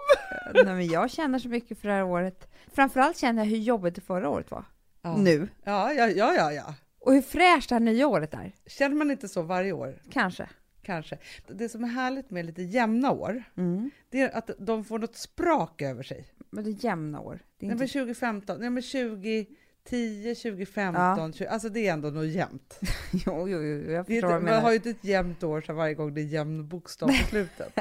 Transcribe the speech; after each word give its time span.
Nej, 0.66 0.74
men 0.74 0.86
jag 0.86 1.10
känner 1.10 1.38
så 1.38 1.48
mycket 1.48 1.78
för 1.78 1.88
det 1.88 1.94
här 1.94 2.04
året. 2.04 2.48
Framförallt 2.74 3.18
känner 3.18 3.42
jag 3.44 3.50
hur 3.50 3.58
jobbigt 3.58 3.94
det 3.94 4.00
förra 4.00 4.28
året 4.28 4.50
var. 4.50 4.64
Ja. 5.02 5.16
Nu. 5.16 5.48
Ja, 5.64 5.92
ja, 5.92 6.08
ja, 6.08 6.34
ja, 6.34 6.52
ja. 6.52 6.74
Och 7.00 7.12
hur 7.12 7.22
fräscht 7.22 7.68
det 7.68 7.74
här 7.74 7.80
nya 7.80 8.06
året 8.08 8.34
är. 8.34 8.52
Känner 8.66 8.96
man 8.96 9.10
inte 9.10 9.28
så 9.28 9.42
varje 9.42 9.72
år? 9.72 10.02
Kanske. 10.10 10.48
Kanske. 10.82 11.18
Det 11.48 11.68
som 11.68 11.84
är 11.84 11.88
härligt 11.88 12.30
med 12.30 12.46
lite 12.46 12.62
jämna 12.62 13.10
år, 13.10 13.42
Mm. 13.56 13.90
det 14.10 14.20
är 14.20 14.36
att 14.38 14.50
de 14.58 14.84
får 14.84 14.98
något 14.98 15.16
sprak 15.16 15.82
över 15.82 16.02
sig. 16.02 16.28
Men 16.54 16.64
det 16.64 16.70
är 16.70 16.84
jämna 16.84 17.20
år. 17.20 17.38
Det 17.58 17.66
är 17.66 17.68
Nej, 17.68 17.78
men 17.78 17.88
2015, 17.88 18.60
nej 18.60 18.70
men 18.70 18.82
2010, 18.82 20.34
2015, 20.34 21.32
20, 21.32 21.46
alltså 21.46 21.68
det 21.68 21.88
är 21.88 21.92
ändå 21.92 22.10
något 22.10 22.26
jämnt. 22.26 22.80
jo, 23.12 23.48
jo, 23.48 23.62
jo, 23.62 23.90
jag 23.90 24.06
Det 24.06 24.14
förstår 24.14 24.34
du 24.34 24.40
man 24.40 24.62
har 24.62 24.70
ju 24.70 24.76
inte 24.76 24.90
ett 24.90 25.04
jämnt 25.04 25.42
år 25.42 25.60
så 25.60 25.72
varje 25.72 25.94
gång 25.94 26.14
det 26.14 26.20
är 26.20 26.24
jämn 26.24 26.68
bokstav 26.68 27.06
på 27.06 27.26
slutet. 27.28 27.78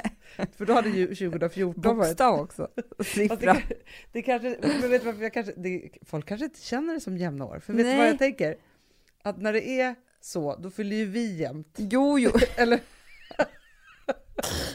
För 0.58 0.66
då 0.66 0.74
hade 0.74 0.90
ju 0.90 1.08
2014 1.08 1.98
varit... 1.98 2.10
Bokstav 2.10 2.40
också. 2.40 2.68
Det, 2.98 3.04
Siffra. 3.04 3.54
kan- 3.54 3.62
det 4.12 4.22
kanske, 4.22 4.58
men 4.62 4.90
vet 4.90 5.02
du 5.02 5.06
varför 5.06 5.24
jag 5.24 5.34
kanske, 5.34 5.54
det, 5.58 5.90
folk 6.02 6.26
kanske 6.26 6.46
inte 6.46 6.62
känner 6.62 6.94
det 6.94 7.00
som 7.00 7.18
jämna 7.18 7.46
år. 7.46 7.60
För 7.60 7.74
vet 7.74 7.86
du 7.86 7.98
vad 7.98 8.08
jag 8.08 8.20
tänker? 8.20 8.56
Att 9.24 9.38
när 9.42 9.54
det 9.54 9.70
är 9.82 9.96
så, 10.22 10.56
då 10.56 10.70
fyller 10.70 10.96
ju 10.96 11.06
vi 11.06 11.36
jämnt. 11.36 11.76
Jo, 11.78 12.20
jo. 12.20 12.32
Eller 12.56 12.80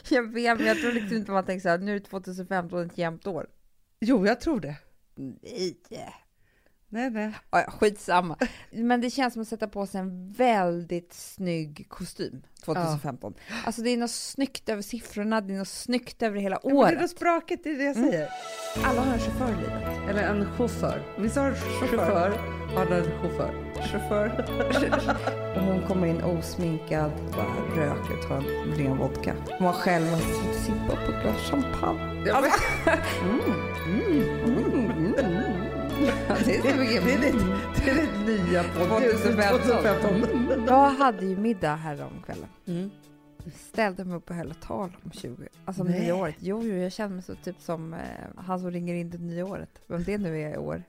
Jag 0.09 0.32
vet, 0.32 0.59
men 0.59 0.66
jag 0.66 0.80
tror 0.80 0.92
liksom 0.92 1.16
inte 1.16 1.30
man 1.30 1.45
tänker 1.45 1.62
så 1.62 1.68
här, 1.68 1.78
nu 1.78 1.96
är 1.96 2.01
2015 2.01 2.87
ett 2.87 2.98
jämnt 2.98 3.26
år. 3.26 3.46
Jo, 4.01 4.27
jag 4.27 4.41
tror 4.41 4.61
det. 4.61 4.77
Nej. 5.15 5.77
Nej, 6.91 7.11
nej. 7.11 7.33
Ja, 7.51 7.61
ja, 7.61 7.70
skitsamma. 7.70 8.37
Men 8.71 9.01
det 9.01 9.11
känns 9.11 9.33
som 9.33 9.43
att 9.43 9.48
sätta 9.48 9.69
på 9.69 9.87
sig 9.87 10.01
en 10.01 10.32
väldigt 10.32 11.13
snygg 11.13 11.87
kostym 11.88 12.43
2015. 12.65 13.35
Alltså 13.65 13.82
det 13.82 13.90
är 13.90 13.96
något 13.96 14.10
snyggt 14.10 14.68
över 14.68 14.82
siffrorna, 14.82 15.40
det 15.40 15.55
är 15.55 15.59
något 15.59 15.68
snyggt 15.68 16.23
över 16.23 16.40
hela 16.40 16.60
Ja, 16.63 16.68
men 16.68 16.77
det 16.77 16.82
är 16.82 16.87
året. 16.88 17.01
något 17.01 17.10
sprakigt, 17.10 17.65
det 17.65 17.71
är 17.71 17.79
det 17.79 17.85
jag 17.85 17.96
Mm. 17.96 18.10
säger. 18.10 18.29
Alla 18.85 19.01
har 19.01 19.13
en 19.15 19.18
chaufför 19.18 19.52
i 19.52 19.57
livet. 19.57 20.09
Eller 20.10 20.23
en 20.23 20.45
chaufför. 20.57 21.02
Vissa 21.18 21.40
har 21.40 21.52
chaufför, 21.55 22.38
andra 22.77 22.96
en 22.96 23.05
chaufför. 23.05 23.65
Chaufför. 23.93 24.45
och 25.57 25.62
hon 25.62 25.87
kommer 25.87 26.07
in 26.07 26.23
osminkad, 26.23 27.10
bara 27.30 27.77
röker, 27.77 28.29
tar 28.29 28.37
en 28.37 28.74
ren 28.79 28.96
vodka. 28.96 29.35
Hon 29.59 29.66
har 29.66 29.73
själv 29.74 30.07
en 30.07 30.18
sippa 30.55 30.96
på 31.07 31.12
ett 31.12 31.23
glas 31.23 31.37
champagne. 31.51 32.30
Alltså, 32.30 32.60
Mm, 33.23 33.40
det 36.44 36.68
är 36.68 36.78
mycket. 36.78 37.04
det, 37.04 37.12
är 37.12 37.20
ditt, 37.20 37.40
det 37.84 37.90
är 37.90 37.94
ditt 37.94 38.26
nya 38.48 38.62
podd. 38.64 38.88
2015. 39.02 39.60
2015. 39.60 40.64
Jag 40.66 40.90
hade 40.90 41.26
ju 41.26 41.36
middag 41.36 41.74
här 41.74 42.02
om 42.02 42.22
kvällen. 42.26 42.48
Mm. 42.66 42.90
ställde 43.68 44.04
mig 44.04 44.16
upp 44.16 44.30
och 44.30 44.36
höll 44.36 44.50
ett 44.50 44.60
tal 44.62 44.96
om 45.04 45.10
20, 45.12 45.48
alltså 45.64 45.82
om 45.82 45.88
Nej. 45.88 46.00
nya 46.00 46.14
året. 46.14 46.34
Jo, 46.38 46.62
jo, 46.64 46.74
jag 46.74 46.92
känner 46.92 47.14
mig 47.14 47.22
så 47.24 47.34
typ 47.34 47.60
som 47.60 47.94
eh, 47.94 48.00
han 48.36 48.60
som 48.60 48.70
ringer 48.70 48.94
in 48.94 49.10
det 49.10 49.18
nya 49.18 49.46
året. 49.46 49.70
Vem 49.86 50.04
det 50.04 50.18
nu 50.18 50.40
är 50.40 50.54
i 50.54 50.56
år. 50.56 50.82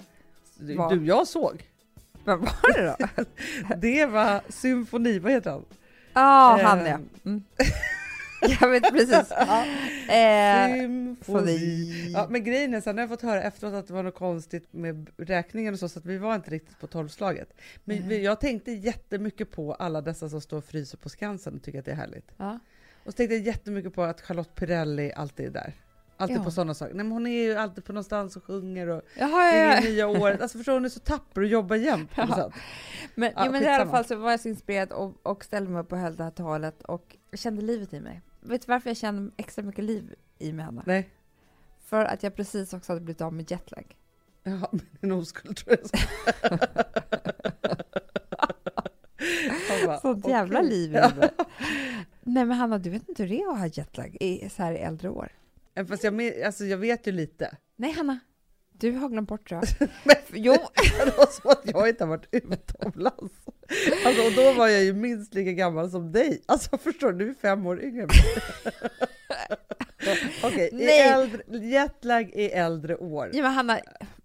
Du, 0.57 0.75
Vad? 0.75 0.89
du, 0.99 1.05
jag 1.05 1.27
såg. 1.27 1.63
Vem 2.25 2.39
var 2.39 2.73
det 2.73 2.95
då? 3.15 3.23
Det 3.77 4.05
var 4.05 4.41
symfoni, 4.49 5.19
vad 5.19 5.31
heter 5.31 5.51
han? 5.51 5.65
Ja, 6.13 6.59
Eh. 6.59 6.65
han 6.65 6.85
ja. 6.85 6.99
Mm. 7.25 7.43
Jag 8.61 8.69
vet 8.69 8.91
precis. 8.91 9.31
Eh, 10.09 10.73
Symfoni. 10.73 12.11
Ja, 12.13 12.27
men 12.29 12.43
grejen 12.43 12.73
är 12.73 12.81
så 12.81 12.89
här, 12.89 12.93
nu 12.93 13.01
har 13.01 13.03
jag 13.03 13.09
fått 13.09 13.21
höra 13.29 13.41
efteråt 13.43 13.73
att 13.73 13.87
det 13.87 13.93
var 13.93 14.03
något 14.03 14.15
konstigt 14.15 14.73
med 14.73 15.09
räkningen 15.17 15.73
och 15.73 15.79
så, 15.79 15.89
så 15.89 15.99
att 15.99 16.05
vi 16.05 16.17
var 16.17 16.35
inte 16.35 16.51
riktigt 16.51 16.79
på 16.79 16.87
tolvslaget. 16.87 17.53
Men 17.83 18.07
vi- 18.07 18.23
jag 18.23 18.39
tänkte 18.39 18.71
jättemycket 18.71 19.51
på 19.51 19.73
alla 19.73 20.01
dessa 20.01 20.29
som 20.29 20.41
står 20.41 20.57
och 20.57 20.65
fryser 20.65 20.97
på 20.97 21.09
Skansen 21.09 21.55
och 21.55 21.63
tycker 21.63 21.79
att 21.79 21.85
det 21.85 21.91
är 21.91 21.95
härligt. 21.95 22.31
ja. 22.37 22.59
Och 23.03 23.11
så 23.13 23.17
tänkte 23.17 23.35
jag 23.35 23.45
jättemycket 23.45 23.93
på 23.93 24.03
att 24.03 24.21
Charlotte 24.21 24.55
Pirelli 24.55 25.11
alltid 25.13 25.45
är 25.45 25.51
där. 25.51 25.73
Alltid 26.17 26.37
Ja. 26.37 26.43
på 26.43 26.51
sådana 26.51 26.73
saker. 26.73 26.93
Nej, 26.93 27.03
men 27.03 27.11
hon 27.11 27.27
är 27.27 27.43
ju 27.43 27.55
alltid 27.55 27.83
på 27.85 27.93
någonstans 27.93 28.35
och 28.37 28.43
sjunger 28.43 28.87
och 28.87 29.01
Jaha, 29.17 29.55
ja, 29.57 29.73
ja. 29.75 29.79
nya 29.81 30.07
året. 30.07 30.41
Alltså 30.41 30.57
förstår 30.57 30.73
hon 30.73 30.85
är 30.85 30.89
så 30.89 30.99
tapper 30.99 31.41
och 31.41 31.47
jobbar 31.47 31.75
jämt 31.75 32.15
på 32.15 32.21
något 32.21 32.37
Ja. 32.37 32.43
sätt. 32.51 32.53
Men, 33.15 33.31
Ja, 33.35 33.45
ja, 33.45 33.51
men 33.51 33.63
i 33.63 33.67
alla 33.67 33.85
fall 33.91 34.05
så 34.05 34.15
var 34.15 34.31
jag 34.31 34.39
så 34.39 34.47
inspirerad 34.49 34.91
och, 34.91 35.13
och 35.23 35.43
ställde 35.45 35.71
mig 35.71 35.81
upp 35.81 35.91
och 35.91 35.97
höll 35.97 36.15
det 36.15 36.23
här 36.23 36.31
talet 36.31 36.81
och 36.83 37.15
kände 37.33 37.61
livet 37.61 37.93
i 37.93 37.99
mig. 37.99 38.21
Vet 38.39 38.61
du 38.61 38.65
varför 38.71 38.89
jag 38.89 38.97
kände 38.97 39.31
extra 39.37 39.63
mycket 39.63 39.83
liv 39.83 40.15
i 40.37 40.51
mig, 40.53 40.65
Hanna? 40.65 40.83
Nej, 40.85 41.09
För 41.85 42.05
att 42.05 42.23
jag 42.23 42.35
precis 42.35 42.73
också 42.73 42.91
hade 42.91 43.01
blivit 43.01 43.21
av 43.21 43.33
med 43.33 43.51
jetlag. 43.51 43.97
ja, 44.43 44.69
men 44.71 44.81
en 45.01 45.11
oskuld 45.11 45.57
tror 45.57 45.77
jag. 45.81 46.59
Bara, 49.85 49.99
Sånt 49.99 50.27
jävla 50.27 50.59
okej. 50.59 50.69
liv 50.69 50.89
i 50.89 50.93
mig. 50.93 51.29
Nej 52.23 52.45
men 52.45 52.51
Hanna, 52.51 52.77
du 52.77 52.89
vet 52.89 53.09
inte 53.09 53.23
hur 53.23 53.29
det 53.29 53.41
är 53.41 53.51
att 53.53 53.59
ha 53.59 53.67
jetlag 53.67 54.17
i, 54.19 54.49
så 54.49 54.63
här 54.63 54.71
i 54.73 54.77
äldre 54.77 55.09
år? 55.09 55.31
Fast 55.87 56.03
jag, 56.03 56.41
alltså, 56.43 56.65
jag 56.65 56.77
vet 56.77 57.07
ju 57.07 57.11
lite. 57.11 57.57
Nej 57.75 57.91
Hanna, 57.91 58.19
du 58.79 58.91
har 58.91 59.09
glömt 59.09 59.29
bort 59.29 59.51
jag. 59.51 59.63
Men- 60.03 60.15
Jo, 60.33 60.53
Det 61.05 61.17
var 61.17 61.25
som 61.25 61.51
att 61.51 61.61
jag 61.63 61.89
inte 61.89 62.03
har 62.03 62.09
varit 62.09 62.27
utomlands. 62.31 63.33
Alltså, 64.05 64.23
och 64.25 64.31
då 64.35 64.53
var 64.53 64.67
jag 64.67 64.83
ju 64.83 64.93
minst 64.93 65.33
lika 65.33 65.51
gammal 65.51 65.89
som 65.91 66.11
dig. 66.11 66.41
Alltså 66.45 66.77
förstår 66.77 67.11
du, 67.11 67.25
du 67.25 67.29
är 67.29 67.33
fem 67.33 67.65
år 67.65 67.83
yngre. 67.83 68.07
Okej, 70.43 70.69
äldre, 71.01 71.43
jetlag 71.67 72.29
i 72.33 72.49
äldre 72.51 72.95
år. 72.95 73.29
ja, 73.33 73.41
men 73.43 73.51
Hanna, 73.51 73.79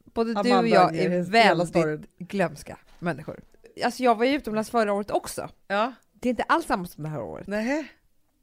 både 0.04 0.30
du 0.30 0.34
och 0.40 0.46
Amanda 0.46 0.68
jag 0.68 0.96
är 0.96 1.22
väldigt 1.22 2.08
glömska 2.18 2.78
människor. 2.98 3.40
Alltså 3.84 4.02
jag 4.02 4.14
var 4.14 4.24
ju 4.24 4.34
utomlands 4.36 4.70
förra 4.70 4.92
året 4.92 5.10
också. 5.10 5.48
Ja, 5.66 5.92
Det 6.12 6.28
är 6.28 6.30
inte 6.30 6.42
alls 6.42 6.66
samma 6.66 6.86
som 6.86 7.04
det 7.04 7.10
här 7.10 7.22
året. 7.22 7.46
nej. 7.46 7.88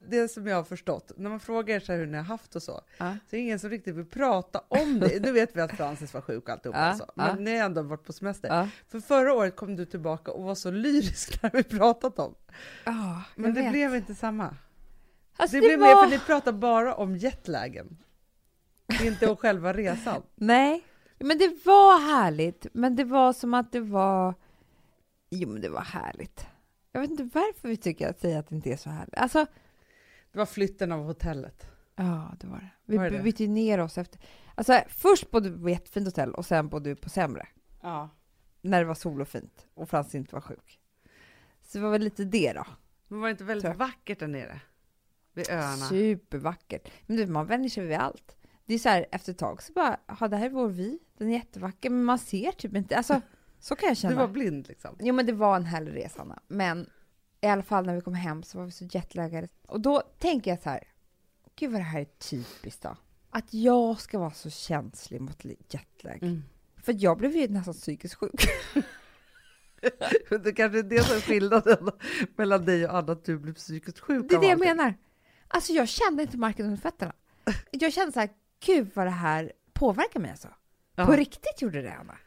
Det 0.08 0.28
som 0.28 0.48
jag 0.48 0.56
har 0.56 0.64
förstått, 0.64 1.12
när 1.18 1.30
man 1.30 1.40
frågar 1.40 1.80
så 1.80 1.92
här 1.92 2.00
hur 2.00 2.06
ni 2.08 2.18
har 2.18 2.24
haft 2.24 2.56
och 2.56 2.64
så, 2.64 2.82
Ja. 2.98 3.06
så 3.30 3.36
är 3.36 3.38
det 3.38 3.38
ingen 3.38 3.60
som 3.60 3.70
riktigt 3.70 3.96
vill 3.96 4.06
prata 4.06 4.62
om 4.68 5.00
det. 5.00 5.22
Nu 5.24 5.32
vet 5.32 5.56
vi 5.56 5.62
att 5.62 5.72
Francis 5.72 6.14
var 6.14 6.22
sjuk 6.22 6.44
och 6.44 6.50
alltihopa, 6.50 6.80
Ja, 6.80 6.92
och 6.92 6.98
så. 6.98 7.06
men 7.16 7.28
ja. 7.28 7.36
ni 7.36 7.58
har 7.58 7.66
ändå 7.66 7.82
varit 7.82 8.04
på 8.04 8.14
semester. 8.14 8.50
Ja. 8.50 8.68
För 8.88 9.00
förra 9.00 9.34
året 9.34 9.56
kom 9.56 9.76
du 9.76 9.86
tillbaka 9.86 10.32
och 10.32 10.44
var 10.44 10.56
så 10.56 10.72
lyrisk 10.72 11.44
när 11.44 11.50
vi 11.54 11.64
pratat 11.64 12.20
om. 12.20 12.36
Ja, 12.86 13.22
Men 13.36 13.54
det 13.54 13.62
vet. 13.62 13.72
blev 13.72 13.96
inte 13.96 14.16
samma. 14.16 14.56
Alltså, 15.36 15.56
Det, 15.58 15.62
det 15.62 15.68
blev 15.68 15.80
var... 15.80 15.96
mer 15.96 16.04
för 16.04 16.18
ni 16.18 16.20
pratar 16.26 16.52
bara 16.52 16.96
om 16.96 17.18
jetlagen. 17.18 17.98
Inte 19.04 19.28
om 19.30 19.36
själva 19.38 19.74
resan. 19.74 20.22
Nej, 20.36 20.84
men 21.20 21.38
det 21.38 21.48
var 21.66 22.00
härligt. 22.14 22.68
Men 22.74 22.96
det 22.96 23.04
var 23.04 23.34
som 23.34 23.54
att 23.54 23.72
det 23.72 23.80
var... 23.80 24.34
Jo, 25.30 25.50
men 25.50 25.62
det 25.62 25.70
var 25.70 25.82
härligt. 25.82 26.46
Jag 26.92 27.02
vet 27.02 27.10
inte 27.12 27.24
varför 27.34 27.68
vi 27.68 27.78
tycker 27.78 28.10
att 28.10 28.20
säga 28.20 28.40
att 28.40 28.48
det 28.50 28.56
inte 28.56 28.70
är 28.72 28.78
så 28.78 28.90
härligt. 28.90 29.16
Alltså, 29.18 29.46
Det 30.32 30.38
var 30.38 30.46
flytten 30.46 30.92
av 30.92 31.04
hotellet. 31.06 31.68
Ja, 31.96 32.36
det 32.40 32.48
var 32.48 32.58
det. 32.58 32.70
Vi 32.86 32.98
Var 32.98 33.10
det 33.10 33.24
bytte 33.24 33.48
ner 33.48 33.80
oss 33.80 33.98
efter... 33.98 34.20
Alltså, 34.56 34.82
först 34.88 35.32
bodde 35.32 35.50
vi 35.50 35.60
på 35.62 35.68
ett 35.68 35.74
jättefint 35.74 36.08
hotell 36.08 36.34
och 36.34 36.46
sen 36.46 36.70
bodde 36.70 36.90
vi 36.90 36.96
på 36.96 37.10
sämre. 37.10 37.48
Ja. 37.82 38.10
När 38.62 38.80
det 38.80 38.86
var 38.86 38.96
sol 38.96 39.22
och 39.22 39.28
fint 39.28 39.68
och 39.74 39.90
Frans 39.90 40.16
inte 40.16 40.36
var 40.36 40.42
sjuk. 40.42 40.80
Så 41.62 41.78
det 41.78 41.84
var 41.84 41.92
väl 41.92 42.02
lite 42.02 42.24
det 42.26 42.54
då. 42.54 42.66
Men 43.08 43.20
var 43.20 43.28
det 43.28 43.32
inte 43.32 43.44
väldigt 43.44 43.76
vackert 43.76 44.20
där 44.20 44.28
nere? 44.28 44.62
Vid 45.34 45.50
öarna? 45.50 45.76
Supervackert. 45.90 46.92
Men 47.06 47.18
du, 47.18 47.28
man 47.28 47.46
vänjer 47.46 47.70
sig 47.70 47.86
vid 47.86 47.98
allt. 47.98 48.38
Det 48.66 48.74
är 48.74 48.80
så 48.80 48.90
här, 48.90 49.06
efter 49.12 49.32
ett 49.32 49.38
tag 49.38 49.62
så 49.64 49.74
bara, 49.74 49.98
ja, 50.20 50.28
det 50.28 50.38
här 50.38 50.46
är 50.46 50.50
vår 50.50 50.68
vy. 50.68 51.00
Den 51.18 51.30
är 51.30 51.34
jättevacker, 51.34 51.90
men 51.90 52.04
man 52.04 52.20
ser 52.20 52.52
typ 52.52 52.76
inte. 52.76 52.98
Alltså, 52.98 53.22
så 53.60 53.76
kan 53.76 53.88
jag 53.88 53.96
Du 53.96 54.00
känna. 54.02 54.16
var 54.16 54.28
blind 54.28 54.68
liksom? 54.68 54.96
Jo, 55.00 55.14
men 55.16 55.26
det 55.26 55.34
var 55.34 55.56
en 55.56 55.66
härlig 55.66 55.96
resa, 55.96 56.22
Anna. 56.22 56.40
Men 56.48 56.90
i 57.42 57.48
alla 57.48 57.64
fall 57.64 57.86
när 57.86 57.96
vi 57.96 58.02
kom 58.02 58.14
hem 58.14 58.44
så 58.44 58.58
var 58.58 58.66
vi 58.66 58.72
så 58.72 58.86
jetlaggade. 58.86 59.48
Och 59.68 59.82
då 59.82 60.02
tänker 60.20 60.52
jag 60.52 60.62
så 60.62 60.70
här, 60.70 60.84
gud 61.56 61.72
vad 61.72 61.80
det 61.80 61.86
här 61.86 62.02
är 62.02 62.06
typiskt 62.06 62.82
då. 62.82 62.98
Att 63.30 63.54
jag 63.54 64.00
ska 64.00 64.20
vara 64.20 64.32
så 64.32 64.50
känslig 64.50 65.22
mot 65.22 65.46
jetlag. 65.46 66.24
Mm. 66.24 66.44
För 66.78 66.96
jag 66.98 67.18
blev 67.18 67.36
ju 67.36 67.48
nästan 67.48 67.74
psykiskt 67.74 68.16
sjuk. 68.16 68.46
Det 70.44 70.54
kanske 70.54 70.80
är 70.80 70.84
det 70.84 71.04
som 71.04 71.16
är 71.16 71.22
skillnaden 71.22 71.90
mellan 72.36 72.66
dig 72.66 72.86
och 72.86 72.98
Anna, 72.98 73.12
att 73.12 73.26
du 73.26 73.38
blir 73.38 73.54
psykiskt 73.54 74.00
sjuk 74.00 74.26
Det 74.30 74.36
är 74.36 74.40
det 74.40 74.48
jag 74.48 74.60
menar. 74.60 74.94
Alltså 75.48 75.74
jag 75.74 75.88
kände 75.88 76.24
inte 76.24 76.38
marken 76.38 76.66
under 76.66 76.78
fötterna. 76.78 77.14
Jag 77.72 77.94
kände 77.94 78.12
så 78.12 78.20
här, 78.20 78.30
gud 78.66 78.92
vad 78.94 79.08
det 79.08 79.12
här 79.12 79.52
påverkar 79.74 80.20
mig 80.20 80.32
alltså. 80.32 80.48
Ja. 80.96 81.06
På 81.06 81.12
riktigt 81.12 81.62
gjorde 81.62 81.82
det, 81.82 81.94
Anna. 81.94 82.18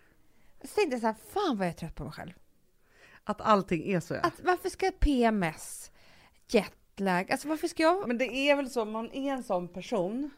Så 0.63 0.67
tänkte 0.67 0.95
jag 0.95 1.01
så 1.01 1.07
här, 1.07 1.17
fan 1.33 1.57
vad 1.57 1.67
jag 1.67 1.73
är 1.73 1.79
trött 1.79 1.95
på 1.95 2.05
mig 2.05 2.13
själv. 2.13 2.33
Att 3.25 3.41
allting 3.41 3.93
är 3.93 4.01
så 4.01 4.15
ja. 4.15 4.21
Att, 4.21 4.41
varför 4.43 4.69
ska 4.69 4.91
PMS, 5.01 5.91
jetlag, 6.49 7.33
alltså 7.33 7.49
varför 7.49 7.69
ska 7.69 7.83
jag... 7.83 8.09
Men 8.09 8.19
det 8.19 8.25
är 8.51 8.57
väl 8.57 8.71
så, 8.71 8.83
om 8.83 8.91
man 8.91 9.11
är 9.13 9.33
en 9.33 9.43
sån 9.43 9.69
person, 9.69 10.31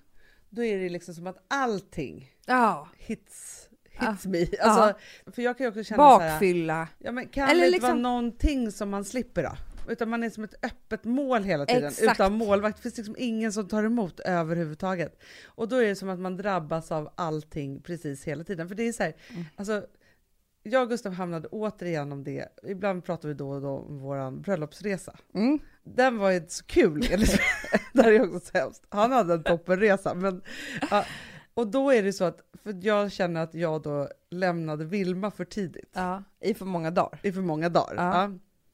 då 0.51 0.65
är 0.65 0.79
det 0.79 0.89
liksom 0.89 1.15
som 1.15 1.27
att 1.27 1.45
allting 1.49 2.33
Ja, 2.47 2.89
hits, 2.99 3.69
hits 3.91 4.27
me. 4.27 4.47
Alltså, 4.61 4.99
För 5.33 5.43
jag 5.43 5.59
kan 5.59 5.65
ju 5.65 5.69
också 5.69 5.85
känna 5.85 5.97
bakfylla. 6.03 6.89
ja, 6.99 7.13
men 7.13 7.29
kan 7.29 7.49
Eller 7.49 7.61
det 7.61 7.67
inte 7.67 7.71
liksom- 7.73 7.91
vara 8.03 8.13
någonting 8.13 8.73
som 8.73 8.91
man 8.91 9.05
slipper 9.05 9.43
då? 9.43 9.53
Utan 9.89 10.09
man 10.09 10.23
är 10.25 10.31
som 10.31 10.45
ett 10.45 10.65
öppet 10.65 11.05
mål 11.05 11.45
hela 11.45 11.67
tiden, 11.67 11.85
Exakt. 11.89 12.13
utan 12.21 12.33
målvakt. 12.33 12.77
Det 12.77 12.83
finns 12.83 12.97
liksom 12.97 13.17
ingen 13.19 13.53
som 13.53 13.69
tar 13.69 13.85
emot 13.85 14.21
överhuvudtaget. 14.21 15.21
Och 15.45 15.69
då 15.69 15.77
är 15.77 15.87
det 15.87 15.97
som 15.97 16.09
att 16.09 16.19
man 16.19 16.37
drabbas 16.37 16.93
av 16.93 17.13
allting 17.15 17.81
precis 17.83 18.25
hela 18.25 18.45
tiden. 18.45 18.69
För 18.69 18.75
det 18.75 18.83
är 18.89 18.93
så 18.93 19.03
här, 19.03 19.15
Mm. 19.31 19.45
alltså, 19.57 19.87
jag 20.71 20.83
och 20.83 20.89
Gustav 20.89 21.13
hamnade 21.13 21.49
återigen 21.49 22.13
om 22.13 22.25
det. 22.25 22.49
Ibland 22.63 23.05
pratar 23.05 23.29
vi 23.29 23.35
då 23.35 23.51
och 23.51 23.61
då 23.61 23.69
om 23.69 23.99
vår 23.99 24.31
bröllopsresa. 24.31 25.17
Mm. 25.35 25.59
Den 25.85 26.19
var 26.19 26.31
inte 26.31 26.53
så 26.53 26.65
kul, 26.65 27.09
enligt 27.11 27.39
Det 27.93 28.03
här 28.03 28.13
är 28.13 28.23
också 28.23 28.51
så 28.53 28.59
hemskt. 28.59 28.83
Han 28.89 29.13
hade 29.13 29.35
en 29.35 29.43
toppenresa, 29.43 30.15
men 30.15 30.43
ja, 30.91 31.05
och 31.55 31.67
då 31.67 31.91
är 31.91 32.03
det 32.03 32.13
så 32.13 32.25
att, 32.25 32.41
för 32.63 32.79
jag 32.83 33.13
känner 33.13 33.41
att 33.41 33.55
jag 33.55 33.83
då 33.83 34.09
lämnade 34.31 34.85
Vilma 34.85 35.31
för 35.31 35.45
tidigt, 35.45 35.91
Ja, 35.93 36.23
i 36.41 36.55
för 36.55 36.65
många 36.65 36.91
dagar. 36.91 37.21
i 37.23 37.33
för 37.33 37.41
många 37.41 37.69
dagar. 37.69 37.95
Ja. 37.97 38.31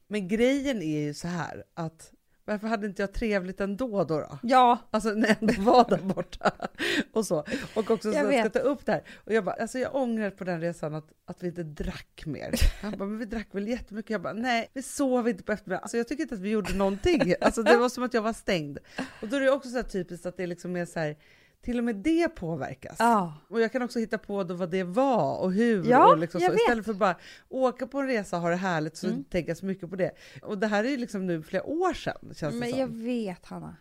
Men 0.07 0.27
grejen 0.27 0.81
är 0.81 0.99
ju 1.01 1.13
så 1.13 1.27
här 1.27 1.63
att 1.73 2.11
varför 2.45 2.67
hade 2.67 2.87
inte 2.87 3.01
jag 3.01 3.13
trevligt 3.13 3.61
ändå 3.61 4.03
då? 4.03 4.19
då? 4.19 4.39
Ja, 4.43 4.77
Alltså 4.91 5.09
när 5.09 5.27
jag 5.27 5.37
ändå 5.41 5.71
var 5.71 5.89
där 5.89 5.97
borta. 5.97 6.51
och 7.13 7.25
så. 7.25 7.45
Och 7.75 7.91
också 7.91 8.11
så 8.11 8.17
Jag 8.17 8.39
ska 8.39 8.59
ta 8.59 8.65
upp 8.65 8.85
det 8.85 8.91
här. 8.91 9.03
Och 9.15 9.33
jag 9.33 9.43
bara, 9.43 9.55
alltså 9.55 9.79
jag 9.79 9.95
ångrar 9.95 10.29
på 10.29 10.43
den 10.43 10.61
resan 10.61 10.95
att, 10.95 11.07
att 11.25 11.43
vi 11.43 11.47
inte 11.47 11.63
drack 11.63 12.23
mer. 12.25 12.53
Han 12.81 12.91
bara, 12.97 13.05
men 13.05 13.17
vi 13.17 13.25
drack 13.25 13.47
väl 13.51 13.67
jättemycket. 13.67 14.09
Jag 14.09 14.21
bara, 14.21 14.33
nej, 14.33 14.69
vi 14.73 14.81
sov 14.81 15.29
inte 15.29 15.43
på 15.43 15.51
eftermiddagen. 15.51 15.83
Alltså 15.83 15.97
jag 15.97 16.07
tycker 16.07 16.23
inte 16.23 16.35
att 16.35 16.41
vi 16.41 16.49
gjorde 16.49 16.73
någonting. 16.73 17.33
Alltså 17.41 17.63
det 17.63 17.77
var 17.77 17.89
som 17.89 18.03
att 18.03 18.13
jag 18.13 18.21
var 18.21 18.33
stängd. 18.33 18.77
Och 19.21 19.27
då 19.27 19.35
är 19.35 19.41
det 19.41 19.51
också 19.51 19.69
så 19.69 19.75
här 19.75 19.83
typiskt 19.83 20.25
att 20.25 20.37
det 20.37 20.47
liksom 20.47 20.75
är 20.75 20.85
så 20.85 20.99
här, 20.99 21.15
till 21.63 21.77
och 21.77 21.83
med 21.83 21.95
det 21.95 22.29
påverkas. 22.29 22.95
ja. 22.99 23.33
Och 23.49 23.61
jag 23.61 23.71
kan 23.71 23.81
också 23.81 23.99
hitta 23.99 24.17
på 24.17 24.43
då 24.43 24.53
vad 24.53 24.69
det 24.71 24.83
var 24.83 25.37
och 25.41 25.53
hur. 25.53 25.85
Ja, 25.89 26.11
och 26.11 26.17
liksom 26.17 26.41
så. 26.41 26.53
Istället 26.53 26.85
för 26.85 26.93
bara 26.93 27.15
åka 27.49 27.87
på 27.87 27.99
en 27.99 28.07
resa 28.07 28.35
och 28.35 28.41
ha 28.41 28.49
det 28.49 28.55
härligt 28.55 28.97
så 28.97 29.07
Mm. 29.07 29.23
tänker 29.23 29.49
jag 29.49 29.57
så 29.57 29.65
mycket 29.65 29.89
på 29.89 29.95
det. 29.95 30.11
Och 30.41 30.57
det 30.57 30.67
här 30.67 30.83
är 30.83 30.89
ju 30.89 30.97
liksom 30.97 31.27
nu 31.27 31.43
flera 31.43 31.63
år 31.63 31.93
sedan 31.93 32.17
känns 32.35 32.53
det 32.53 32.59
Men 32.59 32.69
som. 32.69 32.79
jag 32.79 32.87
vet, 32.87 33.45
Hanna. 33.45 33.75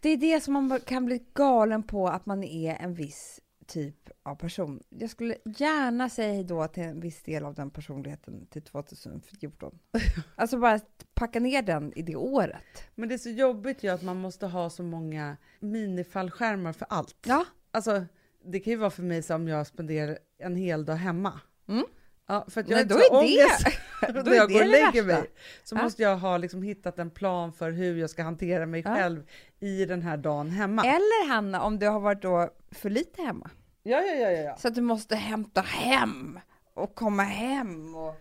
Det 0.00 0.08
är 0.08 0.16
det 0.16 0.40
som 0.40 0.54
man 0.54 0.80
kan 0.80 1.04
bli 1.06 1.22
galen 1.34 1.82
på, 1.82 2.08
att 2.08 2.26
man 2.26 2.42
är 2.44 2.74
en 2.80 2.94
viss 2.94 3.40
typ 3.66 4.10
av 4.22 4.34
person. 4.34 4.82
Jag 4.88 5.10
skulle 5.10 5.36
gärna 5.44 6.08
säga 6.08 6.32
hej 6.32 6.44
då 6.44 6.68
till 6.68 6.82
en 6.82 7.00
viss 7.00 7.22
del 7.22 7.44
av 7.44 7.54
den 7.54 7.70
personligheten 7.70 8.46
till 8.46 8.62
2014. 8.62 9.78
Alltså 10.34 10.58
bara 10.58 10.80
packa 11.14 11.40
ner 11.40 11.62
den 11.62 11.92
i 11.96 12.02
det 12.02 12.16
året. 12.16 12.88
Men 12.94 13.08
det 13.08 13.14
är 13.14 13.18
så 13.18 13.30
jobbigt 13.30 13.82
ju 13.82 13.88
att 13.88 14.02
man 14.02 14.16
måste 14.16 14.46
ha 14.46 14.70
så 14.70 14.82
många 14.82 15.36
minifallskärmar 15.60 16.72
för 16.72 16.86
allt. 16.90 17.16
Ja, 17.26 17.44
Alltså, 17.76 18.04
det 18.44 18.60
kan 18.60 18.70
ju 18.70 18.76
vara 18.76 18.90
för 18.90 19.02
mig 19.02 19.22
som 19.22 19.48
jag 19.48 19.66
spenderar 19.66 20.18
en 20.38 20.56
hel 20.56 20.84
dag 20.84 20.94
hemma. 20.94 21.40
Mm. 21.68 21.84
Ja, 22.28 22.46
för 22.48 22.60
att 22.60 22.68
Nej, 22.68 22.78
jag 22.78 22.88
då 22.88 22.94
inte 22.94 23.06
så 23.08 23.14
är 23.14 23.22
det- 23.22 23.44
ångest 23.44 23.78
då 24.24 24.30
är 24.30 24.34
jag 24.36 24.48
det 24.48 24.54
går 24.54 24.60
och 24.60 24.66
lägger 24.68 25.02
värsta. 25.02 25.20
mig. 25.20 25.30
Så 25.64 25.74
Ja. 25.76 25.82
måste 25.82 26.02
jag 26.02 26.16
ha 26.16 26.36
liksom 26.38 26.62
hittat 26.62 26.98
en 26.98 27.10
plan 27.10 27.52
för 27.52 27.70
hur 27.70 27.96
jag 27.96 28.10
ska 28.10 28.22
hantera 28.22 28.66
mig 28.66 28.82
Ja. 28.84 28.94
själv 28.96 29.22
i 29.60 29.84
den 29.84 30.02
här 30.02 30.16
dagen 30.16 30.50
hemma. 30.50 30.82
eller 30.84 31.28
Hanna, 31.28 31.62
om 31.62 31.78
du 31.78 31.86
har 31.86 32.00
varit 32.00 32.22
då 32.22 32.50
för 32.70 32.90
lite 32.90 33.22
hemma. 33.22 33.50
Ja, 33.82 34.00
ja, 34.02 34.14
ja, 34.14 34.30
ja. 34.30 34.56
Så 34.56 34.68
att 34.68 34.74
du 34.74 34.80
måste 34.80 35.16
hämta 35.16 35.60
hem 35.60 36.40
och 36.74 36.94
komma 36.94 37.22
hem. 37.22 37.94
Och... 37.94 38.14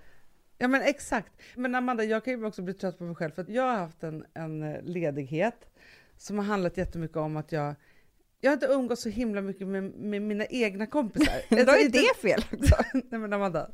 Ja 0.57 0.67
men 0.67 0.81
exakt. 0.81 1.31
Men 1.55 1.75
Amanda, 1.75 2.03
jag 2.03 2.23
kan 2.25 2.33
ju 2.39 2.45
också 2.45 2.61
bli 2.61 2.73
trött 2.73 2.97
på 2.97 3.03
mig 3.03 3.15
själv 3.15 3.31
för 3.31 3.41
att 3.41 3.49
jag 3.49 3.63
har 3.63 3.77
haft 3.77 4.03
en, 4.03 4.25
en 4.33 4.63
eh, 4.63 4.81
ledighet 4.83 5.69
som 6.17 6.37
har 6.37 6.45
handlat 6.45 6.77
jättemycket 6.77 7.17
om 7.17 7.37
att 7.37 7.51
jag 7.51 7.75
jag 8.39 8.51
har 8.51 8.53
inte 8.53 8.65
umgått 8.65 8.99
så 8.99 9.09
himla 9.09 9.41
mycket 9.41 9.67
med, 9.67 9.83
med 9.83 10.21
mina 10.21 10.45
egna 10.45 10.85
kompisar. 10.87 11.33
Då 11.49 11.57
Alltså, 11.59 11.75
är 11.75 11.85
inte- 11.85 11.97
det 11.99 12.15
fel 12.29 12.43
också. 12.53 12.75
Nej 12.93 13.19
men 13.21 13.33
Amanda, 13.33 13.69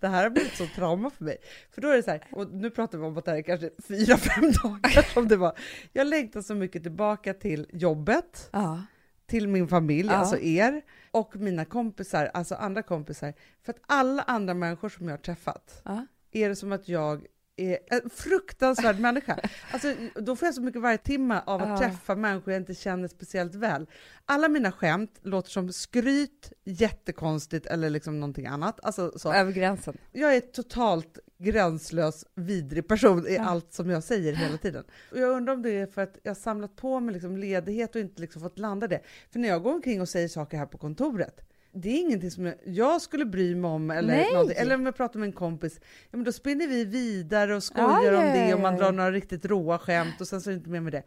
det 0.00 0.08
här 0.08 0.22
har 0.22 0.30
blivit 0.30 0.54
så 0.56 0.66
trauma 0.66 1.10
för 1.10 1.24
mig. 1.24 1.36
För 1.70 1.80
då 1.80 1.88
är 1.88 1.96
det 1.96 2.02
så 2.02 2.10
här, 2.10 2.22
och 2.32 2.50
nu 2.52 2.70
pratar 2.70 2.98
vi 2.98 3.04
om 3.04 3.18
att 3.18 3.24
det 3.24 3.30
här 3.30 3.38
är 3.38 3.42
kanske 3.42 3.70
fyra, 3.88 4.16
fem 4.16 4.44
dagar 4.62 5.12
som 5.14 5.28
det 5.28 5.36
var. 5.36 5.58
Jag 5.92 6.06
längtar 6.06 6.40
så 6.42 6.54
mycket 6.54 6.82
tillbaka 6.82 7.34
till 7.34 7.66
jobbet, 7.72 8.48
Ja. 8.52 8.82
till 9.26 9.48
min 9.48 9.68
familj, 9.68 10.08
Ja. 10.08 10.14
alltså 10.14 10.38
er, 10.38 10.82
och 11.10 11.36
mina 11.36 11.64
kompisar, 11.64 12.30
alltså 12.34 12.54
andra 12.54 12.82
kompisar. 12.82 13.34
För 13.64 13.72
att 13.72 13.80
alla 13.86 14.22
andra 14.22 14.54
människor 14.54 14.88
som 14.88 15.06
jag 15.08 15.12
har 15.12 15.18
träffat 15.22 15.82
Ja. 15.84 16.06
är 16.32 16.48
det 16.48 16.56
som 16.56 16.72
att 16.72 16.88
jag 16.88 17.26
är 17.56 17.78
en 17.86 18.10
fruktansvärd 18.10 18.98
människa. 19.00 19.38
Alltså, 19.70 19.94
då 20.14 20.36
får 20.36 20.46
jag 20.46 20.54
så 20.54 20.62
mycket 20.62 20.80
varje 20.82 20.98
timme 20.98 21.40
av 21.46 21.62
att 21.62 21.68
Ja. 21.68 21.78
träffa 21.78 22.14
människor 22.14 22.52
jag 22.52 22.60
inte 22.62 22.74
känner 22.74 23.08
speciellt 23.08 23.54
väl. 23.54 23.86
Alla 24.24 24.48
mina 24.48 24.72
skämt 24.72 25.18
låter 25.22 25.50
som 25.50 25.72
skryt, 25.72 26.52
jättekonstigt 26.64 27.66
eller 27.66 27.90
liksom 27.90 28.20
någonting 28.20 28.46
annat. 28.46 28.80
Alltså, 28.82 29.18
så. 29.18 29.32
Över 29.32 29.52
gränsen. 29.52 29.96
Jag 30.12 30.36
är 30.36 30.40
totalt 30.40 31.18
gränslös, 31.38 32.24
vidrig 32.34 32.88
person 32.88 33.26
i 33.26 33.34
Ja. 33.34 33.44
allt 33.44 33.72
som 33.72 33.90
jag 33.90 34.04
säger 34.04 34.32
hela 34.32 34.58
tiden. 34.58 34.84
Och 35.12 35.18
jag 35.18 35.30
undrar 35.36 35.52
om 35.54 35.62
det 35.62 35.70
är 35.70 35.86
för 35.86 36.02
att 36.02 36.18
jag 36.22 36.36
samlat 36.36 36.76
på 36.76 37.00
mig 37.00 37.12
liksom 37.14 37.36
ledighet 37.36 37.94
och 37.94 38.00
inte 38.00 38.20
liksom 38.20 38.42
fått 38.42 38.58
landa 38.58 38.88
det. 38.88 39.00
För 39.32 39.38
när 39.38 39.48
jag 39.48 39.62
går 39.62 39.72
omkring 39.74 40.00
och 40.00 40.08
säger 40.08 40.28
saker 40.28 40.58
här 40.58 40.66
på 40.66 40.78
kontoret, 40.78 41.40
det 41.76 41.88
är 41.88 42.00
ingenting 42.00 42.30
som 42.30 42.52
jag, 42.64 43.02
skulle 43.02 43.24
bry 43.24 43.54
mig 43.54 43.70
om. 43.70 43.90
Eller, 43.90 44.60
eller 44.60 44.74
om 44.74 44.86
jag 44.86 44.96
pratar 44.96 45.18
med 45.20 45.26
en 45.26 45.32
kompis, 45.32 45.80
ja, 45.82 46.16
men 46.16 46.24
då 46.24 46.32
spinner 46.32 46.66
vi 46.68 46.84
vidare 46.84 47.56
och 47.56 47.62
skojar 47.62 47.88
Ja, 47.88 48.12
ja, 48.12 48.18
om 48.18 48.24
det 48.24 48.54
och 48.54 48.60
man 48.60 48.76
drar 48.76 48.92
några 48.92 49.10
riktigt 49.12 49.44
råa 49.44 49.78
skämt 49.78 50.20
och 50.20 50.28
sen 50.28 50.40
så 50.40 50.50
är 50.50 50.52
det 50.52 50.58
inte 50.58 50.70
mer 50.70 50.80
med 50.80 50.92
det. 50.92 51.02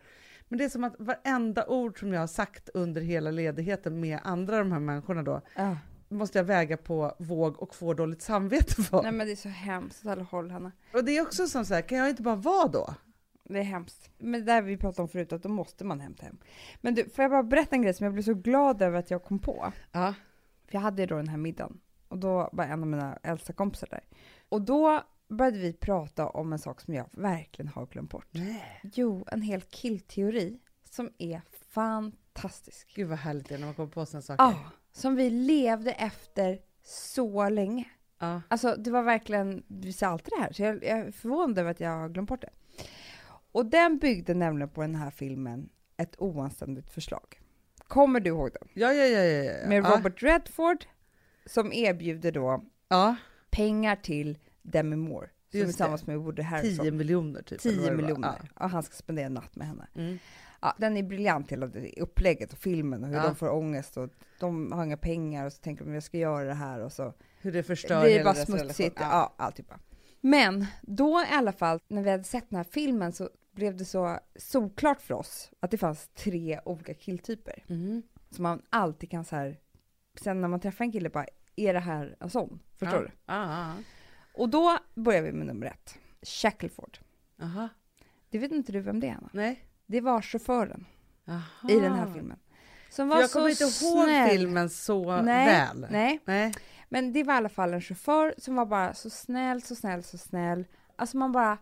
Men 0.48 0.57
det 0.60 0.66
är 0.66 0.69
som 0.69 0.83
att 0.83 0.95
varenda 1.00 1.66
ord 1.68 2.00
som 2.00 2.13
jag 2.13 2.19
har 2.19 2.27
sagt 2.27 2.69
under 2.74 3.01
hela 3.01 3.31
ledigheten 3.31 4.00
med 4.00 4.19
andra 4.24 4.57
de 4.57 4.71
här 4.71 4.80
människorna 4.80 5.24
då, 5.24 5.42
Ja. 5.56 5.77
måste 6.10 6.38
jag 6.39 6.44
väga 6.45 6.77
på 6.77 7.16
våg 7.19 7.62
och 7.62 7.75
få 7.75 7.94
dåligt 7.94 8.21
samvete 8.21 8.81
för. 8.83 9.04
Nej 9.04 9.12
men 9.12 9.27
det 9.27 9.33
är 9.33 9.36
så 9.36 9.50
hemskt 9.50 10.06
åt 10.06 10.12
alla 10.12 10.24
håll 10.24 10.51
Hanna. 10.51 10.71
Och 10.94 11.04
det 11.04 11.18
är 11.18 11.21
också 11.21 11.48
som 11.48 11.66
så 11.66 11.74
här, 11.74 11.81
kan 11.81 11.98
jag 11.98 12.10
inte 12.10 12.21
bara 12.24 12.36
vara 12.36 12.68
då? 12.68 12.94
Det 13.50 13.60
är 13.60 13.63
hemskt. 13.63 14.10
Men 14.18 14.31
det 14.39 14.45
där 14.45 14.62
vi 14.62 14.77
pratade 14.77 15.01
om 15.01 15.07
förut, 15.10 15.33
att 15.33 15.44
då 15.44 15.50
måste 15.50 15.83
man 15.86 16.00
hämta 16.00 16.25
hem. 16.25 16.38
Men 16.81 16.95
du, 16.95 17.10
får 17.10 17.24
jag 17.24 17.31
bara 17.31 17.44
berätta 17.44 17.75
en 17.75 17.81
grej 17.81 17.94
som 17.94 18.04
jag 18.04 18.13
blev 18.13 18.24
så 18.24 18.33
glad 18.33 18.81
över 18.81 19.00
att 19.00 19.12
jag 19.12 19.24
kom 19.24 19.39
på? 19.39 19.74
Ja. 19.92 20.13
För 20.69 20.75
jag 20.75 20.81
hade 20.81 21.01
ju 21.01 21.06
då 21.06 21.16
den 21.16 21.27
här 21.27 21.38
middagen 21.38 21.80
och 22.07 22.18
då 22.18 22.50
var 22.51 22.63
en 22.63 22.81
av 22.81 22.88
mina 22.88 23.19
äldsta 23.24 23.54
kompisar 23.54 23.88
där. 23.92 24.04
Och 24.50 24.62
då 24.62 25.04
började 25.27 25.57
vi 25.57 25.74
prata 25.74 26.30
om 26.30 26.54
en 26.54 26.60
sak 26.60 26.81
som 26.81 26.94
jag 26.94 27.10
verkligen 27.12 27.68
har 27.68 27.86
glömt 27.86 28.12
bort. 28.12 28.27
Nej. 28.31 28.81
Jo, 28.83 29.25
en 29.31 29.42
hel 29.42 29.62
killteori 29.62 30.60
som 30.83 31.12
är 31.18 31.42
fantastisk. 31.69 32.95
Gud 32.95 33.07
vad 33.07 33.18
härligt 33.18 33.50
det 33.50 33.56
är 33.56 33.60
när 33.60 33.66
man 33.66 33.75
kommer 33.75 33.89
på 33.89 34.06
sådana 34.06 34.21
saker. 34.21 34.44
Ja, 34.44 34.71
som 34.92 35.16
vi 35.16 35.30
levde 35.30 35.92
efter 35.92 36.60
så 36.83 37.50
länge. 37.50 37.88
Ja. 38.19 38.42
Alltså 38.48 38.75
det 38.75 38.92
var 38.92 39.04
verkligen, 39.04 39.63
vi 39.68 39.94
sa 39.94 40.07
alltid 40.07 40.33
det 40.38 40.42
här, 40.42 40.54
så 40.54 40.63
jag, 40.63 40.75
jag 40.75 41.00
är 41.00 41.12
förvånad 41.12 41.57
över 41.57 41.71
att 41.71 41.80
jag 41.80 41.89
har 41.89 42.10
glömt 42.10 42.30
bort 42.30 42.42
det. 42.42 42.50
Och 43.51 43.66
den 43.66 43.98
byggde 43.98 44.33
nämligen 44.33 44.69
på 44.69 44.81
den 44.81 44.95
här 44.95 45.12
filmen 45.12 45.69
Ett 45.98 46.16
oanständigt 46.18 46.89
förslag. 46.89 47.39
Kommer 47.89 48.19
du 48.19 48.30
ihåg 48.30 48.50
den? 48.59 48.69
Ja, 48.74 48.94
ja, 48.94 49.06
ja, 49.06 49.19
ja, 49.24 49.44
ja. 49.44 49.68
Med 49.68 49.83
ja. 49.86 49.95
Robert 49.97 50.24
Redford 50.24 50.86
som 51.45 51.74
erbjuder 51.74 52.31
då 52.31 52.65
Ja, 52.88 53.15
pengar 53.50 53.95
till 53.95 54.38
Demi 54.62 54.95
Moore 54.95 55.30
som 55.51 55.59
Just 55.59 55.69
tillsammans 55.71 56.07
med 56.07 56.18
Woody 56.19 56.42
10 56.42 56.44
Harrelson. 56.45 56.97
miljoner 56.97 57.42
typ. 57.42 57.66
eller 57.66 57.75
10 57.75 57.81
vad 57.81 57.85
det 57.92 57.95
var. 57.95 58.02
miljoner. 58.02 58.52
Och 58.56 58.69
han 58.69 58.83
ska 58.83 58.94
spendera 58.95 59.25
en 59.25 59.33
natt 59.33 59.56
med 59.56 59.68
henne. 59.68 59.87
Ja. 59.94 60.02
Mm. 60.02 60.18
Ja, 60.61 60.75
den 60.78 60.97
är 60.97 61.04
briljant 61.04 61.52
hela 61.52 61.68
det 61.68 61.94
upplägget 62.02 62.54
och 62.54 62.59
filmen 62.59 63.04
och 63.04 63.09
hur 63.09 63.16
Ja. 63.16 63.23
de 63.23 63.35
får 63.35 63.49
ångest 63.49 63.97
och 63.97 64.09
de 64.40 64.71
har 64.71 64.83
inga 64.85 64.97
pengar 64.97 65.45
och 65.45 65.54
så 65.54 65.61
tänker 65.61 65.85
de 65.85 65.94
jag 65.94 66.04
ska 66.04 66.18
göra 66.18 66.44
det 66.47 66.54
här 66.54 66.80
och 66.80 66.92
så 66.92 67.13
Hur 67.42 67.52
det 67.52 67.63
förstör 67.63 68.04
det 68.04 68.18
är 68.19 68.23
bara 68.23 68.33
smutsigt. 68.35 68.80
relation. 68.99 69.18
Ja, 69.19 69.33
alltihopa. 69.37 69.80
Men 70.21 70.66
då 70.81 71.21
i 71.31 71.33
alla 71.33 71.52
fall, 71.52 71.80
när 71.87 72.04
vi 72.04 72.09
hade 72.09 72.23
sett 72.23 72.49
den 72.49 72.57
här 72.57 72.63
filmen 72.63 73.11
så 73.13 73.30
blev 73.59 73.78
det 73.78 73.85
så 73.85 74.19
solklart 74.35 75.01
för 75.01 75.13
oss 75.13 75.51
att 75.59 75.71
det 75.71 75.78
fanns 75.78 76.07
tre 76.07 76.59
olika 76.66 76.94
killtyper. 76.94 77.63
Mm. 77.68 78.01
Så 78.31 78.42
man 78.42 78.61
alltid 78.69 79.11
kan 79.11 79.25
så 79.25 79.35
här, 79.35 79.59
sen 80.21 80.42
när 80.42 80.47
man 80.47 80.59
träffar 80.59 80.85
en 80.85 80.92
kille 80.92 81.09
bara, 81.09 81.25
är 81.56 81.73
det 81.73 81.80
här 81.80 82.16
en 82.19 82.30
sån? 82.30 82.59
Förstår 82.78 82.99
ja. 82.99 83.01
du? 83.01 83.11
Ja, 83.25 83.51
ja, 83.51 83.73
Och 84.33 84.49
då 84.49 84.78
börjar 84.95 85.21
vi 85.21 85.31
med 85.31 85.47
nummer 85.47 85.68
ett, 85.68 85.97
Shackleford. 86.21 86.97
Aha. 87.42 87.69
Det 88.30 88.37
vet 88.39 88.51
inte 88.51 88.71
du 88.71 88.80
vem 88.80 88.99
det 88.99 89.07
är 89.07 89.16
Anna? 89.16 89.30
Nej. 89.33 89.66
Det 89.85 90.01
var 90.01 90.21
chauffören 90.21 90.85
Aha. 91.28 91.69
i 91.69 91.80
den 91.80 91.94
här 91.94 92.13
filmen. 92.13 92.39
Som 92.89 93.09
För 93.09 93.16
var 93.16 93.21
jag 93.21 93.31
kommer 93.31 93.49
inte 93.49 93.63
ihåg 93.63 93.71
snäll. 94.06 94.30
filmen 94.30 94.69
så 94.69 95.21
Nej, 95.21 95.45
väl. 95.47 95.87
Nej, 95.89 96.19
Nej. 96.25 96.54
men 96.89 97.13
det 97.13 97.23
var 97.23 97.33
i 97.33 97.37
alla 97.37 97.49
fall 97.49 97.73
en 97.73 97.81
chaufför 97.81 98.33
som 98.37 98.56
var 98.56 98.66
bara 98.66 98.94
så 98.94 99.09
snäll, 99.09 99.61
så 99.61 99.75
snäll, 99.75 100.04
så 100.04 100.18
snäll. 100.18 100.66
Alltså 100.95 101.18
man 101.18 101.31
bara, 101.31 101.57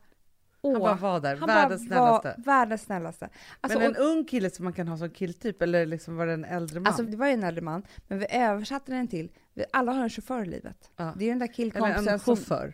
åh. 0.68 0.74
Han 0.74 1.00
bara 1.00 1.12
var 1.14 1.20
där, 1.20 1.36
han 1.38 1.48
världens 1.48 1.86
snällaste. 1.86 2.36
världens 2.38 2.82
snällaste. 2.82 3.30
Alltså, 3.62 3.80
Men 3.80 3.88
en 3.96 4.02
och, 4.02 4.08
ung 4.12 4.26
kille 4.26 4.50
som 4.50 4.64
man 4.64 4.74
kan 4.74 4.88
ha 4.88 4.98
som 4.98 5.10
killtyp, 5.10 5.62
eller 5.62 5.86
liksom 5.86 6.16
var 6.16 6.26
det 6.26 6.34
en 6.34 6.46
äldre 6.46 6.80
man? 6.80 6.88
alltså 6.88 7.04
det 7.04 7.18
var 7.18 7.28
ju 7.28 7.34
en 7.34 7.44
äldre 7.44 7.62
man, 7.62 7.84
men 8.08 8.20
vi 8.20 8.26
översatte 8.30 8.92
den 8.92 9.08
till, 9.08 9.32
vi, 9.54 9.66
alla 9.74 9.92
har 9.92 10.04
en 10.04 10.10
chaufför 10.10 10.42
i 10.44 10.46
livet. 10.46 10.90
Ja. 10.96 11.14
Det 11.18 11.24
är 11.24 11.26
ju 11.26 11.32
den 11.32 11.40
där 11.40 11.46
eller 11.46 11.54
killkompisen 11.54 12.08
en 12.08 12.20
som... 12.20 12.36
chaufför. 12.36 12.74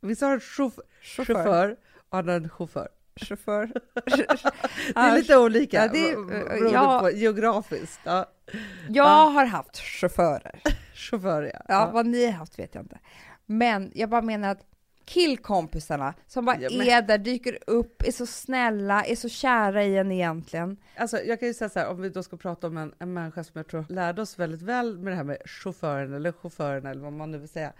Vissa 0.00 0.26
har 0.26 0.32
en 0.32 0.40
chauff- 0.40 0.80
Chaufför. 1.02 1.34
chaufför 1.34 1.76
och 2.08 2.18
andra 2.18 2.34
en 2.34 2.48
chaufför. 2.48 2.88
Chaufför. 3.16 3.66
Det 4.94 5.00
är 5.00 5.16
lite 5.16 5.38
olika 5.38 5.76
ja, 5.76 5.88
det 5.92 6.16
beroende 6.26 6.70
ja. 6.72 7.00
på 7.00 7.10
geografiskt. 7.10 8.00
Ja. 8.04 8.26
Jag 8.88 9.06
Ja. 9.06 9.30
har 9.34 9.44
haft 9.46 9.76
chaufförer. 9.78 10.60
Chaufför 10.94 11.42
ja. 11.54 11.60
Ja, 11.68 11.90
vad 11.92 12.06
ni 12.06 12.24
har 12.26 12.32
haft 12.32 12.58
vet 12.58 12.74
jag 12.74 12.84
inte. 12.84 12.98
Men 13.46 13.92
jag 13.94 14.08
bara 14.10 14.22
menar 14.22 14.48
att 14.48 14.66
killkompisarna 15.04 16.14
som 16.26 16.44
bara 16.44 16.60
Ja, 16.60 16.68
men- 16.78 16.88
är 16.88 17.02
där, 17.02 17.18
dyker 17.18 17.58
upp, 17.66 18.02
är 18.02 18.12
så 18.12 18.26
snälla, 18.26 19.04
är 19.04 19.16
så 19.16 19.28
kära 19.28 19.84
i 19.84 19.96
en 19.96 20.12
egentligen. 20.12 20.76
Alltså, 20.96 21.18
jag 21.18 21.38
kan 21.40 21.48
ju 21.48 21.54
säga 21.54 21.68
så 21.68 21.78
här, 21.78 21.88
om 21.88 22.02
vi 22.02 22.08
då 22.08 22.22
ska 22.22 22.36
prata 22.36 22.66
om 22.66 22.76
en, 22.76 22.94
en 22.98 23.12
människa 23.12 23.44
som 23.44 23.52
jag 23.54 23.68
tror 23.68 23.86
lärde 23.88 24.22
oss 24.22 24.38
väldigt 24.38 24.62
väl 24.62 24.98
med 24.98 25.12
det 25.12 25.16
här 25.16 25.24
med 25.24 25.38
chauffören 25.44 26.14
eller 26.14 26.32
chauffören 26.32 26.86
eller 26.86 27.00
vad 27.02 27.12
man 27.12 27.30
nu 27.30 27.38
vill 27.38 27.48
säga. 27.48 27.72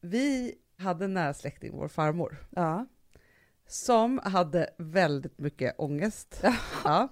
Vi 0.00 0.54
hade 0.78 1.04
en 1.04 1.14
nära 1.14 1.34
släkting, 1.34 1.72
vår 1.76 1.88
farmor, 1.88 2.36
Ja. 2.50 2.86
som 3.66 4.18
hade 4.24 4.70
väldigt 4.78 5.38
mycket 5.38 5.74
ångest. 5.78 6.44
Ja. 6.84 7.08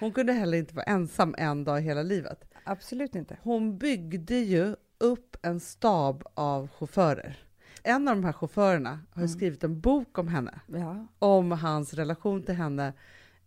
Hon 0.00 0.12
kunde 0.12 0.32
heller 0.32 0.58
inte 0.58 0.74
vara 0.74 0.84
ensam 0.84 1.34
en 1.38 1.64
dag 1.64 1.78
i 1.78 1.82
hela 1.82 2.02
livet. 2.02 2.44
Absolut 2.64 3.14
inte. 3.14 3.36
Hon 3.42 3.78
byggde 3.78 4.34
ju 4.34 4.76
upp 4.98 5.36
en 5.42 5.60
stab 5.60 6.24
av 6.34 6.68
chaufförer. 6.68 7.45
En 7.88 8.08
av 8.08 8.16
de 8.16 8.24
här 8.24 8.32
chaufförerna 8.32 8.90
har 9.12 9.22
Mm. 9.22 9.28
skrivit 9.28 9.64
en 9.64 9.80
bok 9.80 10.18
om 10.18 10.28
henne, 10.28 10.60
Ja. 10.66 11.06
om 11.18 11.50
hans 11.52 11.94
relation 11.94 12.42
till 12.42 12.54
henne 12.54 12.92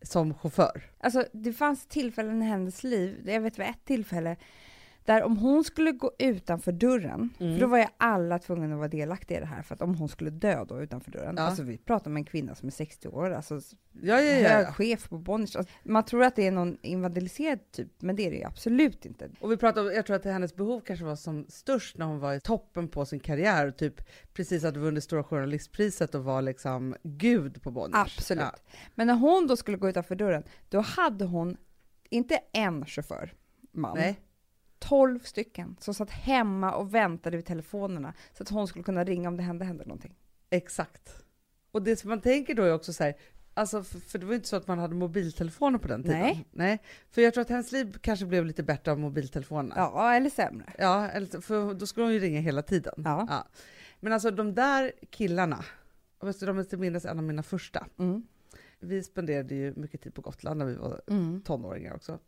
som 0.01 0.34
chaufför. 0.34 0.81
Alltså, 1.00 1.25
det 1.31 1.53
fanns 1.53 1.86
tillfällen 1.88 2.41
i 2.41 2.46
hennes 2.46 2.84
liv, 2.84 3.29
jag 3.29 3.41
vet 3.41 3.60
vid 3.60 3.65
ett 3.67 3.86
tillfälle, 3.86 4.36
där 5.10 5.24
om 5.24 5.38
hon 5.38 5.63
skulle 5.63 5.92
gå 5.92 6.12
utanför 6.20 6.72
dörren, 6.72 7.30
Mm. 7.39 7.54
för 7.54 7.62
då 7.62 7.68
var 7.68 7.78
ju 7.78 7.86
alla 7.98 8.39
tvungna 8.39 8.74
att 8.74 8.78
vara 8.78 8.88
delaktiga 8.88 9.38
i 9.38 9.42
det 9.42 9.48
här, 9.48 9.62
för 9.62 9.75
att 9.75 9.82
om 9.82 9.96
hon 9.96 10.10
skulle 10.10 10.30
dö 10.30 10.66
då 10.66 10.82
utanför 10.82 11.12
dörren, 11.12 11.36
Ja. 11.38 11.44
alltså 11.44 11.63
vi 11.63 11.78
pratar 11.78 12.12
om 12.12 12.18
en 12.18 12.24
kvinna 12.25 12.56
som 12.56 12.68
är 12.68 12.72
60 12.72 13.08
år, 13.08 13.30
alltså 13.32 13.60
Ja, 14.01 14.22
ja, 14.22 14.50
hög 14.50 14.68
chef 14.68 15.10
på 15.10 15.18
Bonniers. 15.18 15.56
Alltså, 15.56 15.74
man 15.84 16.06
tror 16.06 16.24
att 16.24 16.36
det 16.36 16.48
är 16.48 16.51
någon 16.51 16.78
invalidiserad 16.82 17.72
typ, 17.72 18.01
men 18.01 18.16
det 18.16 18.25
är 18.28 18.32
det 18.32 18.38
ju 18.38 18.44
absolut 18.44 19.06
inte. 19.06 19.30
Och 19.39 19.51
vi 19.51 19.58
pratade 19.58 19.89
om, 19.89 19.96
jag 19.96 20.06
tror 20.06 20.16
att 20.16 20.25
hennes 20.25 20.56
behov 20.56 20.82
kanske 20.82 21.06
var 21.06 21.16
som 21.16 21.46
störst 21.50 21.98
när 21.98 22.06
hon 22.06 22.20
var 22.20 22.34
i 22.34 22.39
toppen 22.39 22.88
på 22.88 23.06
sin 23.06 23.20
karriär 23.20 23.68
och 23.68 23.78
typ 23.78 24.01
precis 24.34 24.63
hade 24.63 24.80
vunnit 24.80 25.04
Stora 25.04 25.24
Journalistpriset 25.24 26.16
och 26.16 26.24
var 26.24 26.42
liksom 26.42 26.96
gud 27.04 27.62
på 27.63 27.72
Bonniers. 27.72 28.18
Absolut. 28.18 28.63
Men 28.96 29.08
när 29.08 29.13
hon 29.16 29.48
då 29.48 29.58
skulle 29.58 29.78
gå 29.78 29.89
utanför 29.89 30.16
dörren, 30.16 30.44
då 30.70 30.80
hade 30.80 31.25
hon 31.25 31.58
inte 32.10 32.39
en 32.54 32.86
chaufför, 32.86 33.34
man, 33.72 33.98
Nej. 33.98 34.20
12 34.80 35.20
stycken 35.20 35.76
som 35.80 35.94
satt 35.94 36.10
hemma 36.10 36.74
och 36.74 36.94
väntade 36.96 37.38
vid 37.38 37.46
telefonerna 37.46 38.14
så 38.34 38.44
att 38.44 38.50
hon 38.50 38.68
skulle 38.68 38.84
kunna 38.84 39.04
ringa 39.04 39.30
om 39.30 39.38
det 39.38 39.44
hände, 39.44 39.66
hände 39.66 39.86
någonting. 39.86 40.16
Exakt. 40.50 41.24
Och 41.72 41.82
det 41.84 41.96
som 41.96 42.10
man 42.10 42.22
tänker 42.22 42.56
då 42.56 42.64
är 42.64 42.74
också 42.74 42.94
så 42.94 43.04
här, 43.04 43.14
alltså 43.54 43.84
för, 43.84 44.00
för 44.00 44.20
det 44.20 44.26
var 44.26 44.34
ju 44.34 44.36
inte 44.36 44.50
så 44.50 44.56
att 44.56 44.68
man 44.68 44.80
hade 44.80 44.96
mobiltelefoner 44.96 45.80
på 45.80 45.88
den 45.88 46.04
tiden. 46.04 46.20
Nej. 46.20 46.46
Nej. 46.52 46.80
För 47.12 47.22
jag 47.22 47.34
tror 47.34 47.42
att 47.42 47.50
hennes 47.50 47.72
liv 47.72 47.98
kanske 48.02 48.26
blev 48.26 48.46
lite 48.46 48.64
bättre 48.64 48.92
av 48.92 49.00
mobiltelefonerna. 49.00 49.76
Ja, 49.78 50.14
eller 50.14 50.30
sämre. 50.30 50.74
Ja, 50.78 51.10
eller, 51.10 51.42
för 51.42 51.74
då 51.74 51.86
skulle 51.88 52.06
hon 52.06 52.14
ju 52.14 52.20
ringa 52.20 52.40
hela 52.40 52.62
tiden. 52.62 52.94
Ja. 52.98 53.48
Men 54.00 54.14
alltså 54.14 54.32
de 54.32 54.56
där 54.56 54.92
killarna, 55.10 55.66
du, 56.40 56.46
de 56.46 56.66
till 56.66 56.80
minnes 56.80 57.06
en 57.06 57.18
av 57.18 57.24
mina 57.24 57.44
första. 57.44 57.88
Mm. 58.00 58.24
Vi 58.80 59.04
spenderade 59.04 59.56
ju 59.56 59.74
mycket 59.76 60.02
tid 60.02 60.14
på 60.14 60.22
Gotland 60.22 60.58
när 60.58 60.66
vi 60.66 60.76
var 60.76 61.02
Mm. 61.08 61.42
tonåringar 61.42 61.96
också. 61.96 62.20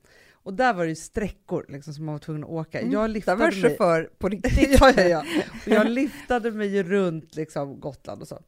Och 0.43 0.53
där 0.53 0.73
var 0.73 0.83
det 0.83 0.89
ju 0.89 0.95
sträckor 0.95 1.65
liksom, 1.69 1.93
som 1.93 2.05
man 2.05 2.13
var 2.13 2.19
tvungen 2.19 2.43
att 2.43 2.49
åka. 2.49 2.79
Mm. 2.79 2.91
Jag 2.91 3.13
Där 3.13 3.35
var 3.35 3.51
mig... 3.51 3.61
chaufför 3.61 4.09
på 4.17 4.29
riktigt. 4.29 4.79
ja, 4.81 4.93
ja, 4.97 5.03
ja. 5.07 5.23
Och 5.65 5.67
jag 5.71 5.89
liftade 5.89 6.51
mig 6.51 6.83
runt 6.83 7.35
liksom, 7.35 7.79
Gotland 7.79 8.21
och 8.21 8.27
så. 8.27 8.39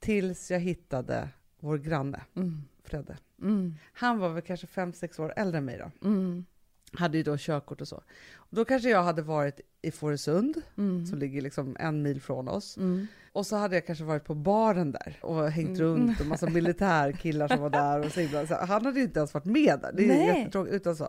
Tills 0.00 0.50
jag 0.50 0.60
hittade 0.60 1.28
vår 1.60 1.78
granne, 1.78 2.20
Mm. 2.36 2.62
Fredde. 2.84 3.16
Mm. 3.42 3.74
Han 3.92 4.18
var 4.18 4.28
väl 4.28 4.42
kanske 4.42 4.66
fem 4.66 4.92
sex 4.92 5.18
år 5.18 5.32
äldre 5.36 5.58
än 5.58 5.64
mig 5.64 5.78
då. 5.78 6.08
Mm. 6.08 6.44
Hade 6.92 7.16
ju 7.18 7.22
då 7.24 7.36
körkort 7.38 7.80
och 7.80 7.88
så. 7.88 7.96
Och 8.36 8.56
då 8.56 8.64
kanske 8.64 8.88
jag 8.90 9.02
hade 9.02 9.22
varit 9.22 9.60
i 9.82 9.90
Fårösund, 9.90 10.62
Mm. 10.78 11.06
som 11.06 11.18
ligger 11.18 11.40
liksom 11.42 11.76
en 11.80 12.02
mil 12.02 12.20
från 12.20 12.48
oss. 12.48 12.76
Mm. 12.76 13.06
Och 13.32 13.46
så 13.46 13.56
hade 13.56 13.74
jag 13.76 13.86
kanske 13.86 14.04
varit 14.04 14.24
på 14.24 14.34
baren 14.34 14.92
där 14.92 15.18
och 15.22 15.50
hängt 15.50 15.68
Mm. 15.78 15.80
runt 15.82 16.20
och 16.20 16.26
massa 16.26 16.46
militärkillar 16.50 17.48
som 17.48 17.60
var 17.60 17.70
där. 17.70 18.06
Och 18.06 18.12
så 18.12 18.20
himla, 18.20 18.46
så 18.46 18.54
han 18.54 18.84
hade 18.86 18.98
ju 18.98 19.04
inte 19.04 19.18
ens 19.18 19.34
varit 19.34 19.44
med 19.44 19.78
där. 19.82 19.92
Det 19.92 20.10
är 20.10 20.36
jättetråkigt. 20.36 20.74
Utan 20.74 20.96
så. 20.96 21.08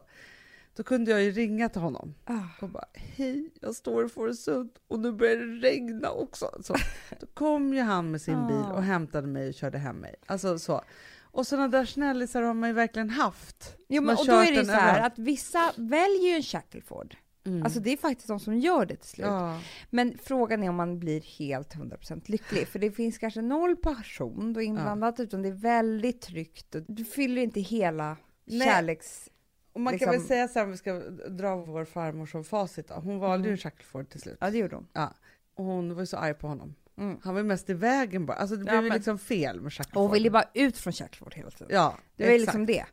Då 0.76 0.84
kunde 0.84 1.12
jag 1.12 1.24
ju 1.24 1.32
ringa 1.32 1.70
till 1.70 1.82
honom 1.82 2.14
Ah. 2.26 2.40
och 2.62 2.70
bara 2.70 2.86
hej, 2.94 3.50
jag 3.62 3.76
står 3.76 4.06
i 4.06 4.10
Fårösund 4.10 4.70
och 4.88 5.00
nu 5.00 5.12
börjar 5.12 5.36
det 5.36 5.68
regna 5.70 6.10
också. 6.10 6.46
Så, 6.64 6.76
då 7.20 7.28
kom 7.34 7.74
ju 7.74 7.82
han 7.82 8.12
med 8.12 8.22
sin 8.22 8.48
bil 8.48 8.66
och 8.74 8.84
hämtade 8.84 9.28
mig 9.28 9.48
och 9.48 9.54
körde 9.54 9.78
hem 9.78 9.96
mig. 9.96 10.16
Alltså 10.26 10.60
så. 10.60 10.82
Och 11.32 11.48
sådana 11.48 11.68
där 11.68 11.86
snällisar 11.86 12.42
har 12.42 12.54
man 12.54 12.70
ju 12.70 12.74
verkligen 12.74 13.10
haft. 13.10 13.76
Jo, 13.88 14.02
men, 14.02 14.18
och 14.18 14.26
då 14.26 14.34
är 14.34 14.52
det 14.52 14.58
ju 14.60 14.66
så 14.66 14.72
här 14.72 15.06
att 15.06 15.20
vissa 15.20 15.74
väljer 15.76 16.30
ju 16.30 16.36
en 16.36 16.44
Shackleford. 16.44 17.16
Mm. 17.46 17.64
Alltså 17.64 17.80
det 17.80 17.94
är 17.94 17.98
faktiskt 17.98 18.28
de 18.28 18.40
som 18.40 18.58
gör 18.58 18.86
det 18.86 18.96
till 18.96 19.10
slut. 19.10 19.28
ja. 19.28 19.60
Men 19.90 20.18
frågan 20.24 20.64
är 20.64 20.70
om 20.70 20.76
man 20.76 21.00
blir 21.00 21.22
helt 21.22 21.76
100% 21.76 22.22
lycklig, 22.32 22.68
för 22.68 22.80
det 22.80 22.92
finns 22.92 23.18
kanske 23.18 23.42
noll 23.42 23.76
passion 23.76 24.54
då 24.54 24.62
inblandat, 24.62 25.20
utan 25.20 25.42
det 25.42 25.48
är 25.50 25.54
väldigt 25.54 26.22
tryggt 26.22 26.76
och 26.76 26.82
du 26.88 27.06
fyller 27.06 27.42
inte 27.42 27.60
hela 27.62 28.18
Nej. 28.46 28.68
kärleks... 28.68 29.30
Och 29.74 29.82
man 29.82 29.92
kan 29.92 30.10
liksom- 30.10 30.12
väl 30.12 30.22
säga 30.28 30.48
så 30.48 30.60
här 30.60 30.66
om 30.66 30.72
vi 30.72 30.78
ska 30.78 30.94
dra 31.30 31.56
vår 31.56 31.86
farmor 31.86 32.26
som 32.26 32.44
facit 32.44 32.88
då. 32.88 32.94
Hon 32.96 33.20
valde 33.20 33.44
ju 33.44 33.50
Mm. 33.50 33.52
en 33.52 33.58
Shackleford 33.58 34.10
till 34.10 34.22
slut. 34.22 34.38
Ja, 34.42 34.50
det 34.50 34.58
gjorde 34.58 34.76
hon. 34.76 34.88
Och 35.56 35.66
hon 35.66 35.94
var 35.94 36.02
ju 36.02 36.06
så 36.06 36.18
arg 36.18 36.34
på 36.34 36.48
honom. 36.48 36.76
Mm. 36.98 37.18
Han 37.24 37.36
var 37.36 37.44
mest 37.44 37.70
i 37.70 37.74
vägen 37.74 38.26
bara. 38.26 38.38
Alltså 38.38 38.56
det 38.56 38.66
Ja, 38.66 38.72
blev 38.72 38.84
ju 38.84 38.90
men- 38.90 38.98
liksom 38.98 39.20
fel 39.20 39.62
med 39.62 39.74
Shackleford. 39.74 39.98
Och 39.98 40.04
hon 40.04 40.14
ville 40.14 40.30
bara 40.30 40.46
ut 40.54 40.78
från 40.78 40.94
Shackleford 40.94 41.34
hela 41.34 41.50
tiden. 41.52 41.68
Ja, 41.76 41.98
det 42.16 42.24
var 42.24 42.30
ju 42.32 42.36
exakt. 42.36 42.48
liksom 42.48 42.66
det. 42.66 42.86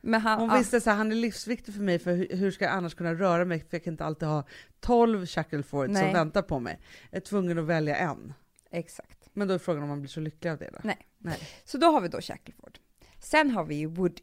Men 0.00 0.20
han, 0.20 0.40
Hon 0.40 0.48
ja, 0.48 0.56
visste 0.58 0.80
så 0.80 0.90
här, 0.90 0.96
han 0.96 1.12
är 1.12 1.16
livsviktig 1.16 1.74
för 1.74 1.82
mig 1.82 1.98
för 1.98 2.12
hur, 2.12 2.28
hur 2.36 2.50
ska 2.50 2.64
jag 2.64 2.74
annars 2.74 2.94
kunna 2.94 3.14
röra 3.14 3.44
mig? 3.44 3.60
För 3.60 3.68
jag 3.70 3.84
kan 3.84 3.92
inte 3.92 4.04
alltid 4.04 4.28
ha 4.28 4.44
12 4.80 5.26
Shackleford 5.26 5.84
som 5.86 5.92
Nej. 5.92 6.12
väntar 6.12 6.42
på 6.42 6.60
mig. 6.60 6.78
Jag 7.10 7.16
är 7.16 7.20
tvungen 7.20 7.58
att 7.58 7.64
välja 7.64 7.96
en. 7.96 8.32
exakt. 8.70 9.18
Men 9.32 9.48
då 9.48 9.54
är 9.54 9.58
frågan 9.58 9.82
om 9.82 9.88
man 9.88 10.00
blir 10.00 10.08
så 10.10 10.20
lycklig 10.20 10.50
av 10.50 10.58
det 10.58 10.70
då? 10.72 10.78
Nej. 10.82 10.98
Nej. 11.18 11.38
Så 11.64 11.78
då 11.78 11.86
har 11.86 12.00
vi 12.00 12.08
då 12.08 12.20
Shackleford. 12.20 12.78
Sen 13.18 13.50
har 13.50 13.64
vi 13.64 13.74
ju 13.74 13.86
Woody. 13.86 14.22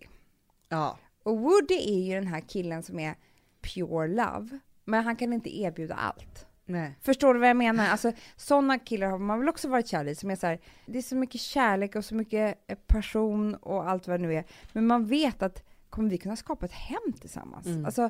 Ja. 0.69 0.99
Och 1.23 1.39
Woody 1.39 1.75
är 1.75 1.99
ju 2.07 2.13
den 2.15 2.27
här 2.27 2.41
killen 2.41 2.83
som 2.83 2.99
är 2.99 3.15
pure 3.61 4.07
love, 4.07 4.59
men 4.85 5.03
han 5.03 5.15
kan 5.15 5.33
inte 5.33 5.59
erbjuda 5.59 5.95
allt. 5.95 6.45
Nej. 6.71 6.95
Förstår 7.01 7.33
du 7.33 7.39
vad 7.39 7.49
jag 7.49 7.57
menar? 7.57 7.87
Alltså, 7.87 8.11
sådana 8.35 8.79
killar 8.79 9.07
har 9.07 9.17
man 9.17 9.39
väl 9.39 9.49
också 9.49 9.69
varit 9.69 9.87
kär 9.87 10.07
i, 10.07 10.15
som 10.15 10.29
är 10.29 10.35
så 10.35 10.47
här, 10.47 10.59
det 10.85 10.97
är 10.97 11.01
så 11.01 11.15
mycket 11.15 11.41
kärlek 11.41 11.95
och 11.95 12.05
så 12.05 12.15
mycket 12.15 12.57
eh, 12.67 12.77
passion 12.87 13.55
och 13.55 13.89
allt 13.89 14.07
vad 14.07 14.19
det 14.19 14.27
nu 14.27 14.33
är. 14.33 14.45
Men 14.73 14.87
man 14.87 15.05
vet 15.05 15.41
att, 15.41 15.63
kommer 15.89 16.09
vi 16.09 16.17
kunna 16.17 16.35
skapa 16.35 16.65
ett 16.65 16.71
hem 16.71 17.13
tillsammans? 17.21 17.65
Mm. 17.65 17.85
Alltså, 17.85 18.09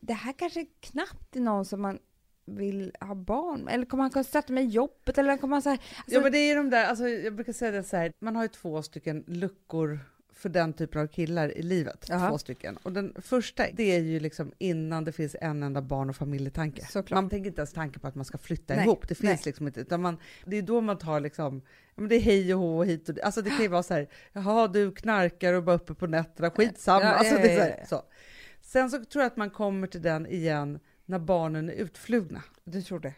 det 0.00 0.12
här 0.12 0.32
kanske 0.32 0.66
knappt 0.80 1.36
är 1.36 1.40
någon 1.40 1.64
som 1.64 1.80
man 1.80 1.98
vill 2.44 2.92
ha 3.00 3.14
barn 3.14 3.68
eller 3.68 3.86
kommer 3.86 4.02
han 4.02 4.10
kunna 4.10 4.24
stötta 4.24 4.52
med 4.52 4.64
i 4.64 4.66
jobbet, 4.66 5.18
eller 5.18 5.36
kommer 5.36 5.54
han 5.54 5.62
så 5.62 5.68
här, 5.68 5.78
alltså, 5.78 6.14
ja 6.14 6.20
men 6.20 6.32
det 6.32 6.38
är 6.38 6.48
ju 6.48 6.54
de 6.54 6.70
där, 6.70 6.84
alltså, 6.84 7.08
jag 7.08 7.34
brukar 7.34 7.52
säga 7.52 7.70
det 7.70 7.82
så 7.82 7.96
här, 7.96 8.12
man 8.18 8.36
har 8.36 8.42
ju 8.42 8.48
två 8.48 8.82
stycken 8.82 9.24
luckor 9.26 10.00
för 10.42 10.48
den 10.48 10.72
typen 10.72 11.02
av 11.02 11.06
killar 11.06 11.58
i 11.58 11.62
livet. 11.62 12.06
Jaha. 12.08 12.30
Två 12.30 12.38
stycken. 12.38 12.78
Och 12.82 12.92
den 12.92 13.14
första, 13.22 13.66
det 13.72 13.82
är 13.82 13.98
ju 13.98 14.20
liksom 14.20 14.52
innan 14.58 15.04
det 15.04 15.12
finns 15.12 15.36
en 15.40 15.62
enda 15.62 15.82
barn 15.82 16.10
och 16.10 16.16
familjetanke. 16.16 16.86
Såklart. 16.86 17.16
Man 17.16 17.30
tänker 17.30 17.48
inte 17.48 17.60
ens 17.60 17.72
tanke 17.72 17.98
på 17.98 18.08
att 18.08 18.14
man 18.14 18.24
ska 18.24 18.38
flytta 18.38 18.74
Nej, 18.74 18.84
ihop. 18.84 19.08
Det 19.08 19.14
finns 19.14 19.30
nej. 19.30 19.42
liksom 19.44 19.66
inte. 19.66 19.80
Utan 19.80 20.02
man, 20.02 20.16
det 20.44 20.56
är 20.56 20.62
då 20.62 20.80
man 20.80 20.98
tar 20.98 21.20
liksom, 21.20 21.62
men 21.94 22.08
det 22.08 22.16
är 22.16 22.20
hej 22.20 22.54
och 22.54 22.60
hå 22.60 22.78
och 22.78 22.86
hit 22.86 23.08
och 23.08 23.14
dit. 23.14 23.24
Alltså 23.24 23.42
det 23.42 23.50
kan 23.50 23.62
ju 23.62 23.68
vara 23.68 23.82
så 23.82 23.94
här, 23.94 24.08
jaha 24.32 24.68
du 24.68 24.92
knarkar 24.92 25.52
och 25.52 25.62
bara 25.62 25.76
uppe 25.76 25.94
på 25.94 26.06
nätterna, 26.06 26.50
skitsamma. 26.50 27.02
Ja, 27.02 27.08
alltså, 27.08 27.34
det 27.34 27.52
är 27.52 27.56
så, 27.56 27.62
här, 27.62 27.84
så. 27.88 28.02
Sen 28.60 28.90
så 28.90 29.04
tror 29.04 29.22
jag 29.22 29.30
att 29.30 29.36
man 29.36 29.50
kommer 29.50 29.86
till 29.86 30.02
den 30.02 30.26
igen 30.26 30.78
när 31.04 31.18
barnen 31.18 31.68
är 31.68 31.74
utflugna. 31.74 32.42
du 32.64 32.82
tror 32.82 33.00
det? 33.00 33.14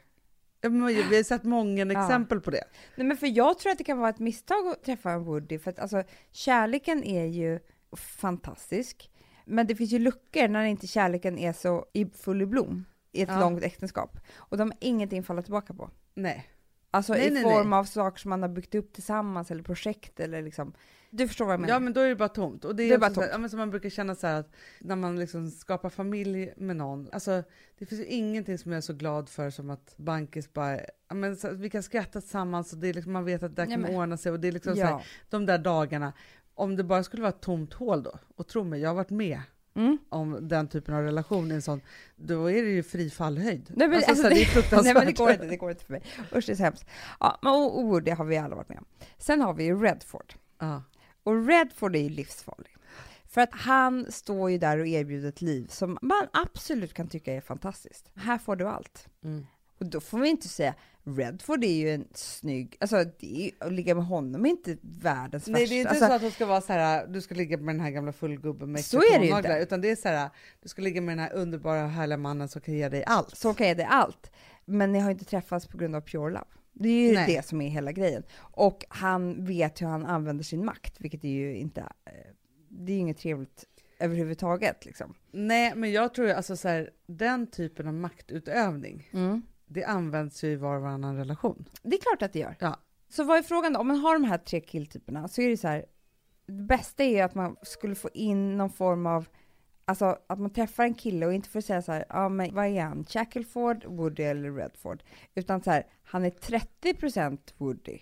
Ja, 0.64 0.70
men 0.70 0.86
Vi 0.86 1.16
har 1.16 1.22
sett 1.22 1.44
många 1.44 1.82
exempel 1.82 2.40
på 2.40 2.50
det. 2.50 2.64
Nej, 2.96 3.06
men 3.06 3.16
för 3.16 3.26
jag 3.26 3.58
tror 3.58 3.72
att 3.72 3.78
det 3.78 3.84
kan 3.84 3.98
vara 3.98 4.10
ett 4.10 4.18
misstag 4.18 4.68
att 4.68 4.84
träffa 4.84 5.10
en 5.10 5.24
Woody, 5.24 5.58
för 5.58 5.70
att 5.70 5.78
alltså, 5.78 6.02
kärleken 6.30 7.04
är 7.04 7.24
ju 7.24 7.60
fantastisk, 7.96 9.10
men 9.44 9.66
det 9.66 9.74
finns 9.76 9.90
ju 9.92 9.98
luckor 9.98 10.48
när 10.48 10.64
inte 10.64 10.86
kärleken 10.86 11.38
är 11.38 11.52
så 11.52 11.86
i 11.92 12.06
full 12.06 12.42
i 12.42 12.46
blom 12.46 12.84
i 13.12 13.22
ett 13.22 13.28
Ja. 13.28 13.40
långt 13.40 13.62
äktenskap. 13.62 14.18
Och 14.36 14.56
de 14.56 14.70
har 14.70 14.78
ingenting 14.80 15.18
att 15.18 15.26
falla 15.26 15.42
tillbaka 15.42 15.74
på. 15.74 15.90
Nej. 16.14 16.48
Alltså 16.90 17.12
Nej, 17.12 17.26
i 17.26 17.30
nej, 17.30 17.42
form 17.42 17.70
nej. 17.70 17.78
av 17.78 17.84
saker 17.84 18.18
som 18.20 18.30
man 18.30 18.42
har 18.42 18.48
byggt 18.48 18.74
upp 18.74 18.92
tillsammans 18.92 19.50
eller 19.50 19.62
projekt 19.62 20.20
eller 20.20 20.42
liksom. 20.42 20.72
Du 21.16 21.28
förstår 21.28 21.44
vad 21.44 21.52
jag 21.52 21.60
menar? 21.60 21.74
Ja 21.74 21.78
men 21.80 21.92
då 21.92 22.00
är 22.00 22.08
det 22.08 22.16
bara 22.16 22.28
tomt. 22.28 22.64
Och 22.64 22.76
det 22.76 22.82
är, 22.82 22.88
Det 22.88 22.94
är 22.94 22.98
bara 22.98 23.14
så 23.14 23.20
här, 23.20 23.26
tomt. 23.26 23.32
ja, 23.32 23.38
men 23.38 23.50
som 23.50 23.58
man 23.58 23.70
brukar 23.70 23.90
känna 23.90 24.14
så 24.14 24.26
här 24.26 24.40
att 24.40 24.52
när 24.80 24.96
man 24.96 25.18
liksom 25.18 25.50
skapar 25.50 25.90
familj 25.90 26.52
med 26.56 26.76
någon, 26.76 27.08
alltså 27.12 27.42
det 27.78 27.86
finns 27.86 28.00
ju 28.00 28.06
ingenting 28.06 28.58
som 28.58 28.72
jag 28.72 28.76
är 28.76 28.80
så 28.82 28.92
glad 28.92 29.28
för 29.28 29.50
som 29.50 29.70
att 29.70 29.94
Bankis 29.96 30.52
bara, 30.52 30.80
ja, 31.08 31.14
men 31.14 31.36
så, 31.36 31.50
vi 31.50 31.70
kan 31.70 31.82
skratta 31.82 32.20
tillsammans 32.20 32.72
och 32.72 32.78
det 32.78 32.88
är 32.88 32.94
liksom, 32.94 33.12
man 33.12 33.24
vet 33.24 33.42
att 33.42 33.56
det 33.56 33.62
Ja, 33.64 33.74
kommer 33.76 33.96
ordna 33.96 34.16
sig 34.16 34.32
och 34.32 34.40
det 34.40 34.48
är 34.48 34.52
liksom 34.52 34.76
så 34.76 34.82
här, 34.82 34.90
ja. 34.90 35.02
de 35.30 35.46
där 35.46 35.58
dagarna, 35.58 36.12
om 36.54 36.76
det 36.76 36.84
bara 36.84 37.02
skulle 37.04 37.22
vara 37.22 37.32
ett 37.32 37.40
tomt 37.40 37.72
hål 37.74 38.02
då, 38.02 38.18
och 38.36 38.46
tro 38.46 38.64
mig, 38.64 38.80
jag 38.80 38.90
har 38.90 38.94
varit 38.94 39.10
med 39.10 39.40
Mm. 39.76 39.98
om 40.08 40.48
den 40.48 40.68
typen 40.68 40.94
av 40.94 41.02
relation 41.02 41.50
i 41.50 41.54
en 41.54 41.62
sån, 41.62 41.80
då 42.16 42.50
är 42.50 42.62
det 42.62 42.70
ju 42.70 42.82
fri 42.82 43.10
fallhöjd. 43.10 43.72
Nej, 43.76 43.88
men 43.88 43.96
alltså, 43.96 44.10
alltså, 44.10 44.22
så 44.22 44.28
här, 44.28 44.34
det 44.70 44.76
är 44.76 44.82
Nej 44.82 44.94
men 44.94 45.06
det 45.06 45.12
går 45.12 45.30
inte, 45.30 45.46
det 45.46 45.56
går 45.56 45.70
inte 45.70 45.84
för 45.84 45.92
mig. 45.92 46.02
Usch 46.36 46.46
det 46.46 46.52
är 46.52 46.56
så 46.56 46.62
hemskt. 46.62 46.84
Ja, 47.20 47.38
men 47.42 47.52
och, 47.52 47.78
och 47.78 47.84
Woody 47.86 48.10
har 48.10 48.24
vi 48.24 48.36
alla 48.36 48.56
varit 48.56 48.68
med 48.68 48.78
om. 48.78 48.84
Sen 49.18 49.40
har 49.40 49.54
vi 49.54 49.64
ju 49.64 49.82
Redford. 49.82 50.34
Ja. 50.58 50.82
Och 51.24 51.46
Redford 51.46 51.96
är 51.96 52.00
ju 52.00 52.08
livsfarlig. 52.08 52.76
För 53.26 53.40
att 53.40 53.52
han 53.52 54.12
står 54.12 54.50
ju 54.50 54.58
där 54.58 54.78
och 54.78 54.86
erbjuder 54.86 55.28
ett 55.28 55.42
liv 55.42 55.66
som 55.66 55.98
man 56.02 56.26
absolut 56.32 56.94
kan 56.94 57.08
tycka 57.08 57.32
är 57.32 57.40
fantastiskt. 57.40 58.10
Här 58.14 58.38
får 58.38 58.56
du 58.56 58.68
allt. 58.68 59.08
Mm. 59.24 59.46
Och 59.78 59.86
då 59.86 60.00
får 60.00 60.18
vi 60.18 60.28
inte 60.28 60.48
säga, 60.48 60.74
Redford 61.04 61.64
är 61.64 61.74
ju 61.74 61.94
en 61.94 62.08
snygg, 62.14 62.76
alltså 62.80 63.04
det 63.18 63.46
är, 63.46 63.66
att 63.66 63.72
ligga 63.72 63.94
med 63.94 64.06
honom 64.06 64.46
är 64.46 64.50
inte 64.50 64.76
världens 64.82 65.46
Nej 65.46 65.54
det 65.54 65.60
är 65.60 65.60
värsta. 65.62 65.74
inte 65.76 65.88
alltså, 65.90 66.06
så 66.06 66.12
att 66.12 66.22
hon 66.22 66.30
ska 66.30 66.46
vara 66.46 66.60
så 66.60 66.72
här, 66.72 67.06
du 67.06 67.20
ska 67.20 67.34
ligga 67.34 67.56
med 67.56 67.74
den 67.74 67.80
här 67.80 67.90
gamla 67.90 68.12
fullgubben 68.12 68.72
med 68.72 68.84
Så 68.84 68.96
är 68.98 69.18
det 69.18 69.26
ju 69.26 69.36
inte. 69.36 69.58
utan 69.62 69.80
det 69.80 69.90
är 69.90 69.96
så 69.96 70.08
här, 70.08 70.30
du 70.62 70.68
ska 70.68 70.82
ligga 70.82 71.00
med 71.00 71.12
den 71.12 71.24
här 71.24 71.32
underbara 71.34 71.86
härliga 71.86 72.18
mannen 72.18 72.48
som 72.48 72.60
kan 72.60 72.74
ge 72.74 72.88
dig 72.88 73.04
allt. 73.04 73.36
så 73.36 73.54
kan 73.54 73.68
jag 73.68 73.76
det 73.76 73.86
allt. 73.86 74.30
Men 74.64 74.92
ni 74.92 74.98
har 74.98 75.10
inte 75.10 75.24
träffats 75.24 75.66
på 75.66 75.78
grund 75.78 75.96
av 75.96 76.00
pure 76.00 76.30
love. 76.30 76.44
Det 76.74 76.88
är 76.88 77.08
ju 77.08 77.14
Nej. 77.14 77.26
det 77.36 77.46
som 77.46 77.60
är 77.60 77.68
hela 77.68 77.92
grejen. 77.92 78.22
Och 78.38 78.84
han 78.88 79.44
vet 79.44 79.82
hur 79.82 79.86
han 79.86 80.06
använder 80.06 80.44
sin 80.44 80.64
makt, 80.64 81.00
vilket 81.00 81.24
är 81.24 81.28
ju 81.28 81.56
inte, 81.56 81.80
eh, 81.80 82.12
det 82.68 82.92
är 82.92 82.98
inget 82.98 83.18
trevligt 83.18 83.64
överhuvudtaget 83.98 84.84
liksom. 84.84 85.14
Nej, 85.32 85.72
men 85.76 85.92
jag 85.92 86.14
tror 86.14 86.28
ju 86.28 86.34
alltså 86.34 86.56
så 86.56 86.68
här, 86.68 86.90
den 87.06 87.46
typen 87.46 87.88
av 87.88 87.94
maktutövning, 87.94 89.08
Mm. 89.12 89.42
det 89.66 89.84
används 89.84 90.44
ju 90.44 90.48
i 90.48 90.56
var 90.56 90.76
och 90.76 90.82
varannan 90.82 91.16
relation. 91.16 91.68
Det 91.82 91.96
är 91.96 92.00
klart 92.00 92.22
att 92.22 92.32
det 92.32 92.38
gör. 92.38 92.56
Ja. 92.60 92.76
Så 93.08 93.24
vad 93.24 93.38
är 93.38 93.42
frågan 93.42 93.72
då? 93.72 93.80
Om 93.80 93.88
man 93.88 93.96
har 93.96 94.12
de 94.14 94.24
här 94.24 94.38
tre 94.38 94.60
killtyperna 94.60 95.28
så 95.28 95.42
är 95.42 95.48
det 95.48 95.56
så 95.56 95.68
här, 95.68 95.84
det 96.46 96.52
bästa 96.52 97.04
är 97.04 97.08
ju 97.08 97.20
att 97.20 97.34
man 97.34 97.56
skulle 97.62 97.94
få 97.94 98.10
in 98.14 98.56
någon 98.56 98.70
form 98.70 99.06
av, 99.06 99.28
alltså 99.84 100.18
att 100.26 100.38
man 100.38 100.50
träffar 100.50 100.84
en 100.84 100.94
kille 100.94 101.26
och 101.26 101.34
inte 101.34 101.48
får 101.48 101.60
säga 101.60 101.82
så 101.82 101.92
här, 101.92 102.04
ja 102.08 102.28
men 102.28 102.54
vad 102.54 102.66
är 102.66 102.82
han, 102.82 103.04
Shackelford, 103.04 103.84
Woody 103.84 104.22
eller 104.22 104.52
Redford? 104.52 105.02
Utan 105.34 105.62
så 105.62 105.70
här, 105.70 105.86
han 106.02 106.24
är 106.24 106.30
30% 106.30 107.38
Woody. 107.56 107.98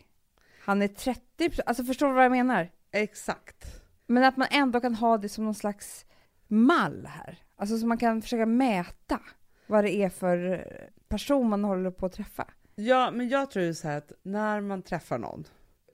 Han 0.65 0.83
är 0.83 0.89
30%, 0.89 1.61
alltså 1.67 1.85
förstår 1.85 2.09
du 2.09 2.15
vad 2.15 2.25
jag 2.25 2.33
menar? 2.33 2.71
Exakt. 2.91 3.83
Men 4.07 4.25
att 4.25 4.37
man 4.37 4.49
ändå 4.51 4.81
kan 4.81 4.95
ha 4.95 5.19
det 5.19 5.29
som 5.29 5.45
någon 5.45 5.55
slags 5.55 6.07
mall 6.49 7.07
här. 7.07 7.39
Alltså 7.57 7.79
så 7.79 7.87
man 7.87 7.99
kan 7.99 8.23
försöka 8.23 8.47
mäta 8.47 9.21
vad 9.67 9.85
det 9.85 9.95
är 9.95 10.09
för 10.09 10.67
person 11.09 11.49
man 11.49 11.65
håller 11.65 11.91
på 11.91 12.07
att 12.07 12.12
träffa. 12.12 12.47
Ja, 12.75 13.11
men 13.11 13.29
jag 13.29 13.51
tror 13.51 13.65
ju 13.65 13.75
så 13.75 13.89
här 13.89 13.99
att 13.99 14.12
när 14.23 14.61
man 14.61 14.83
träffar 14.83 15.19
någon, 15.19 15.45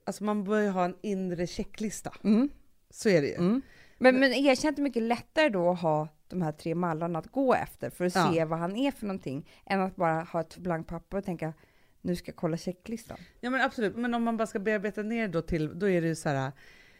alltså 0.07 0.25
man 0.25 0.45
bör 0.45 0.61
ju 0.61 0.69
ha 0.69 0.85
en 0.85 0.97
inre 1.03 1.47
checklista. 1.47 2.13
Mm. 2.25 2.49
Så 2.91 3.09
är 3.09 3.23
det 3.23 3.29
ju. 3.29 3.35
Mm. 3.35 3.63
Men, 3.99 4.21
men 4.21 4.33
erkänn 4.33 4.69
att 4.71 4.77
det 4.77 4.81
är 4.83 4.85
mycket 4.85 5.03
lättare 5.03 5.49
då 5.49 5.71
att 5.71 5.81
ha 5.81 6.09
de 6.29 6.43
här 6.43 6.53
tre 6.53 6.75
mallarna 6.75 7.19
att 7.19 7.27
gå 7.33 7.55
efter 7.55 7.91
för 7.91 8.05
att 8.05 8.15
Ja. 8.15 8.33
se 8.33 8.45
vad 8.45 8.59
han 8.59 8.77
är 8.77 8.91
för 8.91 9.07
någonting, 9.07 9.49
än 9.67 9.81
att 9.81 9.97
bara 9.97 10.23
ha 10.23 10.41
ett 10.41 10.57
blankt 10.57 10.91
papper 10.91 11.17
och 11.17 11.25
tänka 11.25 11.53
nu 12.01 12.17
ska 12.17 12.29
jag 12.29 12.37
kolla 12.37 12.57
checklistan. 12.57 13.19
Ja 13.41 13.51
men 13.51 13.61
absolut, 13.61 13.97
men 13.97 14.15
om 14.15 14.23
man 14.23 14.37
bara 14.37 14.47
ska 14.47 14.59
bearbeta 14.59 15.03
ner 15.03 15.29
då 15.29 15.43
till, 15.43 15.79
då 15.79 15.89
är 15.89 16.01
det 16.01 16.07
ju 16.09 16.15
så 16.15 16.29
här, 16.29 16.53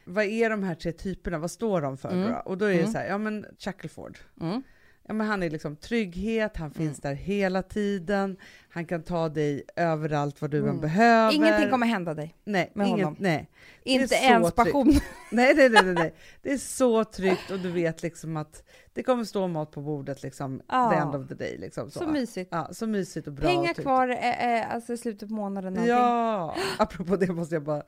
vad 0.05 0.25
är 0.25 0.51
de 0.51 0.63
här 0.63 0.75
tre 0.75 0.93
typerna, 0.93 1.39
vad 1.39 1.51
står 1.51 1.81
de 1.81 1.97
för 1.99 2.11
Mm. 2.11 2.35
Och 2.45 2.59
då 2.59 2.65
är 2.65 2.73
det 2.75 2.79
Mm. 2.81 2.93
så 2.93 2.99
här, 2.99 3.07
ja 3.09 3.19
men 3.19 3.47
Shackelford, 3.59 4.19
Mm. 4.41 4.63
Ja 5.09 5.15
men 5.15 5.27
han 5.27 5.43
är 5.43 5.51
liksom 5.51 5.77
trygghet, 5.77 6.57
han 6.57 6.71
finns 6.71 6.99
där 7.01 7.15
hela 7.15 7.63
tiden, 7.63 8.37
han 8.69 8.87
kan 8.87 9.03
ta 9.03 9.29
dig 9.29 9.63
överallt 9.77 10.41
vad 10.41 10.51
du 10.51 10.59
än 10.59 10.65
Mm. 10.65 10.81
behöver. 10.81 11.35
Ingenting 11.35 11.71
kommer 11.71 11.87
hända 11.87 12.15
dig. 12.15 12.35
nej, 12.45 12.71
med 12.75 12.87
inget, 12.89 13.05
honom. 13.05 13.17
nej. 13.21 13.51
Inte 13.83 14.15
ens 14.15 14.53
passion. 14.53 14.93
nej, 15.33 15.55
nej, 15.55 15.69
nej, 15.69 15.83
nej, 15.85 15.95
nej. 15.95 16.15
Det 16.43 16.53
är 16.53 16.59
så 16.59 17.05
tryggt 17.05 17.51
och 17.51 17.59
du 17.59 17.71
vet 17.71 18.03
liksom 18.03 18.37
att 18.37 18.63
det 18.93 19.03
kommer 19.03 19.25
stå 19.25 19.49
mat 19.49 19.71
på 19.71 19.81
bordet 19.81 20.23
liksom, 20.23 20.63
Ja. 20.69 20.91
the 20.91 20.97
end 20.99 21.15
of 21.15 21.29
the 21.29 21.35
day. 21.35 21.59
Liksom, 21.59 21.91
så. 21.91 21.99
Så 21.99 22.07
mysigt. 22.07 22.49
Ja, 22.53 22.69
så 22.73 22.87
mysigt 22.87 23.27
och 23.27 23.33
bra. 23.33 23.49
Pengar 23.49 23.75
kvar 23.75 24.09
eh, 24.09 24.59
eh, 24.61 24.75
alltså 24.75 24.93
i 24.93 24.97
slutet 24.97 25.29
på 25.29 25.35
månaden. 25.35 25.73
någonting. 25.73 25.95
Ja, 25.97 26.55
apropå 26.79 27.17
det 27.17 27.33
måste 27.33 27.55
jag 27.55 27.63
bara 27.63 27.83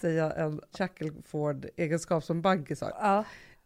säga 0.00 0.30
en 0.32 0.60
Shackelford-egenskap 0.78 2.24
som 2.24 2.42
bankis 2.42 2.80
har. 2.80 2.92
Ja. 3.00 3.24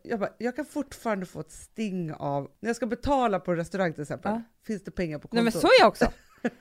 Jag, 0.09 0.21
bara, 0.21 0.31
jag 0.39 0.57
kan 0.57 0.65
fortfarande 0.65 1.27
få 1.27 1.41
ett 1.41 1.53
sting 1.53 2.13
av, 2.13 2.51
när 2.61 2.69
jag 2.69 2.77
ska 2.77 2.87
betala 2.87 3.41
på 3.41 3.55
restaurang 3.55 3.93
till 3.93 4.03
exempel, 4.03 4.33
Ja. 4.33 4.43
finns 4.67 4.85
det 4.85 4.91
pengar 4.91 5.19
på 5.19 5.29
kontot? 5.29 5.35
Nej 5.35 5.43
men 5.45 5.53
så 5.53 5.67
är 5.67 5.81
jag 5.81 5.89
också. 5.89 6.05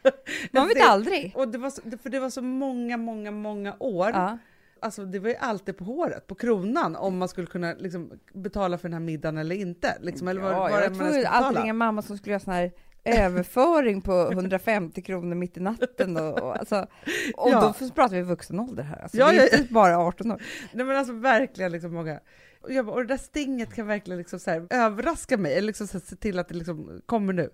Man 0.51 0.67
vet 0.67 0.81
aldrig. 0.83 1.33
Och 1.35 1.47
det 1.47 1.57
var 1.57 1.69
så, 1.69 1.81
för 2.03 2.09
det 2.09 2.19
var 2.19 2.29
så 2.29 2.41
många, 2.41 2.97
många, 2.97 3.31
många 3.31 3.75
år. 3.79 4.09
Ja. 4.13 4.37
Alltså 4.79 5.05
det 5.05 5.19
var 5.19 5.29
ju 5.29 5.35
alltid 5.35 5.77
på 5.77 5.83
håret, 5.83 6.27
på 6.27 6.35
kronan, 6.35 6.95
om 6.95 7.17
man 7.17 7.27
skulle 7.29 7.47
kunna 7.47 7.73
liksom, 7.73 8.11
betala 8.33 8.77
för 8.77 8.89
den 8.89 8.93
här 8.93 8.99
middagen 8.99 9.37
eller 9.37 9.55
inte. 9.55 9.97
Liksom, 10.01 10.27
eller 10.27 10.41
vad, 10.41 10.51
ja, 10.53 10.69
jag 10.69 10.71
var 10.71 10.81
ens 10.81 10.99
att 11.01 11.13
betala. 11.13 11.29
alltid 11.29 11.61
ringa 11.61 11.73
mamma 11.73 12.01
som 12.01 12.17
skulle 12.17 12.31
göra 12.31 12.39
sån 12.39 12.53
här 12.53 12.71
överföring 13.05 14.01
på 14.01 14.31
150 14.31 15.01
kronor 15.01 15.35
mitt 15.35 15.57
i 15.57 15.59
natten 15.59 16.17
och, 16.17 16.39
och, 16.43 16.59
alltså, 16.59 16.87
och 17.35 17.49
Ja. 17.51 17.73
då 17.79 17.89
pratar 17.89 18.15
vi 18.15 18.21
vuxen 18.21 18.59
ålder 18.59 18.83
här. 18.83 19.01
Alltså, 19.01 19.17
Ja, 19.17 19.31
det 19.31 19.37
är 19.37 19.49
ja, 19.51 19.57
inte 19.57 19.73
bara 19.73 19.97
18 19.97 20.31
år. 20.31 20.41
Nej 20.73 20.85
men 20.85 20.97
alltså 20.97 21.13
verkligen 21.13 21.71
liksom 21.71 21.93
många. 21.93 22.19
Och, 22.65 22.73
jag 22.73 22.85
bara, 22.85 22.95
och 22.95 23.01
det 23.01 23.07
där 23.07 23.17
stinget 23.17 23.73
kan 23.73 23.87
verkligen 23.87 24.17
liksom 24.17 24.39
så 24.39 24.51
här, 24.51 24.67
överraska 24.69 25.37
mig, 25.37 25.53
eller 25.53 25.67
liksom 25.67 25.87
så 25.87 25.97
här, 25.97 26.05
se 26.05 26.15
till 26.15 26.39
att 26.39 26.47
det 26.49 26.55
liksom 26.55 27.01
kommer 27.05 27.33
nu. 27.33 27.49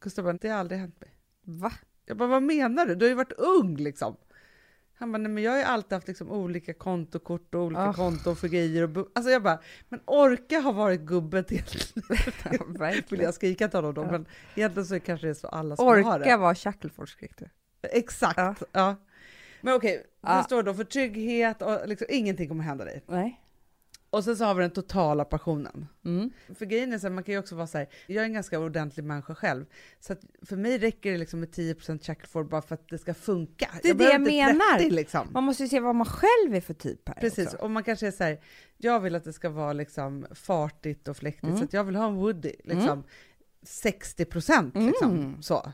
Gustav 0.00 0.24
bara, 0.24 0.32
det 0.32 0.48
har 0.48 0.58
aldrig 0.58 0.80
hänt 0.80 1.00
mig. 1.00 1.10
Va? 1.44 1.72
Jag 2.06 2.16
bara, 2.16 2.28
vad 2.28 2.42
menar 2.42 2.86
du? 2.86 2.94
Du 2.94 3.04
har 3.04 3.08
ju 3.10 3.14
varit 3.14 3.32
ung 3.32 3.76
liksom. 3.76 4.16
Han 4.94 5.12
bara, 5.12 5.18
nej 5.18 5.32
men 5.32 5.42
jag 5.42 5.50
har 5.50 5.58
ju 5.58 5.64
alltid 5.64 5.92
haft 5.92 6.08
liksom 6.08 6.30
olika 6.30 6.74
kontokort 6.74 7.54
och 7.54 7.60
olika 7.62 7.80
Ah. 7.82 7.92
konton 7.92 8.36
för 8.36 8.48
grejer. 8.48 8.98
Och 8.98 9.08
alltså 9.14 9.30
jag 9.32 9.42
bara, 9.42 9.58
men 9.88 10.00
orka 10.04 10.60
ha 10.60 10.72
varit 10.72 11.00
gubben 11.00 11.44
till 11.44 11.62
Ja, 12.78 12.92
vill 13.10 13.20
jag 13.20 13.34
skrika 13.34 13.68
till 13.68 13.76
honom 13.78 13.94
då, 13.94 14.02
Ja. 14.02 14.10
men 14.10 14.26
egentligen 14.54 14.86
så 14.86 15.00
kanske 15.00 15.26
det 15.26 15.30
är 15.30 15.34
så 15.34 15.48
alla 15.48 15.76
som 15.76 15.86
har 15.86 15.98
Orka 16.00 16.18
det. 16.18 16.36
vara 16.36 16.54
Shackelford 16.54 17.08
skrek 17.08 17.32
du. 17.38 17.48
Exakt, 17.82 18.36
Ja. 18.38 18.54
ja. 18.72 18.96
Men 19.60 19.74
okej, 19.74 20.06
Ja. 20.20 20.36
det 20.36 20.44
står 20.44 20.62
då 20.62 20.74
för 20.74 20.84
trygghet 20.84 21.62
och 21.62 21.88
liksom, 21.88 22.06
ingenting 22.10 22.48
kommer 22.48 22.64
hända 22.64 22.84
dig. 22.84 23.02
Nej. 23.06 23.40
Och 24.10 24.24
sen 24.24 24.36
så 24.36 24.44
har 24.44 24.54
vi 24.54 24.60
den 24.62 24.70
totala 24.70 25.24
passionen. 25.24 25.86
Mm. 26.04 26.30
För 26.58 26.66
grejen 26.66 26.92
är 26.92 26.98
så 26.98 27.06
här, 27.06 27.14
man 27.14 27.24
kan 27.24 27.32
ju 27.34 27.38
också 27.38 27.54
vara 27.56 27.66
så 27.66 27.78
här, 27.78 27.88
jag 28.06 28.16
är 28.22 28.24
en 28.26 28.32
ganska 28.32 28.58
ordentlig 28.58 29.04
människa 29.04 29.34
själv, 29.34 29.64
så 30.00 30.14
för 30.42 30.56
mig 30.56 30.78
räcker 30.78 31.12
det 31.12 31.18
liksom 31.18 31.40
med 31.40 31.48
10% 31.48 32.04
Shackelford 32.06 32.48
bara 32.48 32.62
för 32.62 32.74
att 32.74 32.88
det 32.88 32.98
ska 32.98 33.14
funka. 33.14 33.68
Det 33.82 33.88
är 33.88 33.92
det 33.92 33.98
behöver 33.98 34.30
jag 34.30 34.48
menar. 34.48 34.78
30 34.78 34.90
liksom. 34.90 35.28
Man 35.32 35.44
måste 35.44 35.62
ju 35.62 35.68
se 35.68 35.80
vad 35.80 35.94
man 35.94 36.06
själv 36.06 36.54
är 36.54 36.60
för 36.60 36.74
typ 36.74 37.08
här 37.08 37.14
Precis, 37.14 37.46
också. 37.46 37.56
och 37.58 37.70
man 37.70 37.84
kanske 37.84 38.06
är 38.06 38.10
så 38.10 38.24
här, 38.24 38.40
jag 38.76 39.00
vill 39.00 39.14
att 39.14 39.24
det 39.24 39.32
ska 39.32 39.48
vara 39.50 39.72
liksom 39.72 40.26
fartigt 40.34 41.08
och 41.08 41.16
fläktigt, 41.16 41.44
Mm. 41.44 41.58
så 41.58 41.76
jag 41.76 41.84
vill 41.84 41.96
ha 41.96 42.06
en 42.06 42.14
Woody, 42.14 42.52
liksom 42.64 43.04
60% 43.66 44.86
liksom. 44.88 45.10
Mm. 45.14 45.42
Så. 45.42 45.72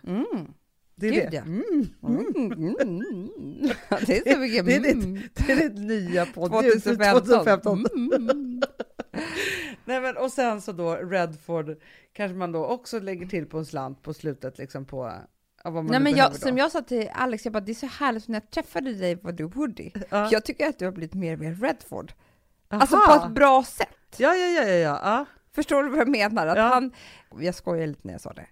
Mm. 1.03 1.15
Det 1.15 1.21
är 1.21 1.23
Gud, 1.23 1.31
det. 1.31 1.37
ja. 1.37 1.43
Mm. 1.43 1.89
Mm. 2.03 2.53
Mm. 2.53 2.77
Mm. 2.81 3.71
Ja, 3.89 3.99
Det 4.07 4.19
är 4.29 4.33
så 4.35 4.39
mycket 4.39 4.67
Det 4.67 4.77
är 4.77 4.81
ditt- 4.81 5.05
mm. 5.05 5.21
Det 5.35 5.53
är 5.53 5.69
det 5.69 5.81
nya 5.81 6.27
poddljuset 6.27 6.83
2015. 6.85 7.23
2015. 7.23 7.87
Mm. 7.97 8.63
Nej, 9.85 10.01
men, 10.01 10.17
och 10.17 10.33
sen 10.33 10.61
så 10.61 10.73
då 10.73 10.95
Redford 10.97 11.77
kanske 12.13 12.35
man 12.37 12.53
då 12.53 12.67
också 12.67 13.01
lägger 13.01 13.27
till 13.27 13.47
på 13.47 13.59
en 13.59 13.67
slant 13.67 14.03
på 14.03 14.15
slutet 14.15 14.59
liksom 14.59 14.85
på 14.85 15.13
Nej, 15.65 16.01
men 16.01 16.17
jag, 16.17 16.35
som 16.35 16.59
jag 16.59 16.73
sa 16.73 16.83
till 16.83 17.09
Alex, 17.15 17.45
jag 17.45 17.53
bara, 17.53 17.61
det 17.61 17.73
är 17.73 17.75
så 17.75 17.87
härligt, 17.87 18.29
när 18.29 18.37
jag 18.37 18.51
träffade 18.51 18.95
dig 18.95 19.15
var 19.15 19.33
du 19.33 19.45
Woody. 19.45 19.91
Ja. 20.11 20.29
Jag 20.33 20.45
tycker 20.45 20.69
att 20.69 20.79
du 20.79 20.85
har 20.85 20.93
blivit 20.93 21.15
mer 21.15 21.33
och 21.33 21.39
mer 21.39 21.55
Redford. 21.55 22.13
Aha. 22.71 22.81
Alltså 22.81 22.97
på 22.97 23.25
ett 23.27 23.35
bra 23.35 23.65
sätt. 23.65 23.89
Ja, 24.17 24.35
ja, 24.35 24.47
ja, 24.47 24.63
ja, 24.65 24.75
ja. 24.75 25.01
ja. 25.05 25.25
Förstår 25.55 25.83
du 25.83 25.89
vad 25.91 25.99
jag 25.99 26.09
menar? 26.09 26.47
Att 26.47 26.57
Ja. 26.57 26.63
han, 26.63 26.93
jag 27.41 27.55
skojar 27.55 27.87
lite 27.87 28.01
när 28.03 28.15
jag 28.15 28.21
sa 28.21 28.33
det. 28.33 28.47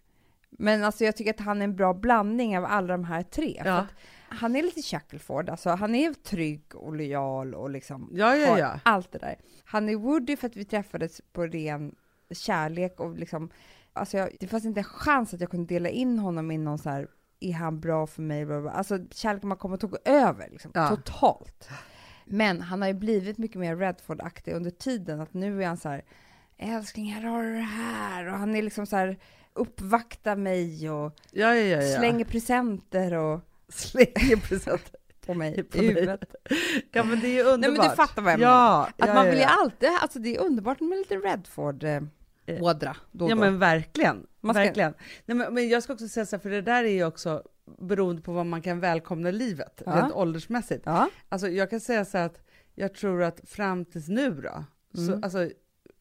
Men 0.59 0.85
alltså 0.85 1.05
jag 1.05 1.17
tycker 1.17 1.31
att 1.31 1.41
han 1.41 1.61
är 1.61 1.65
en 1.65 1.77
bra 1.77 1.95
blandning 1.95 2.59
av 2.59 2.65
alla 2.65 2.87
de 2.95 3.05
här 3.05 3.23
tre. 3.23 3.61
För 3.63 3.69
Ja. 3.71 3.87
han 4.29 4.57
är 4.57 4.63
lite 4.63 4.83
Shackelford, 4.83 5.49
alltså 5.51 5.71
han 5.71 5.95
är 5.95 6.13
trygg 6.13 6.75
och 6.75 6.97
lojal 6.97 7.55
och 7.55 7.71
liksom 7.71 8.09
Ja, 8.13 8.37
ja, 8.37 8.59
ja. 8.59 8.81
allt 8.83 9.13
det 9.13 9.19
där. 9.19 9.37
Han 9.65 9.89
är 9.89 9.97
Woody 9.97 10.37
för 10.37 10.47
att 10.47 10.57
vi 10.57 10.65
träffades 10.65 11.21
på 11.33 11.43
ren 11.47 11.95
kärlek 12.31 13.01
och 13.01 13.19
liksom, 13.19 13.51
alltså 13.93 14.17
jag, 14.17 14.31
det 14.41 14.47
fanns 14.47 14.65
inte 14.65 14.81
en 14.81 14.85
chans 14.85 15.35
att 15.35 15.41
jag 15.41 15.51
kunde 15.51 15.75
dela 15.75 15.89
in 15.89 16.19
honom 16.19 16.51
i 16.51 16.59
någon 16.59 16.79
så 16.79 16.91
här, 16.91 17.09
är 17.41 17.53
han 17.53 17.81
bra 17.81 18.07
för 18.07 18.23
mig? 18.23 18.47
Alltså 18.69 18.99
kärleken 19.11 19.49
man 19.49 19.59
kom 19.59 19.73
och 19.73 19.81
tog 19.81 19.97
över 20.05 20.49
liksom, 20.51 20.71
Ja. 20.75 20.89
totalt. 20.89 21.69
Men 22.25 22.61
han 22.61 22.81
har 22.83 22.89
ju 22.89 22.95
blivit 22.95 23.39
mycket 23.39 23.57
mer 23.61 23.77
Redford-aktig 23.77 24.53
under 24.55 24.71
tiden, 24.71 25.21
att 25.21 25.35
nu 25.35 25.63
är 25.63 25.67
han 25.67 25.77
så 25.77 25.89
här, 25.89 26.05
älskling 26.59 27.13
här 27.13 27.23
har 27.23 27.43
du 27.43 27.55
det 27.55 27.61
här, 27.61 28.27
och 28.27 28.39
han 28.39 28.55
är 28.55 28.63
liksom 28.63 28.87
så 28.87 28.97
här, 28.97 29.19
uppvaktar 29.55 30.37
mig 30.37 30.91
och 30.91 31.13
ja, 31.33 31.55
ja, 31.55 31.83
ja, 31.83 31.97
slänger 31.99 32.25
presenter 32.25 33.15
och 33.15 33.41
Slänger 33.69 34.49
presenter 34.49 35.01
på 35.27 35.35
mig 35.35 35.63
På 35.71 35.79
i 35.79 35.89
huvudet. 35.89 36.35
Ja, 36.93 37.05
men 37.05 37.21
det 37.21 37.27
är 37.27 37.33
ju 37.33 37.43
underbart. 37.43 37.61
Nej 37.61 37.71
men 37.71 37.91
du 37.91 37.97
fattar 37.97 38.23
vad 38.23 38.33
jag 38.33 38.41
menar. 38.41 38.89
Att 38.99 39.15
man 39.15 39.27
vill 39.27 39.39
ju 39.39 39.45
alltid, 39.45 39.89
alltså 40.01 40.19
det 40.19 40.37
är 40.37 40.41
underbart 40.41 40.81
med 40.81 40.99
lite 40.99 41.17
Redford 41.17 41.85
eh, 41.85 42.03
ådra 42.61 42.97
då 43.13 43.25
Ja 43.31 43.35
då. 43.35 43.41
men 43.41 43.59
verkligen. 43.59 44.27
Man 44.41 44.55
ska- 44.55 44.63
verkligen. 44.63 44.95
Nej, 45.27 45.37
men, 45.37 45.55
men 45.55 45.69
jag 45.69 45.83
ska 45.83 45.93
också 45.93 46.09
säga 46.09 46.27
så 46.27 46.37
här, 46.37 46.41
för 46.41 46.51
det 46.51 46.63
där 46.63 46.85
är 46.85 46.89
ju 46.89 47.05
också 47.05 47.43
beroende 47.79 48.23
på 48.23 48.33
vad 48.33 48.47
man 48.47 48.63
kan 48.63 48.81
välkomna 48.81 49.29
i 49.29 49.33
livet, 49.33 49.83
Ja. 49.87 49.93
rent 49.97 50.13
åldersmässigt. 50.13 50.83
Ja. 50.87 51.09
Alltså 51.29 51.49
jag 51.49 51.71
kan 51.71 51.81
säga 51.81 52.05
så 52.05 52.19
här 52.19 52.27
att 52.27 52.41
jag 52.75 52.95
tror 52.95 53.23
att 53.23 53.41
fram 53.51 53.85
tills 53.85 54.09
nu 54.09 54.31
då, 54.31 54.65
så, 54.95 55.01
Mm. 55.13 55.25
alltså 55.25 55.51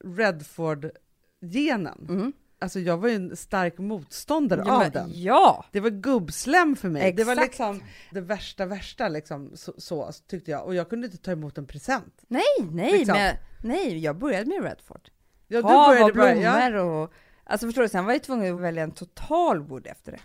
Redford-genen, 0.03 2.05
Mm. 2.09 2.33
Alltså 2.63 2.79
jag 2.79 2.97
var 2.97 3.09
ju 3.09 3.15
en 3.15 3.35
stark 3.35 3.77
motståndare 3.77 4.63
Ja, 4.65 4.85
av 4.85 4.91
den. 4.91 5.09
ja! 5.13 5.65
Det 5.71 5.79
var 5.79 5.89
gubbslem 5.89 6.75
för 6.75 6.89
mig. 6.89 7.13
Det 7.13 7.23
var 7.23 7.33
Exakt. 7.33 7.47
liksom 7.49 7.83
det 8.11 8.21
värsta, 8.21 8.65
värsta 8.65 9.07
liksom, 9.07 9.51
så, 9.55 9.73
så 9.77 10.11
tyckte 10.27 10.51
jag. 10.51 10.65
Och 10.65 10.75
jag 10.75 10.89
kunde 10.89 11.05
inte 11.07 11.17
ta 11.17 11.31
emot 11.31 11.57
en 11.57 11.65
present. 11.67 12.23
Nej, 12.27 12.43
nej, 12.71 12.91
Liksom. 12.91 13.17
men, 13.17 13.35
nej, 13.63 13.97
jag 13.99 14.17
började 14.17 14.45
med 14.45 14.63
Redford. 14.63 15.09
Ja, 15.47 15.61
du 15.61 15.67
Hav 15.67 15.87
började 15.89 16.05
och 16.05 16.13
blommor 16.13 16.43
ja, 16.43 16.81
och... 16.81 17.13
Alltså 17.43 17.67
förstår 17.67 17.81
du, 17.81 17.89
sen 17.89 18.05
var 18.05 18.13
jag 18.13 18.23
tvungen 18.23 18.55
att 18.55 18.61
välja 18.61 18.83
en 18.83 18.91
total 18.91 19.59
Wood 19.59 19.87
efter 19.87 20.11
det. 20.11 20.19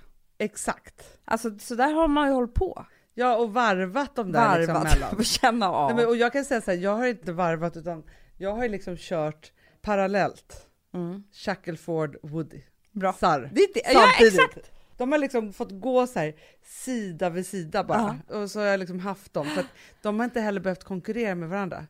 exakt. 0.44 1.18
Alltså 1.24 1.58
så 1.58 1.74
där 1.74 1.92
har 1.92 2.08
man 2.08 2.26
ju 2.28 2.32
hållit 2.34 2.54
på. 2.54 2.86
Ja, 3.14 3.36
och 3.36 3.52
varvat 3.52 4.16
de 4.16 4.32
där 4.32 4.58
liksom 4.58 4.74
Varvat, 4.74 4.94
mellan. 4.94 5.10
för 5.14 5.20
att 5.20 5.26
känna 5.26 5.70
av. 5.70 5.86
Nej, 5.88 5.96
men, 5.96 6.06
och 6.06 6.16
jag 6.16 6.32
kan 6.32 6.44
säga 6.44 6.60
så 6.60 6.70
här, 6.70 6.78
jag 6.78 6.96
har 6.96 7.06
inte 7.06 7.32
varvat 7.32 7.76
utan 7.76 8.02
jag 8.36 8.54
har 8.54 8.62
ju 8.62 8.68
liksom 8.68 8.96
kört 8.98 9.52
parallellt. 9.82 10.66
Mm. 10.94 11.22
Shackelford 11.32 12.16
Woody. 12.22 12.60
Bra. 12.92 13.12
Sarr. 13.12 13.50
Det 13.52 13.60
är 13.60 13.74
det. 13.74 13.92
Ja, 13.92 14.08
exakt! 14.20 14.70
de 14.96 15.12
har 15.12 15.18
liksom 15.18 15.52
fått 15.52 15.70
gå 15.80 16.06
så 16.06 16.18
här 16.18 16.34
sida 16.62 17.30
vid 17.30 17.46
sida 17.46 17.84
bara. 17.84 18.18
Och 18.28 18.50
så 18.50 18.58
har 18.60 18.66
jag 18.66 18.80
liksom 18.80 19.00
haft 19.00 19.34
dem. 19.34 19.46
Att 19.56 19.66
de 20.02 20.18
har 20.18 20.24
inte 20.24 20.40
heller 20.40 20.60
behövt 20.60 20.84
konkurrera 20.84 21.34
med 21.34 21.48
varandra. 21.48 21.86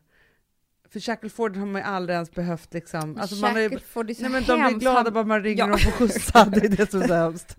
För 0.89 0.99
Shackleford 0.99 1.55
har 1.57 1.65
man 1.65 1.81
ju 1.81 1.87
aldrig 1.87 2.13
ens 2.15 2.31
behövt 2.31 2.73
liksom. 2.73 3.17
Alltså 3.17 3.35
man 3.35 3.51
har 3.51 3.59
ju, 3.59 3.65
är 3.65 3.79
så 3.93 4.03
nej 4.03 4.15
men 4.31 4.31
de 4.31 4.45
blir 4.45 4.57
hemskt. 4.57 4.79
glada 4.79 5.11
bara 5.11 5.23
man 5.23 5.43
ringer 5.43 5.63
Ja. 5.63 5.67
dem 5.67 5.79
på 5.85 5.91
skjutsa. 5.91 6.45
Det 6.45 6.65
är 6.65 6.69
det 6.69 6.91
som 6.91 7.01
är 7.01 7.07
så 7.07 7.13
hemskt. 7.13 7.55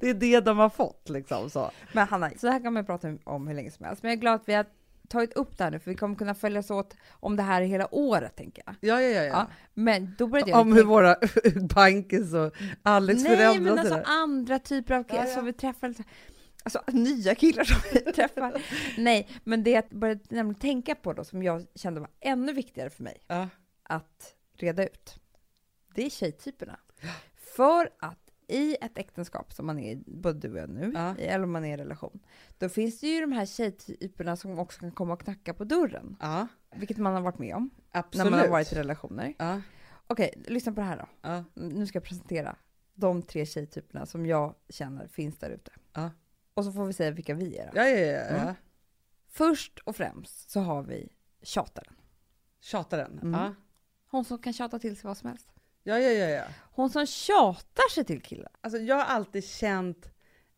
Det 0.00 0.08
är 0.10 0.14
det 0.14 0.40
de 0.40 0.58
har 0.58 0.68
fått 0.68 1.08
liksom 1.08 1.50
så. 1.50 1.70
Men 1.92 2.08
Hanna, 2.08 2.30
så 2.36 2.48
här 2.48 2.62
kan 2.62 2.72
man 2.72 2.86
prata 2.86 3.18
om 3.24 3.46
hur 3.48 3.54
länge 3.54 3.70
som 3.70 3.84
helst. 3.86 4.02
Men 4.02 4.10
jag 4.10 4.16
är 4.16 4.20
glad 4.20 4.34
att 4.34 4.48
vi 4.48 4.54
har 4.54 4.66
tagit 5.08 5.32
upp 5.32 5.58
det 5.58 5.64
här 5.64 5.70
nu, 5.70 5.78
för 5.78 5.90
vi 5.90 5.96
kommer 5.96 6.14
kunna 6.16 6.34
följas 6.34 6.70
åt 6.70 6.96
om 7.10 7.36
det 7.36 7.42
här 7.42 7.62
hela 7.62 7.94
året, 7.94 8.36
tänker 8.36 8.62
jag. 8.66 8.74
Ja, 8.80 9.02
ja, 9.02 9.08
ja. 9.08 9.22
ja. 9.22 9.28
Ja, 9.32 9.46
Men 9.74 10.14
då 10.18 10.26
började 10.26 10.50
jag 10.50 10.60
Om 10.60 10.68
hur 10.68 10.74
tänka- 10.74 10.88
våra 10.88 11.16
bankis 11.74 12.34
och 12.34 12.54
Alex 12.82 13.22
Nej, 13.22 13.36
föräldrar 13.36 13.60
men 13.60 13.72
och 13.72 13.78
alltså 13.78 14.02
andra 14.04 14.58
typer 14.58 14.94
av 14.94 15.04
killar 15.04 15.22
Ja, 15.22 15.28
ja. 15.28 15.34
som 15.34 15.44
vi 15.44 15.52
träffar. 15.52 15.94
Alltså 16.62 16.82
nya 16.86 17.34
killar 17.34 17.64
som 17.64 17.76
vi 17.92 18.00
träffar. 18.12 18.62
Nej, 18.98 19.28
men 19.44 19.62
det 19.64 19.70
jag 19.70 19.84
började 19.90 20.20
nämligen 20.28 20.60
tänka 20.60 20.94
på 20.94 21.12
då, 21.12 21.24
som 21.24 21.42
jag 21.42 21.66
kände 21.74 22.00
var 22.00 22.10
ännu 22.20 22.52
viktigare 22.52 22.90
för 22.90 23.02
mig 23.02 23.18
att 23.82 24.34
reda 24.56 24.84
ut, 24.84 25.16
det 25.94 26.06
är 26.06 26.10
tjejtyperna. 26.10 26.78
För 27.56 27.90
att 27.98 28.23
i 28.48 28.76
ett 28.80 28.98
äktenskap 28.98 29.52
som 29.52 29.66
man 29.66 29.78
är 29.78 29.96
både 30.06 30.38
du 30.38 30.52
och 30.52 30.58
jag 30.58 30.70
nu, 30.70 30.92
Ja. 30.94 31.16
eller 31.18 31.44
om 31.44 31.52
man 31.52 31.64
är 31.64 31.68
i 31.68 31.72
en 31.72 31.78
relation, 31.78 32.20
då 32.58 32.68
finns 32.68 33.00
det 33.00 33.06
ju 33.06 33.20
de 33.20 33.32
här 33.32 33.46
tjejtyperna 33.46 34.36
som 34.36 34.58
också 34.58 34.80
kan 34.80 34.90
komma 34.92 35.12
och 35.14 35.20
knacka 35.20 35.54
på 35.54 35.64
dörren, 35.64 36.16
ja, 36.20 36.46
vilket 36.76 36.96
man 36.98 37.14
har 37.14 37.20
varit 37.20 37.38
med 37.38 37.54
om 37.56 37.70
absolut. 37.90 38.24
när 38.24 38.30
man 38.30 38.40
har 38.40 38.48
varit 38.48 38.72
i 38.72 38.74
relationer. 38.76 39.34
Ja, 39.38 39.60
Okej, 40.06 40.42
lyssna 40.46 40.72
på 40.72 40.80
det 40.80 40.86
här 40.86 40.96
då. 40.96 41.06
ja, 41.22 41.44
Nu 41.54 41.86
ska 41.86 41.96
jag 41.96 42.04
presentera 42.04 42.56
de 42.94 43.22
tre 43.22 43.46
tjejtyperna 43.46 44.06
som 44.06 44.26
jag 44.26 44.54
känner 44.68 45.06
finns 45.08 45.38
där 45.38 45.50
ute. 45.50 45.70
ja. 45.92 46.10
Och 46.54 46.64
så 46.64 46.72
får 46.72 46.86
vi 46.86 46.92
säga 46.92 47.10
vilka 47.10 47.34
vi 47.34 47.56
är. 47.56 47.66
då. 47.72 47.78
Ja, 47.80 47.88
ja, 47.88 47.98
ja, 47.98 48.12
ja. 48.36 48.42
Mm. 48.42 48.54
Först 49.26 49.78
och 49.84 49.96
främst 49.96 50.50
så 50.50 50.60
har 50.60 50.82
vi 50.82 51.08
tjataren. 51.42 51.94
Tjataren. 52.60 53.18
Mm. 53.22 53.32
Ja. 53.40 53.54
Hon 54.10 54.24
som 54.24 54.38
kan 54.38 54.52
tjata 54.52 54.78
till 54.78 54.96
sig 54.96 55.08
vad 55.08 55.16
som 55.16 55.28
helst. 55.28 55.48
Ja, 55.84 55.98
ja, 55.98 56.10
ja, 56.10 56.28
ja. 56.28 56.42
Hon 56.72 56.90
som 56.90 57.06
tjatar 57.06 57.90
sig 57.90 58.04
till 58.04 58.20
killar. 58.22 58.50
Alltså, 58.60 58.78
jag 58.78 58.96
har 58.96 59.02
alltid 59.04 59.44
känt 59.44 60.08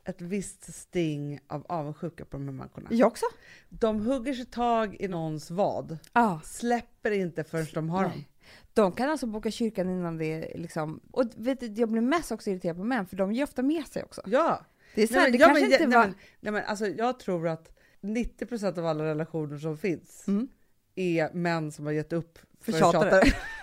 ett 0.04 0.20
visst 0.20 0.74
sting 0.74 1.40
av 1.46 1.66
avundsjuka 1.68 2.24
på 2.24 2.36
de 2.36 2.44
här 2.46 2.52
människorna. 2.52 2.88
Jag 2.90 3.06
också. 3.06 3.26
De 3.68 4.06
hugger 4.06 4.34
sig 4.34 4.44
tag 4.46 4.96
i 5.00 5.08
någons 5.08 5.50
vad, 5.50 5.98
Ja. 6.12 6.40
släpper 6.44 7.10
inte 7.10 7.44
förrän 7.44 7.66
de 7.74 7.90
har 7.90 8.02
dem. 8.02 8.12
Nej. 8.14 8.28
De 8.74 8.92
kan 8.92 9.10
alltså 9.10 9.26
boka 9.26 9.50
kyrkan 9.50 9.90
innan 9.90 10.18
det 10.18 10.24
är 10.54 10.58
liksom... 10.58 11.00
Och 11.10 11.24
vet 11.36 11.60
du, 11.60 11.66
jag 11.66 11.88
blir 11.90 12.02
mest 12.02 12.32
också 12.32 12.50
irriterad 12.50 12.76
på 12.76 12.84
män, 12.84 13.06
för 13.06 13.16
de 13.16 13.32
ger 13.32 13.44
ofta 13.44 13.62
med 13.62 13.86
sig 13.86 14.02
också. 14.04 14.22
Ja. 14.26 14.66
Det 14.94 15.02
är 15.02 15.06
så 15.06 15.14
Nej, 15.14 15.22
men- 15.22 15.32
det 15.32 15.38
ja, 15.38 15.46
kanske 15.46 15.64
men- 15.64 15.72
inte 15.72 15.86
nej, 15.86 15.96
var... 15.98 16.04
men, 16.06 16.14
nej, 16.40 16.52
men 16.52 16.64
alltså, 16.64 16.86
jag 16.86 17.18
tror 17.18 17.48
att 17.48 17.76
90% 18.00 18.78
av 18.78 18.86
alla 18.86 19.04
relationer 19.04 19.58
som 19.58 19.78
finns 19.78 20.24
Mm. 20.28 20.48
är 20.94 21.32
män 21.32 21.72
som 21.72 21.86
har 21.86 21.92
gett 21.92 22.12
upp 22.12 22.38
För 22.60 22.72
för 22.72 22.78
tjatare. 22.78 23.10
tjatare. 23.10 23.32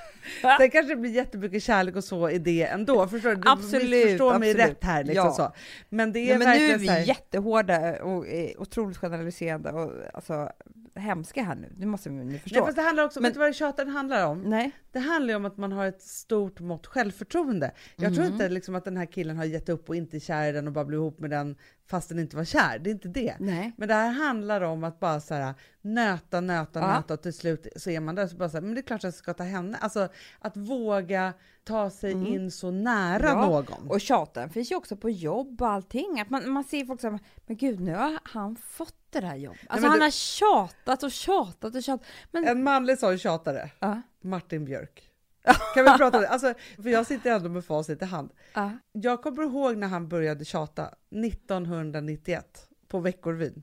Sen 0.60 0.70
kanske 0.70 0.96
det 0.96 0.96
blir 1.02 1.12
jättemycket 1.12 1.64
kärlek 1.64 1.96
och 1.96 2.04
så 2.04 2.30
i 2.30 2.38
det 2.40 2.64
ändå. 2.64 3.08
Förstår 3.08 3.36
du? 3.36 3.42
Absolut, 3.50 4.10
Förstår 4.10 4.40
mig 4.40 4.52
absolut. 4.52 4.70
rätt 4.72 4.84
här. 4.84 5.04
Liksom 5.04 5.26
Ja. 5.26 5.32
så. 5.34 5.52
Men 5.90 6.12
det 6.14 6.20
är 6.20 6.38
Nej, 6.38 6.48
men 6.48 6.58
nu 6.58 6.66
är 6.66 6.78
vi 6.78 6.88
här, 6.88 7.00
jättehårda 7.00 8.04
och 8.04 8.28
eh, 8.28 8.50
otroligt 8.58 8.98
generaliserande 8.98 9.72
och 9.72 9.92
alltså 10.14 10.50
hemska 10.96 11.44
här 11.44 11.56
nu. 11.56 11.70
Det 11.78 11.86
måste 11.86 12.10
vi 12.10 12.16
nu 12.16 12.40
förstå. 12.40 12.56
Nej, 12.60 12.66
fast 12.66 12.76
det 12.78 12.82
handlar 12.84 13.04
också, 13.04 13.20
Men- 13.22 13.30
vet 13.30 13.34
du 13.34 13.40
vad 13.40 13.56
tjatan 13.56 13.90
handlar 13.90 14.26
om? 14.28 14.42
Nej. 14.42 14.72
Det 14.92 15.00
handlar 15.00 15.30
ju 15.32 15.36
om 15.36 15.46
att 15.46 15.58
man 15.58 15.72
har 15.72 15.86
ett 15.86 16.02
stort 16.02 16.60
mått 16.60 16.88
självförtroende. 16.88 17.72
Jag 17.96 18.14
tror 18.14 18.24
Mhm. 18.24 18.34
inte 18.34 18.50
liksom 18.50 18.76
att 18.76 18.86
den 18.86 18.98
här 18.98 19.06
killen 19.06 19.38
har 19.38 19.46
gett 19.46 19.70
upp 19.70 19.90
och 19.90 19.96
inte 19.96 20.18
är 20.18 20.20
kär 20.20 20.50
i 20.50 20.52
den 20.52 20.68
och 20.68 20.74
bara 20.74 20.86
blev 20.86 21.00
ihop 21.00 21.20
med 21.20 21.30
den 21.30 21.56
fast 21.88 22.10
den 22.10 22.20
inte 22.20 22.36
var 22.36 22.44
kär. 22.46 22.80
Det 22.80 22.90
är 22.90 22.92
inte 22.92 23.08
det. 23.08 23.36
Nej. 23.40 23.72
Men 23.78 23.88
det 23.88 23.94
här 23.94 24.10
handlar 24.12 24.62
om 24.62 24.84
att 24.84 25.00
bara 25.00 25.20
så 25.20 25.34
här, 25.34 25.54
nöta, 25.82 26.42
nöta, 26.42 26.80
Ja. 26.80 26.88
nöta 26.96 27.14
och 27.14 27.22
till 27.22 27.34
slut 27.34 27.68
så 27.76 27.90
är 27.90 28.00
man 28.00 28.16
där 28.16 28.28
så 28.28 28.36
bara 28.36 28.50
så 28.50 28.58
här, 28.58 28.62
men 28.62 28.74
det 28.74 28.80
är 28.80 28.84
klart 28.84 28.98
att 29.00 29.04
jag 29.04 29.14
ska 29.14 29.34
ta 29.34 29.44
henne. 29.44 29.78
Alltså 29.82 30.08
att 30.40 30.58
våga 30.58 31.34
ta 31.64 31.90
sig 31.90 32.12
Mm. 32.12 32.28
in 32.28 32.52
så 32.52 32.72
nära 32.72 33.26
Ja, 33.28 33.46
någon. 33.46 33.90
Och 33.90 34.02
tjatan 34.02 34.50
finns 34.50 34.72
ju 34.72 34.76
också 34.76 34.96
på 34.98 35.10
jobb 35.10 35.62
och 35.62 35.70
allting. 35.70 36.20
Att 36.22 36.30
man, 36.30 36.50
man 36.50 36.64
ser 36.64 36.86
folk 36.86 37.02
som 37.02 37.20
men 37.46 37.58
gud 37.58 37.80
nu 37.80 37.94
har 37.96 38.20
han 38.24 38.56
fått 38.56 38.96
det 39.10 39.26
här 39.26 39.36
jobbet. 39.36 39.60
Alltså 39.68 39.82
men 39.82 39.90
han 39.90 40.00
det- 40.00 40.06
har 40.06 40.12
tjatat 40.12 41.04
och 41.04 41.12
tjatat 41.12 41.76
och 41.76 41.84
tjatat. 41.84 42.08
Men, 42.32 42.48
En 42.48 42.64
manlig 42.64 43.00
sån 43.00 43.18
tjatare, 43.18 43.72
ja, 43.80 44.02
Martin 44.24 44.66
Björk. 44.66 45.10
Kan 45.74 45.84
vi 45.86 45.92
prata 45.98 46.18
om 46.18 46.22
det? 46.24 46.30
Alltså, 46.30 46.54
för 46.84 46.90
jag 46.90 47.06
sitter 47.08 47.32
ändå 47.32 47.50
med 47.50 47.66
facit 47.66 48.02
i 48.02 48.06
hand. 48.06 48.30
ja. 48.54 48.72
Jag 48.92 49.22
kommer 49.22 49.44
ihåg 49.44 49.78
när 49.78 49.88
han 49.88 50.08
började 50.08 50.46
tjata 50.46 50.90
1991 51.12 52.68
på 52.88 53.00
Veckorevyn. 53.00 53.62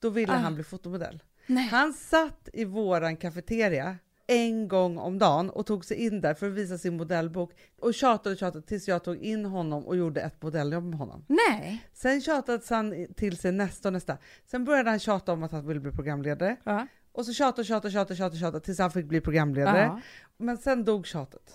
Då 0.00 0.10
ville 0.10 0.32
Ah. 0.32 0.36
han 0.36 0.54
bli 0.54 0.64
fotomodell. 0.64 1.22
Nej. 1.46 1.66
Han 1.68 1.92
satt 1.92 2.48
i 2.52 2.64
våran 2.64 3.16
kafeteria 3.16 3.96
en 4.26 4.68
gång 4.68 4.98
om 4.98 5.18
dagen 5.18 5.50
och 5.50 5.66
tog 5.66 5.84
sig 5.84 5.96
in 5.96 6.20
där 6.20 6.34
för 6.34 6.46
att 6.46 6.52
visa 6.52 6.78
sin 6.78 6.96
modellbok 6.96 7.52
och 7.80 7.94
tjatade 7.94 8.30
och 8.32 8.38
tjatade 8.38 8.66
tills 8.66 8.88
jag 8.88 9.04
tog 9.04 9.16
in 9.16 9.44
honom 9.44 9.86
och 9.86 9.96
gjorde 9.96 10.20
ett 10.20 10.42
modelljobb 10.42 10.84
med 10.84 10.98
honom. 10.98 11.24
Nej. 11.28 11.86
Sen 11.92 12.20
tjatade 12.20 12.62
han 12.70 13.06
till 13.16 13.36
sig 13.36 13.52
nästa 13.52 13.88
och 13.88 13.92
nästa. 13.92 14.18
Sen 14.46 14.64
började 14.64 14.90
han 14.90 14.98
tjata 14.98 15.32
om 15.32 15.42
att 15.42 15.52
han 15.52 15.66
ville 15.66 15.80
bli 15.80 15.92
programledare 15.92 16.56
Ja. 16.64 16.86
Och 17.16 17.26
så 17.26 17.32
tjatade 17.32 17.60
och 17.60 17.66
tjatade, 17.66 17.90
tjatade, 17.92 18.36
tjatade 18.36 18.60
tills 18.64 18.78
han 18.78 18.90
fick 18.90 19.06
bli 19.06 19.20
programledare. 19.20 19.80
Ja. 19.82 20.00
Men 20.36 20.58
sen 20.58 20.84
dog 20.84 21.06
tjatet. 21.06 21.52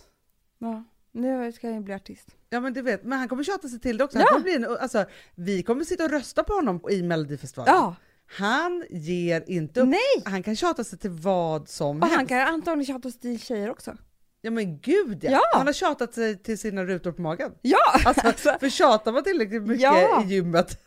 ja. 0.60 0.84
Nu 1.14 1.52
ska 1.52 1.70
jag 1.70 1.84
bli 1.84 1.94
artist. 1.94 2.28
Ja 2.50 2.60
men 2.60 2.74
du 2.74 2.82
vet, 2.82 3.04
men 3.04 3.20
han 3.20 3.28
kommer 3.28 3.44
tjata 3.44 3.68
sig 3.68 3.80
till 3.80 3.98
det 3.98 4.04
också. 4.04 4.18
Ja. 4.18 4.22
Han 4.24 4.28
kommer 4.34 4.44
bli 4.44 4.56
en, 4.56 4.78
alltså, 4.78 5.06
vi 5.36 5.64
kommer 5.64 5.84
sitta 5.84 6.04
och 6.04 6.12
rösta 6.12 6.44
på 6.44 6.54
honom 6.54 6.82
i 6.90 7.04
Melodifestivalen. 7.04 7.74
Ja. 7.76 7.96
Han 8.38 8.84
ger 8.90 9.44
inte 9.48 9.82
upp. 9.82 9.88
Nej. 9.88 10.24
Han 10.26 10.44
kan 10.44 10.56
tjata 10.56 10.84
sig 10.84 11.00
till 11.00 11.10
vad 11.10 11.70
som 11.70 11.98
Och 12.02 12.08
han 12.08 12.18
helst. 12.18 12.30
kan 12.30 12.42
antagligen 12.48 12.86
tjata 13.02 13.12
till 13.20 13.40
tjejer 13.40 13.70
också. 13.70 13.98
Ja 14.42 14.52
men 14.52 14.80
gud 14.80 15.24
ja. 15.24 15.32
Ja. 15.32 15.42
Han 15.58 15.66
har 15.66 15.74
tjatat 15.74 16.14
sig 16.14 16.38
till 16.44 16.58
sina 16.60 16.84
rutor 16.86 17.12
på 17.12 17.22
magen. 17.22 17.52
Ja! 17.62 17.78
Alltså, 18.06 18.32
för 18.60 18.70
tjatar 18.70 19.12
man 19.12 19.24
tillräckligt 19.24 19.62
mycket 19.64 19.82
Ja. 19.84 20.24
i 20.24 20.28
gymmet, 20.28 20.82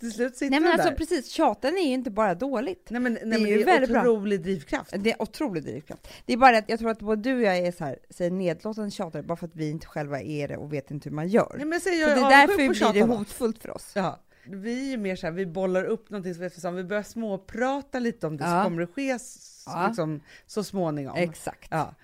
till 0.00 0.12
slut 0.12 0.36
sitter 0.36 0.50
Nej 0.50 0.60
men 0.60 0.72
alltså 0.72 0.88
där. 0.88 0.96
precis, 0.96 1.28
tjaten 1.30 1.74
är 1.76 1.82
ju 1.86 1.92
inte 1.94 2.10
bara 2.10 2.34
dåligt. 2.34 2.86
Nej 2.90 3.00
men, 3.00 3.12
nej, 3.12 3.22
är 3.22 3.26
men 3.26 3.40
ju 3.40 3.56
det 3.56 3.62
är 3.62 3.66
väldigt 3.66 3.90
bra. 3.90 4.00
otrolig 4.00 4.42
drivkraft. 4.42 4.92
Det 4.98 5.12
är 5.12 5.22
otroligt 5.22 5.64
drivkraft. 5.64 6.08
Det 6.26 6.32
är 6.32 6.36
bara 6.36 6.58
att 6.58 6.68
jag 6.68 6.78
tror 6.78 6.90
att 6.90 6.98
både 6.98 7.22
du 7.22 7.34
och 7.36 7.42
jag 7.42 7.56
är 7.58 7.72
så 7.72 7.84
här, 7.84 7.98
säger 8.10 8.30
nedlåtande 8.30 8.90
tjatare 8.90 9.22
bara 9.22 9.36
för 9.36 9.46
att 9.46 9.56
vi 9.56 9.70
inte 9.70 9.86
själva 9.86 10.20
är 10.20 10.48
det 10.48 10.56
och 10.56 10.72
vet 10.72 10.90
inte 10.90 11.08
hur 11.08 11.16
man 11.16 11.28
gör. 11.28 11.52
Nej, 11.56 11.64
men 11.66 11.72
jag 11.72 11.82
säger, 11.82 12.04
Så 12.04 12.10
jag 12.10 12.18
det 12.30 12.34
är 12.34 12.46
därför 12.46 12.92
blir 12.92 12.92
det 13.06 13.14
hotfullt 13.16 13.58
för 13.58 13.70
oss. 13.70 13.92
Ja. 13.94 14.20
Vi 14.48 14.92
är 14.92 14.96
mer 14.96 15.16
så 15.16 15.26
här, 15.26 15.32
vi 15.32 15.46
bollar 15.46 15.84
upp 15.84 16.10
någonting 16.10 16.34
som 16.34 16.40
vi 16.40 16.46
eftersom 16.46 16.74
vi 16.74 16.84
börjar 16.84 17.02
småprata 17.02 17.98
lite 17.98 18.26
om 18.26 18.36
det 18.36 18.44
Ja. 18.44 18.60
så 18.60 18.64
kommer 18.64 18.80
det 18.80 18.86
ske 18.86 19.18
Ja. 19.66 19.86
liksom, 19.86 20.20
så 20.46 20.64
småningom. 20.64 21.16
Exakt. 21.16 21.68
Ja. 21.70 21.94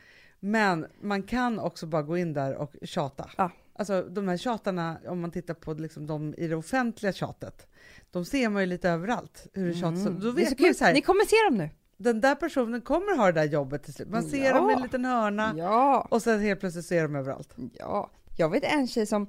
Men 0.40 0.87
man 1.00 1.22
kan 1.22 1.58
också 1.58 1.87
bara 1.87 2.02
gå 2.02 2.18
in 2.18 2.32
där 2.32 2.54
och 2.54 2.74
tjata. 2.82 3.30
Ja. 3.37 3.50
Alltså 3.74 4.02
de 4.02 4.28
här 4.28 4.37
tjatarna, 4.37 4.98
om 5.06 5.20
man 5.20 5.30
tittar 5.30 5.54
på 5.54 5.72
liksom 5.74 6.06
de 6.06 6.35
i 6.38 6.46
det 6.48 6.56
offentliga 6.56 7.12
tjatet, 7.12 7.66
de 8.11 8.24
ser 8.24 8.48
man 8.48 8.62
ju 8.62 8.66
lite 8.66 8.90
överallt. 8.90 9.46
Hur 9.52 9.66
det 9.68 9.74
tjatas. 9.74 10.06
Mm. 10.06 10.20
Då 10.20 10.26
är 10.26 10.30
så 10.30 10.37
vet 10.37 10.58
man 10.61 10.68
ju 10.68 10.74
så 10.74 10.85
här, 10.85 10.92
Ni 10.94 11.00
kommer 11.02 11.24
se 11.24 11.37
dem 11.50 11.58
nu. 11.58 11.70
den 11.96 12.20
där 12.20 12.35
personen 12.35 12.80
kommer 12.80 13.16
ha 13.16 13.26
det 13.26 13.32
där 13.32 13.44
jobbet 13.44 13.82
till 13.82 13.94
slut. 13.94 14.08
Man 14.08 14.22
ser 14.22 14.44
Ja. 14.44 14.54
dem 14.54 14.70
i 14.70 14.72
en 14.72 14.82
liten 14.82 15.04
hörna 15.04 15.54
Ja. 15.56 16.06
och 16.11 16.22
sen 16.22 16.40
helt 16.40 16.61
plötsligt 16.61 16.87
ser 16.87 17.02
de 17.02 17.16
överallt. 17.16 17.54
ja. 17.78 18.11
Jag 18.37 18.48
vet 18.48 18.64
en 18.64 18.87
tjej 18.88 19.06
som 19.06 19.26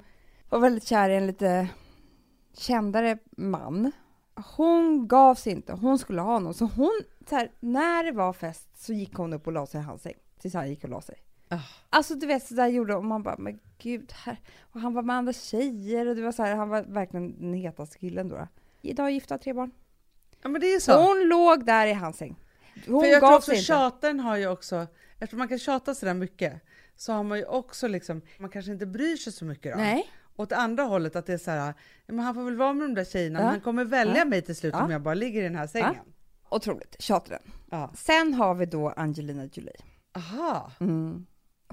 var 0.49 0.59
väldigt 0.59 0.83
kär 0.83 1.09
i 1.09 1.15
en 1.15 1.27
lite 1.27 1.67
kändare 2.57 3.17
man. 3.37 3.91
Hon 4.57 5.07
gav 5.07 5.35
sig 5.35 5.53
inte, 5.53 5.73
hon 5.73 5.99
skulle 5.99 6.21
ha 6.21 6.33
honom. 6.33 6.53
Så 6.53 6.65
hon, 6.65 7.01
så 7.29 7.35
här, 7.35 7.51
när 7.59 8.03
det 8.03 8.11
var 8.11 8.33
fest 8.33 8.69
så 8.85 8.93
gick 8.93 9.13
hon 9.15 9.33
upp 9.33 9.47
och 9.47 9.53
la 9.53 9.65
sig 9.65 9.79
i 9.81 9.83
hans 9.83 10.01
säng. 10.01 10.13
Tills 10.41 10.53
han 10.53 10.69
gick 10.69 10.83
och 10.83 10.89
la 10.89 11.01
sig. 11.01 11.15
Ah. 11.53 11.59
Alltså 11.89 12.15
du 12.15 12.27
vet 12.27 12.47
sådär 12.47 12.67
gjorde 12.67 12.95
och 12.95 13.05
man 13.05 13.23
bara, 13.23 13.35
men 13.37 13.59
gud, 13.79 14.11
här. 14.15 14.37
Och 14.61 14.79
han 14.79 14.93
var 14.93 15.01
med 15.03 15.15
andra 15.15 15.33
tjejer 15.33 16.07
och 16.07 16.15
det 16.15 16.21
var 16.21 16.31
så 16.31 16.43
här, 16.43 16.55
han 16.55 16.69
var 16.69 16.81
verkligen 16.81 17.39
den 17.41 17.53
hetaste 17.53 17.97
killen 17.97 18.29
då. 18.29 18.47
Idag 18.81 19.11
gifta, 19.11 19.37
tre 19.37 19.53
barn. 19.53 19.71
Ja 20.41 20.49
men 20.49 20.61
det 20.61 20.67
är 20.73 20.79
så. 20.79 21.01
Hon 21.07 21.27
låg 21.27 21.65
där 21.65 21.87
i 21.87 21.93
hans 21.93 22.17
säng. 22.17 22.35
Hon 22.87 23.01
För 23.01 23.07
jag 23.09 23.19
tror 23.19 23.29
gav 23.29 23.35
också 23.37 23.45
sig 23.45 23.55
inte. 23.55 23.65
tjataren 23.65 24.19
har 24.19 24.37
ju 24.37 24.47
också, 24.47 24.87
eftersom 25.19 25.39
man 25.39 25.47
kan 25.47 25.59
tjata 25.59 25.95
sådär 25.95 26.13
mycket, 26.13 26.61
så 26.95 27.13
har 27.13 27.23
man 27.23 27.37
ju 27.37 27.45
också 27.45 27.87
liksom, 27.87 28.21
man 28.37 28.49
kanske 28.49 28.71
inte 28.71 28.85
bryr 28.85 29.15
sig 29.17 29.33
så 29.33 29.45
mycket 29.45 29.73
då. 29.73 29.77
Nej. 29.79 30.09
Åt 30.35 30.51
andra 30.51 30.83
hållet 30.83 31.15
att 31.15 31.25
det 31.25 31.33
är 31.33 31.37
så 31.37 31.51
här, 31.51 31.57
ja, 31.67 31.73
men 32.13 32.19
han 32.19 32.35
får 32.35 32.43
väl 32.43 32.55
vara 32.55 32.73
med 32.73 32.83
de 32.89 32.93
där 32.95 33.05
tjejerna, 33.05 33.39
Ja. 33.39 33.43
men 33.43 33.51
han 33.51 33.61
kommer 33.61 33.85
välja 33.85 34.17
Ja. 34.17 34.25
mig 34.25 34.41
till 34.41 34.55
slut 34.55 34.73
Ja. 34.77 34.83
om 34.83 34.91
jag 34.91 35.01
bara 35.01 35.13
ligger 35.13 35.41
i 35.41 35.43
den 35.43 35.55
här 35.55 35.67
sängen. 35.67 35.95
Otroligt, 36.49 36.95
tjataren. 36.99 37.41
Ja. 37.71 37.91
Sen 37.95 38.33
har 38.33 38.55
vi 38.55 38.65
då 38.65 38.89
Angelina 38.89 39.45
Jolie. 39.53 39.73
Aha. 40.15 40.71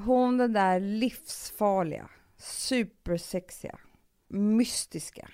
Hon 0.04 0.38
den 0.38 0.52
där 0.52 0.80
livsfarliga, 0.80 2.08
supersexiga, 2.38 3.78
mystiska. 4.28 5.28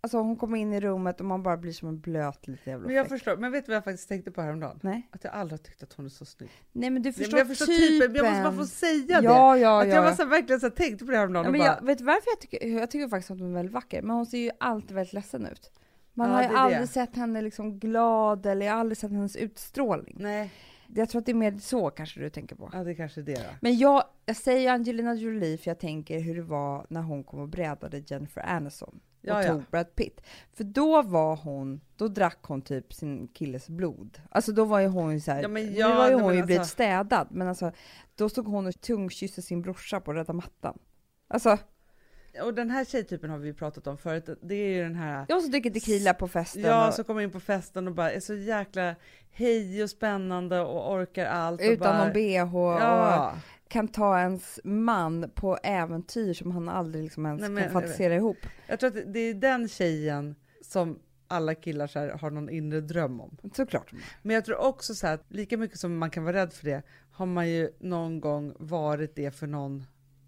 Alltså 0.00 0.18
hon 0.18 0.36
kommer 0.36 0.58
in 0.58 0.72
i 0.72 0.80
rummet 0.80 1.20
och 1.20 1.26
man 1.26 1.42
bara 1.42 1.56
blir 1.56 1.72
som 1.72 1.88
en 1.88 2.00
blöt 2.00 2.46
liten 2.46 2.72
jävla 2.72 2.86
Men 2.86 2.96
jag 2.96 3.06
fläck. 3.06 3.18
förstår, 3.18 3.36
men 3.36 3.52
vet 3.52 3.66
du 3.66 3.70
vad 3.70 3.76
jag 3.76 3.84
faktiskt 3.84 4.08
tänkte 4.08 4.30
på 4.30 4.42
häromdagen? 4.42 4.78
Nej. 4.82 5.08
Att 5.12 5.24
jag 5.24 5.32
aldrig 5.34 5.60
har 5.60 5.64
tyckt 5.64 5.82
att 5.82 5.92
hon 5.92 6.04
är 6.06 6.10
så 6.10 6.24
snygg. 6.24 6.50
Nej 6.72 6.90
men 6.90 7.02
du 7.02 7.08
Nej, 7.08 7.12
förstår, 7.14 7.32
men 7.32 7.38
jag 7.38 7.48
förstår 7.48 7.66
typen. 7.66 8.08
typen, 8.08 8.16
jag 8.16 8.32
måste 8.32 8.42
bara 8.42 8.66
få 8.66 8.66
säga 8.66 9.20
det. 9.20 9.24
Ja, 9.26 9.56
ja, 9.56 9.82
att 9.82 9.88
ja. 9.88 9.94
jag 9.94 10.02
var 10.02 10.12
så 10.12 10.24
verkligen 10.24 10.60
så 10.60 10.70
tänkte 10.70 11.04
på 11.04 11.10
det 11.10 11.16
häromdagen 11.16 11.44
Ja, 11.44 11.48
och 11.48 11.52
men 11.52 11.58
bara, 11.60 11.76
jag, 11.80 11.86
vet 11.86 11.98
du 11.98 12.04
varför 12.04 12.30
jag 12.30 12.40
tycker, 12.40 12.66
jag 12.78 12.90
tycker 12.90 13.08
faktiskt 13.08 13.30
att 13.30 13.38
hon 13.40 13.50
är 13.50 13.54
väldigt 13.54 13.72
vacker, 13.74 14.02
men 14.02 14.16
hon 14.16 14.26
ser 14.26 14.38
ju 14.38 14.50
alltid 14.60 14.92
väldigt 14.92 15.12
ledsen 15.12 15.46
ut. 15.46 15.70
Man 16.14 16.28
Ja, 16.28 16.34
har 16.34 16.42
ju 16.42 16.48
aldrig 16.56 16.80
det. 16.82 16.86
sett 16.86 17.16
henne 17.16 17.42
liksom 17.42 17.78
glad, 17.78 18.46
eller 18.46 18.66
jag 18.66 18.72
har 18.72 18.80
aldrig 18.80 18.98
sett 18.98 19.10
hennes 19.10 19.36
utstrålning. 19.36 20.16
nej, 20.20 20.50
Jag 20.94 21.08
tror 21.08 21.18
att 21.20 21.26
det 21.26 21.32
är 21.32 21.36
mer 21.36 21.58
så 21.58 21.90
kanske 21.90 22.20
du 22.20 22.30
tänker 22.30 22.56
på. 22.56 22.70
ja 22.72 22.84
det 22.84 22.94
kanske 22.94 23.20
är 23.20 23.24
det 23.24 23.34
då. 23.34 23.54
Men 23.60 23.78
jag, 23.78 24.04
jag 24.26 24.36
säger 24.36 24.72
Angelina 24.72 25.14
Jolie 25.14 25.58
för 25.58 25.70
jag 25.70 25.78
tänker 25.78 26.20
hur 26.20 26.34
det 26.34 26.42
var 26.42 26.86
när 26.90 27.02
hon 27.02 27.24
kom 27.24 27.40
och 27.40 27.48
brädade 27.48 27.98
Jennifer 28.06 28.40
Aniston 28.46 28.88
och 29.22 29.28
Ja, 29.28 29.42
ja. 29.44 29.52
tog 29.52 29.62
Brad 29.70 29.94
Pitt. 29.94 30.20
För 30.52 30.64
då 30.64 31.02
var 31.02 31.36
hon, 31.36 31.80
då 31.96 32.08
drack 32.08 32.38
hon 32.42 32.62
typ 32.62 32.92
sin 32.94 33.28
killes 33.28 33.68
blod. 33.68 34.20
Alltså 34.30 34.52
då 34.52 34.64
var 34.64 34.80
ju 34.80 34.86
hon 34.86 35.12
ju 35.12 35.20
såhär, 35.20 35.42
Ja, 35.42 35.48
men 35.48 35.66
nu 35.66 35.72
ja, 35.78 35.94
var 35.96 36.08
ju 36.08 36.14
hon 36.14 36.34
ju 36.36 36.42
blivit 36.42 36.58
alltså- 36.60 36.72
städad, 36.72 37.28
men 37.30 37.48
alltså 37.48 37.72
då 38.14 38.28
stod 38.28 38.46
hon 38.46 38.66
och 38.66 38.80
tungkysste 38.80 39.42
sin 39.42 39.62
brorsa 39.62 40.00
på 40.00 40.12
röda 40.12 40.32
mattan. 40.32 40.78
Alltså, 41.28 41.58
Och 42.42 42.54
den 42.54 42.70
här 42.70 42.84
tjejtypen 42.84 43.30
har 43.30 43.38
vi 43.38 43.52
pratat 43.52 43.86
om 43.86 43.98
förut, 43.98 44.28
det 44.42 44.54
är 44.54 44.68
ju 44.76 44.82
den 44.82 44.94
här 44.94 45.26
jag 45.28 45.42
som 45.42 45.50
dricker 45.50 45.70
tequila 45.70 46.14
på 46.14 46.28
festen. 46.28 46.62
Ja, 46.62 46.88
och, 46.88 46.94
så 46.94 47.04
kommer 47.04 47.20
in 47.22 47.30
på 47.30 47.40
festen 47.40 47.88
och 47.88 47.94
bara 47.94 48.12
är 48.12 48.20
så 48.20 48.34
jäkla 48.34 48.94
hej 49.30 49.82
och 49.82 49.90
spännande 49.90 50.60
och 50.60 50.92
orkar 50.92 51.26
allt. 51.26 51.60
och 51.60 51.66
utan 51.66 51.78
bara, 51.78 52.04
någon 52.04 52.12
bh 52.12 52.56
och 52.56 52.80
Ja, 52.80 53.34
kan 53.68 53.88
ta 53.88 54.18
ens 54.20 54.60
man 54.64 55.30
på 55.34 55.56
äventyr 55.62 56.34
som 56.34 56.50
han 56.50 56.68
aldrig 56.68 57.04
liksom 57.04 57.26
ens 57.26 57.40
Nej, 57.40 57.50
men- 57.50 57.62
kan 57.64 57.72
fantisera 57.72 58.14
ihop. 58.14 58.36
jag 58.66 58.80
tror 58.80 58.88
att 58.98 59.12
det 59.12 59.18
är 59.20 59.34
den 59.34 59.68
tjejen 59.68 60.34
som 60.62 60.98
alla 61.28 61.54
killar 61.54 61.86
så 61.86 61.98
här, 61.98 62.08
har 62.08 62.30
någon 62.30 62.48
inre 62.50 62.80
dröm 62.80 63.20
om. 63.20 63.36
Såklart. 63.56 63.92
Men 64.22 64.34
jag 64.34 64.44
tror 64.44 64.56
också 64.56 64.94
så 64.94 65.06
här, 65.06 65.14
att 65.14 65.24
lika 65.28 65.56
mycket 65.56 65.78
som 65.78 65.98
man 65.98 66.10
kan 66.10 66.24
vara 66.24 66.36
rädd 66.36 66.52
för 66.52 66.64
det, 66.64 66.82
har 67.12 67.26
man 67.26 67.48
ju 67.48 67.70
någon 67.78 68.20
gång 68.20 68.54
varit 68.58 69.14
det 69.16 69.30
för 69.30 69.46
någon. 69.46 69.84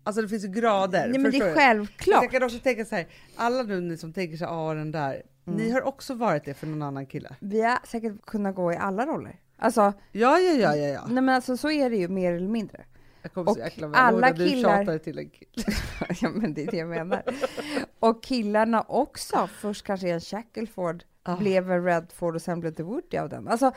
Alltså 0.07 0.23
det 0.23 0.29
finns 0.29 0.45
ju 0.45 0.49
grader. 0.49 1.09
Nej 1.09 1.19
men 1.19 1.31
det 1.31 1.37
är 1.39 1.49
du? 1.49 1.55
självklart. 1.55 2.23
Jag 2.23 2.31
kan 2.31 2.43
också 2.43 2.59
tänka 2.59 2.85
så 2.85 2.95
här, 2.95 3.07
alla 3.37 3.63
nu 3.63 3.81
ni 3.81 3.97
som 3.97 4.13
tänker 4.13 4.37
så 4.37 4.45
här, 4.45 4.53
ah 4.71 4.75
den 4.75 4.93
där, 4.93 5.23
Mm. 5.47 5.59
ni 5.59 5.71
har 5.71 5.83
också 5.83 6.15
varit 6.15 6.45
det 6.45 6.55
för 6.55 6.67
någon 6.67 6.83
annan 6.83 7.07
kille. 7.07 7.37
Vi 7.41 7.63
har 7.63 7.79
säkert 7.87 8.23
kunnat 8.27 8.55
gå 8.55 8.73
i 8.73 8.77
alla 8.77 9.07
roller. 9.07 9.41
Alltså, 9.57 9.81
Ja, 10.13 10.39
ja, 10.39 10.53
ja, 10.53 10.77
ja, 10.77 10.87
ja. 10.89 11.05
nej 11.07 11.23
men 11.23 11.29
alltså 11.35 11.57
så 11.57 11.71
är 11.71 11.91
det 11.91 11.97
ju 11.97 12.09
mer 12.09 12.33
eller 12.33 12.49
mindre. 12.49 12.85
Jag 13.23 13.33
kommer 13.33 13.53
så 13.53 13.59
Och 13.61 13.65
jäkla 13.67 13.87
väl 13.87 13.97
alla 13.97 14.19
när 14.21 14.33
du 14.33 14.49
killar- 14.49 14.79
tjatade 14.79 14.99
till 14.99 15.19
en 15.19 15.31
kille. 15.31 15.77
ja 16.21 16.31
men 16.31 16.55
det 16.55 16.63
är 16.63 16.71
det 16.71 16.77
jag 16.77 16.89
menar. 16.89 17.23
Och 18.01 18.23
killarna 18.23 18.83
också, 18.89 19.49
först 19.61 19.87
kanske 19.87 20.09
en 20.11 20.21
Shackelford, 20.21 21.05
Ah. 21.23 21.37
blev 21.37 21.71
en 21.71 21.85
Redford 21.85 22.35
och 22.35 22.43
sen 22.43 22.61
blev 22.61 22.75
det 22.75 22.83
Woody 22.83 23.17
av 23.19 23.29
den. 23.29 23.49
Alltså, 23.49 23.73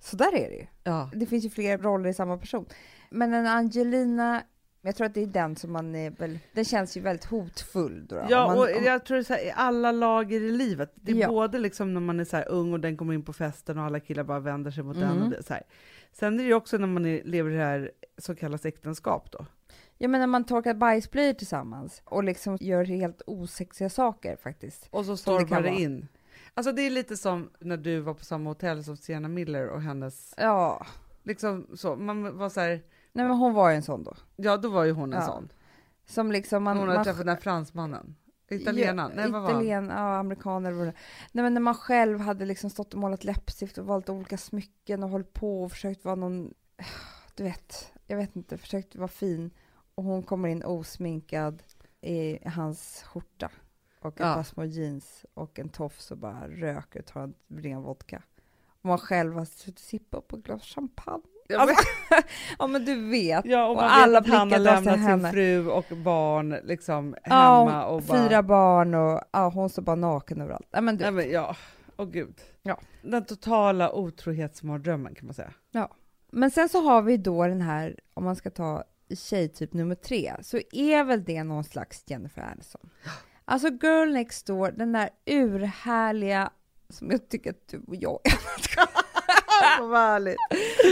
så 0.00 0.16
där 0.16 0.34
är 0.34 0.48
det 0.50 0.56
ju. 0.56 0.66
Ja. 0.84 1.10
Det 1.14 1.26
finns 1.26 1.44
ju 1.44 1.50
fler 1.50 1.78
roller 1.78 2.08
i 2.10 2.14
samma 2.14 2.38
person. 2.38 2.66
Men 3.10 3.34
en 3.34 3.46
Angelina, 3.46 4.42
jag 4.84 4.96
tror 4.96 5.06
att 5.06 5.14
det 5.14 5.22
är 5.22 5.26
den 5.26 5.56
som 5.56 5.72
man 5.72 5.94
är 5.94 6.10
väl, 6.10 6.38
den 6.52 6.64
känns 6.64 6.96
ju 6.96 7.00
väldigt 7.00 7.24
hotfull 7.24 8.06
då. 8.06 8.16
då. 8.16 8.26
Ja, 8.30 8.46
man, 8.46 8.58
och 8.58 8.68
jag 8.70 9.04
tror 9.04 9.16
det 9.16 9.24
så 9.24 9.32
här, 9.34 9.44
i 9.46 9.52
alla 9.56 9.92
lager 9.92 10.40
i 10.40 10.50
livet. 10.50 10.92
Det 10.94 11.12
är 11.12 11.16
Ja. 11.16 11.28
både 11.28 11.58
liksom 11.58 11.94
när 11.94 12.00
man 12.00 12.20
är 12.20 12.24
så 12.24 12.40
ung 12.40 12.72
och 12.72 12.80
den 12.80 12.96
kommer 12.96 13.14
in 13.14 13.22
på 13.22 13.32
festen 13.32 13.78
och 13.78 13.84
alla 13.84 14.00
killar 14.00 14.24
bara 14.24 14.40
vänder 14.40 14.70
sig 14.70 14.84
mot 14.84 14.96
den. 15.00 15.10
Mm. 15.10 15.22
Och 15.22 15.30
det, 15.30 15.42
så 15.42 15.52
här. 15.54 15.62
Sen 16.12 16.34
är 16.34 16.38
det 16.38 16.48
ju 16.48 16.54
också 16.54 16.76
när 16.78 16.86
man 16.86 17.06
är, 17.06 17.22
lever 17.24 17.50
i 17.50 17.54
det 17.56 17.62
här 17.64 17.90
så 18.18 18.34
kallas 18.34 18.66
äktenskap 18.66 19.30
då. 19.32 19.46
jag 19.98 20.10
menar 20.10 20.26
man 20.26 20.44
torkar 20.44 20.74
bajsblöjor 20.74 21.32
tillsammans 21.32 22.02
och 22.04 22.24
liksom 22.24 22.58
gör 22.60 22.84
helt 22.84 23.22
osexiga 23.26 23.90
saker 23.90 24.36
faktiskt. 24.36 24.88
Och 24.90 25.04
så 25.04 25.10
det 25.10 25.16
stormar 25.16 25.62
det 25.62 25.68
vara. 25.70 25.80
in. 25.80 26.08
Alltså 26.54 26.72
det 26.72 26.82
är 26.82 26.90
lite 26.90 27.16
som 27.16 27.50
när 27.58 27.76
du 27.76 28.00
var 28.00 28.14
på 28.14 28.24
samma 28.24 28.50
hotell 28.50 28.84
som 28.84 28.96
Sienna 28.96 29.28
Miller 29.28 29.68
och 29.68 29.82
hennes, 29.82 30.34
Ja, 30.36 30.86
liksom 31.22 31.66
så, 31.74 31.96
man 31.96 32.38
var 32.38 32.48
så 32.48 32.60
här, 32.60 32.80
nej 33.14 33.26
men 33.28 33.36
hon 33.36 33.54
var 33.54 33.70
ju 33.70 33.76
en 33.76 33.82
sån 33.82 34.04
då. 34.04 34.14
ja 34.36 34.56
då 34.56 34.68
var 34.68 34.84
ju 34.84 34.92
hon 34.92 35.12
en 35.12 35.20
Ja. 35.20 35.26
sån. 35.26 35.48
Som 36.06 36.32
liksom 36.32 36.62
man... 36.62 36.76
hon 36.76 36.86
hade 36.88 36.98
man 36.98 37.04
träffat 37.04 37.18
den 37.26 37.28
här 37.28 37.36
fransmannen. 37.36 38.16
Italienaren, 38.50 39.12
nej 39.16 39.30
vad 39.30 39.42
var 39.42 39.50
han? 39.50 39.60
Italien, 39.60 39.88
ja, 39.88 40.16
amerikaner 40.18 40.72
vad 40.72 40.86
det 40.86 40.94
Nej 41.32 41.42
men 41.42 41.54
när 41.54 41.60
man 41.60 41.74
själv 41.74 42.20
hade 42.20 42.44
liksom 42.44 42.70
stått 42.70 42.94
och 42.94 43.00
målat 43.00 43.24
läppstift 43.24 43.78
och 43.78 43.86
valt 43.86 44.08
olika 44.08 44.38
smycken 44.38 45.02
och 45.02 45.08
hållit 45.08 45.32
på 45.32 45.62
och 45.62 45.70
försökt 45.72 46.04
vara 46.04 46.14
någon, 46.14 46.54
du 47.34 47.42
vet, 47.44 47.92
jag 48.06 48.16
vet 48.16 48.36
inte, 48.36 48.58
försökt 48.58 48.96
vara 48.96 49.08
fin. 49.08 49.50
Och 49.94 50.04
hon 50.04 50.22
kommer 50.22 50.48
in 50.48 50.64
osminkad 50.64 51.62
i 52.00 52.48
hans 52.48 53.02
skjorta 53.02 53.50
och 54.00 54.14
ett 54.14 54.20
Ja. 54.26 54.34
par 54.34 54.42
små 54.42 54.64
jeans 54.64 55.26
och 55.34 55.58
en 55.58 55.68
tofs 55.68 56.10
och 56.10 56.18
bara 56.18 56.48
röker 56.48 57.00
och 57.00 57.06
tar 57.06 57.20
en 57.22 57.34
ren 57.48 57.82
vodka. 57.82 58.22
Och 58.66 58.84
man 58.84 58.98
själv 58.98 59.34
har 59.34 59.44
suttit 59.44 59.74
och 59.74 59.80
sippat 59.80 60.28
på 60.28 60.36
ett 60.36 60.42
glas 60.42 60.62
champagne. 60.62 61.22
Ja, 61.48 61.60
Alltså, 61.60 61.76
ja 62.58 62.66
men 62.66 62.84
du 62.84 63.08
vet. 63.10 63.44
Ja, 63.44 63.66
och 63.66 63.76
Och 63.76 63.82
alla 63.92 64.20
vet 64.20 64.30
han 64.30 64.52
har 64.52 64.58
lämnat 64.58 64.94
sin 64.94 65.02
henne. 65.02 65.32
fru 65.32 65.68
och 65.68 65.84
barn 65.96 66.56
liksom 66.64 67.16
Ja, 67.24 67.58
hemma 67.64 67.84
och 67.86 68.02
bara... 68.02 68.28
fyra 68.28 68.42
barn 68.42 68.94
och 68.94 69.20
ja, 69.32 69.48
hon 69.48 69.68
står 69.68 69.82
bara 69.82 69.96
naken 69.96 70.40
överallt. 70.40 70.66
Ja, 70.70 70.80
men 70.80 70.96
du, 70.96 71.02
Nej, 71.04 71.12
men, 71.12 71.30
ja, 71.30 71.56
åh 71.96 72.06
gud. 72.06 72.40
Ja. 72.62 72.80
Den 73.02 73.24
totala 73.24 73.92
otrohetsmardrömmen 73.92 75.14
kan 75.14 75.26
man 75.26 75.34
säga. 75.34 75.52
Men 76.32 76.50
sen 76.50 76.68
så 76.68 76.80
har 76.82 77.02
vi 77.02 77.16
då 77.16 77.46
den 77.46 77.60
här, 77.60 77.98
om 78.14 78.24
man 78.24 78.36
ska 78.36 78.50
ta 78.50 78.84
tjejtyp 79.16 79.72
nummer 79.72 79.94
tre, 79.94 80.32
så 80.42 80.58
är 80.72 81.04
väl 81.04 81.24
det 81.24 81.44
någon 81.44 81.64
slags 81.64 82.04
Jennifer 82.06 82.42
Aniston. 82.42 82.90
Alltså 83.44 83.68
Girl 83.68 84.12
Next 84.12 84.46
Door, 84.46 84.70
den 84.76 84.92
där 84.92 85.10
urhärliga, 85.26 86.50
som 86.88 87.10
jag 87.10 87.28
tycker 87.28 87.50
att 87.50 87.68
du 87.68 87.78
och 87.86 87.96
jag 87.96 88.18
är. 88.24 88.32
Vad 89.80 89.98
härligt. 90.00 90.36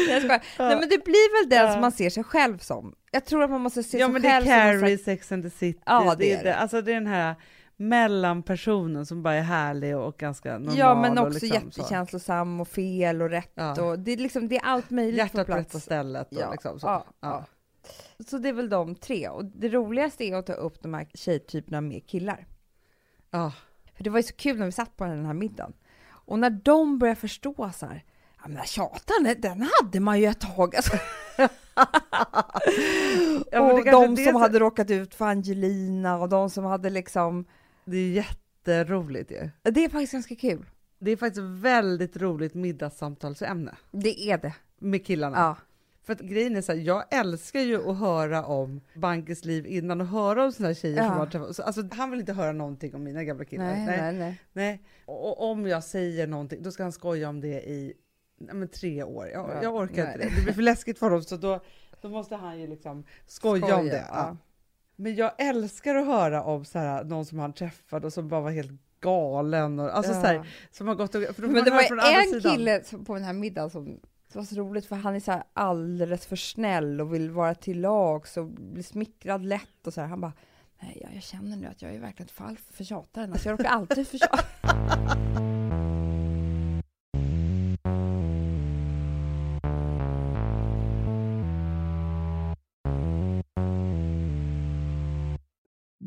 Jag 0.09 0.23
skojar. 0.23 0.43
Nej 0.59 0.77
men 0.81 0.89
det 0.89 1.05
blir 1.05 1.43
väl 1.43 1.51
den 1.51 1.67
Ja. 1.67 1.73
som 1.73 1.81
man 1.81 1.93
ser 1.93 2.11
sig 2.11 2.25
själv 2.25 2.59
som. 2.59 2.95
Jag 3.11 3.25
tror 3.25 3.43
att 3.43 3.51
man 3.51 3.61
måste 3.61 3.83
se 3.83 3.99
Ja 3.99 4.07
sig 4.07 4.13
men 4.13 4.23
det 4.23 4.29
är 4.29 4.41
själv 4.43 4.73
som 4.73 4.81
någon 4.81 4.81
Carrie. 4.81 4.99
Sex 4.99 5.33
and 5.33 5.43
the 5.45 5.51
City. 5.51 5.81
Ja, 5.87 6.15
det 6.19 6.33
är 6.33 6.45
det. 6.45 6.57
Alltså 6.57 6.83
det 6.83 6.91
är 6.91 6.95
den 6.95 7.07
här 7.07 7.35
mellanpersonen 7.77 9.07
som 9.07 9.23
bara 9.23 9.35
är 9.35 9.43
härlig 9.43 9.97
och 9.97 10.17
ganska 10.17 10.53
normal. 10.59 10.79
Ja 10.79 10.95
men 11.03 11.19
och 11.19 11.27
också 11.27 11.39
liksom 11.45 11.71
så. 11.73 11.81
jättekänslosam 11.81 12.61
och 12.61 12.69
fel 12.69 13.23
och 13.23 13.31
rätt 13.31 13.53
Ja. 13.55 13.83
och 13.83 13.99
det 13.99 14.13
är 14.13 14.17
liksom, 14.17 14.49
det 14.49 14.57
är 14.57 14.65
allt 14.65 14.91
möjligt 14.91 15.15
på 15.33 15.39
Hjärtat 15.39 15.47
på 15.47 15.53
rätt 15.57 15.71
plats. 15.71 15.85
stället 15.85 16.33
och 16.33 16.41
Ja, 16.41 16.51
liksom 16.53 16.81
så. 16.81 16.87
ja, 16.87 17.05
Ja. 17.21 17.29
ja. 17.29 17.45
Så 18.27 18.39
det 18.39 18.49
är 18.49 18.53
väl 18.53 18.69
de 18.69 18.95
tre. 18.95 19.29
Och 19.29 19.45
det 19.45 19.69
roligaste 19.69 20.25
är 20.25 20.35
att 20.37 20.47
ta 20.47 20.53
upp 20.53 20.83
de 20.83 20.95
här 20.95 21.07
tjejtyperna 21.15 21.81
med 21.81 22.07
killar. 22.07 22.47
Ja. 23.31 23.53
För 23.97 24.05
det 24.05 24.11
var 24.11 24.19
ju 24.19 24.23
så 24.23 24.35
kul 24.35 24.59
när 24.59 24.67
vi 24.67 24.73
satt 24.73 24.97
på 24.97 25.05
den 25.05 25.27
här 25.27 25.35
middagen. 25.35 25.73
Och 26.09 26.39
när 26.39 26.51
de 26.51 26.99
började 26.99 27.21
förstå 27.21 27.71
så 27.75 27.87
här, 27.87 28.05
ja 28.43 28.49
men 28.49 28.65
tjatan, 28.65 29.35
den 29.39 29.69
hade 29.81 30.01
man 30.01 30.21
ju 30.21 30.27
ett 30.27 30.41
tag. 30.41 30.75
Alltså. 30.77 30.97
Ja, 33.53 33.73
och 33.73 33.85
de 33.85 34.17
som 34.17 34.33
så- 34.33 34.39
hade 34.39 34.59
råkat 34.59 34.91
ut 34.91 35.15
för 35.15 35.25
Angelina 35.25 36.19
och 36.19 36.29
de 36.29 36.51
som 36.51 36.65
hade 36.65 36.91
liksom, 36.91 37.45
Det 37.85 37.97
är 37.97 38.09
jätteroligt 38.11 39.31
ju. 39.31 39.51
det 39.63 39.85
är 39.85 39.89
faktiskt 39.89 40.13
ganska 40.13 40.35
kul. 40.37 40.65
Det 40.99 41.11
är 41.11 41.17
faktiskt 41.17 41.43
väldigt 41.47 42.17
roligt 42.17 42.55
middagssamtalsämne 42.55 43.75
Det 43.91 44.21
är 44.31 44.39
det. 44.39 44.55
med 44.79 45.07
killarna. 45.07 45.37
Ja. 45.39 45.57
För 46.05 46.13
att 46.13 46.21
grejen 46.21 46.57
är 46.57 46.63
så 46.63 46.73
här, 46.73 46.79
jag 46.79 47.05
älskar 47.15 47.61
ju 47.61 47.91
att 47.91 47.99
höra 47.99 48.45
om 48.45 48.81
Bankes 48.95 49.45
liv 49.45 49.67
innan 49.67 50.01
och 50.01 50.07
höra 50.07 50.45
om 50.45 50.53
såna 50.53 50.69
här 50.69 50.75
tjejer 50.75 50.97
som 50.97 51.07
Ja. 51.07 51.13
har 51.13 51.27
träffat. 51.27 51.57
så- 51.57 51.63
Alltså 51.63 51.83
han 51.93 52.11
vill 52.11 52.21
inte 52.21 52.33
höra 52.33 52.53
någonting 52.53 52.95
om 52.95 53.03
mina 53.05 53.25
gamla 53.25 53.45
killar. 53.45 53.65
Nej, 53.65 53.87
nej, 53.87 54.13
nej. 54.13 54.41
Nej. 54.53 54.83
Och, 55.05 55.29
och 55.29 55.51
om 55.51 55.67
jag 55.67 55.85
säger 55.85 56.27
någonting, 56.27 56.63
då 56.63 56.71
ska 56.71 56.83
han 56.83 56.93
skoja 56.93 57.29
om 57.29 57.41
det 57.41 57.63
i 57.71 57.93
nej, 58.47 58.55
men, 58.55 58.69
tre 58.69 59.03
år. 59.03 59.27
Jag, 59.29 59.51
Ja, 59.51 59.63
jag 59.63 59.75
orkar 59.77 60.05
nej. 60.05 60.13
inte 60.15 60.19
det. 60.29 60.35
Det 60.37 60.43
blir 60.43 60.53
för 60.55 60.63
läskigt 60.63 60.99
för 60.99 61.11
dem, 61.11 61.23
så 61.23 61.37
då, 61.37 61.61
då 62.01 62.09
måste 62.09 62.37
han 62.37 62.59
ju 62.61 62.67
liksom 62.67 63.05
skoja, 63.27 63.77
om 63.77 63.87
det. 63.87 64.05
Ja. 64.09 64.37
Men 64.97 65.15
jag 65.15 65.33
älskar 65.39 65.95
att 65.95 66.07
höra 66.07 66.43
om 66.43 66.65
så 66.65 66.79
här, 66.79 67.05
någon 67.05 67.25
som 67.27 67.39
han 67.39 67.53
träffade 67.53 68.07
och 68.07 68.13
som 68.13 68.29
bara 68.29 68.41
var 68.41 68.51
helt 68.51 68.73
galen. 69.01 69.79
Och, 69.81 69.97
alltså, 69.97 70.13
Ja. 70.13 70.21
så 70.21 70.27
här, 70.27 70.47
som 70.71 70.89
har 70.89 70.95
gått 70.95 71.15
och, 71.15 71.23
för 71.37 71.43
Men 71.43 71.65
det 71.65 71.71
var 71.71 72.33
en 72.35 72.41
kille 72.41 72.85
som- 72.85 73.05
på 73.05 73.15
den 73.15 73.25
här 73.25 73.33
middagen 73.33 73.71
som 73.71 74.01
det 74.33 74.39
var 74.39 74.45
så 74.45 74.55
roligt 74.57 74.87
för 74.87 74.97
han 74.97 75.15
är 75.15 75.21
så 75.21 75.43
alldeles 75.53 76.27
för 76.27 76.37
snäll 76.37 77.01
och 77.01 77.15
vill 77.15 77.31
vara 77.31 77.55
till 77.55 77.81
lags 77.81 78.37
och 78.37 78.47
blir 78.47 78.83
smickrad 78.83 79.45
lätt 79.45 79.87
och 79.87 79.95
så 79.95 80.01
här. 80.01 80.09
Han 80.09 80.21
bara, 80.21 80.33
nej 80.83 80.99
jag, 81.01 81.15
jag 81.15 81.23
känner 81.23 81.57
nu 81.57 81.67
att 81.67 81.83
jag 81.83 81.95
är 81.95 81.99
verkligen 82.01 82.27
ett 82.27 82.33
fall 82.33 82.57
för 82.71 82.85
tjataren. 82.85 83.33
Alltså 83.33 83.49
jag 83.49 83.59
råkar 83.61 83.71
alltid 83.71 84.09
för 84.09 84.19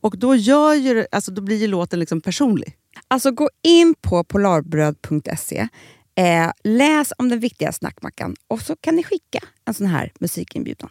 Och 0.00 0.18
då, 0.18 0.34
gör 0.34 0.74
ju, 0.74 1.06
alltså, 1.12 1.30
då 1.30 1.42
blir 1.42 1.56
ju 1.56 1.66
låten 1.66 1.98
liksom 1.98 2.20
personlig. 2.20 2.76
Alltså 3.08 3.30
gå 3.30 3.48
in 3.62 3.94
på 4.00 4.24
polarbröd.se, 4.24 5.68
eh, 6.14 6.50
läs 6.64 7.12
om 7.18 7.28
den 7.28 7.40
viktiga 7.40 7.72
snackmackan 7.72 8.36
och 8.48 8.60
så 8.60 8.76
kan 8.76 8.96
ni 8.96 9.02
skicka 9.02 9.38
en 9.64 9.74
sån 9.74 9.86
här 9.86 10.12
musikinbjudan. 10.20 10.90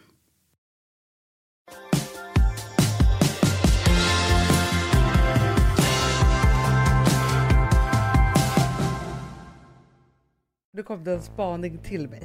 Nu 10.72 10.82
kom 10.82 11.04
det 11.04 11.12
en 11.12 11.22
spaning 11.22 11.78
till 11.78 12.08
mig 12.08 12.22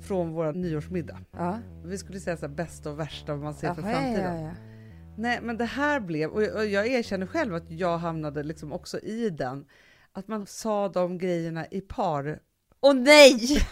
från 0.00 0.32
vår 0.32 0.52
nyårsmiddag. 0.52 1.18
Ja. 1.32 1.58
Vi 1.84 1.98
skulle 1.98 2.20
säga 2.20 2.36
så 2.36 2.46
här, 2.46 2.54
bästa 2.54 2.90
och 2.90 2.98
värsta 2.98 3.32
vad 3.34 3.42
man 3.42 3.54
ser 3.54 3.74
för 3.74 3.82
Jaha, 3.82 3.92
ja, 3.92 3.98
framtiden. 3.98 4.36
ja, 4.36 4.42
ja. 4.42 4.77
Nej, 5.18 5.40
men 5.42 5.56
det 5.56 5.64
här 5.64 6.00
blev, 6.00 6.30
och 6.30 6.42
jag, 6.42 6.54
och 6.56 6.66
jag 6.66 6.86
erkänner 6.86 7.26
själv 7.26 7.54
att 7.54 7.70
jag 7.70 7.98
hamnade 7.98 8.42
liksom 8.42 8.72
också 8.72 8.98
i 8.98 9.30
den, 9.30 9.66
att 10.12 10.28
man 10.28 10.46
sa 10.46 10.88
de 10.88 11.18
grejerna 11.18 11.66
i 11.70 11.80
par. 11.80 12.38
Åh 12.80 12.94
nej! 12.94 13.38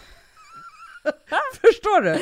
Förstår 1.60 2.00
du? 2.02 2.18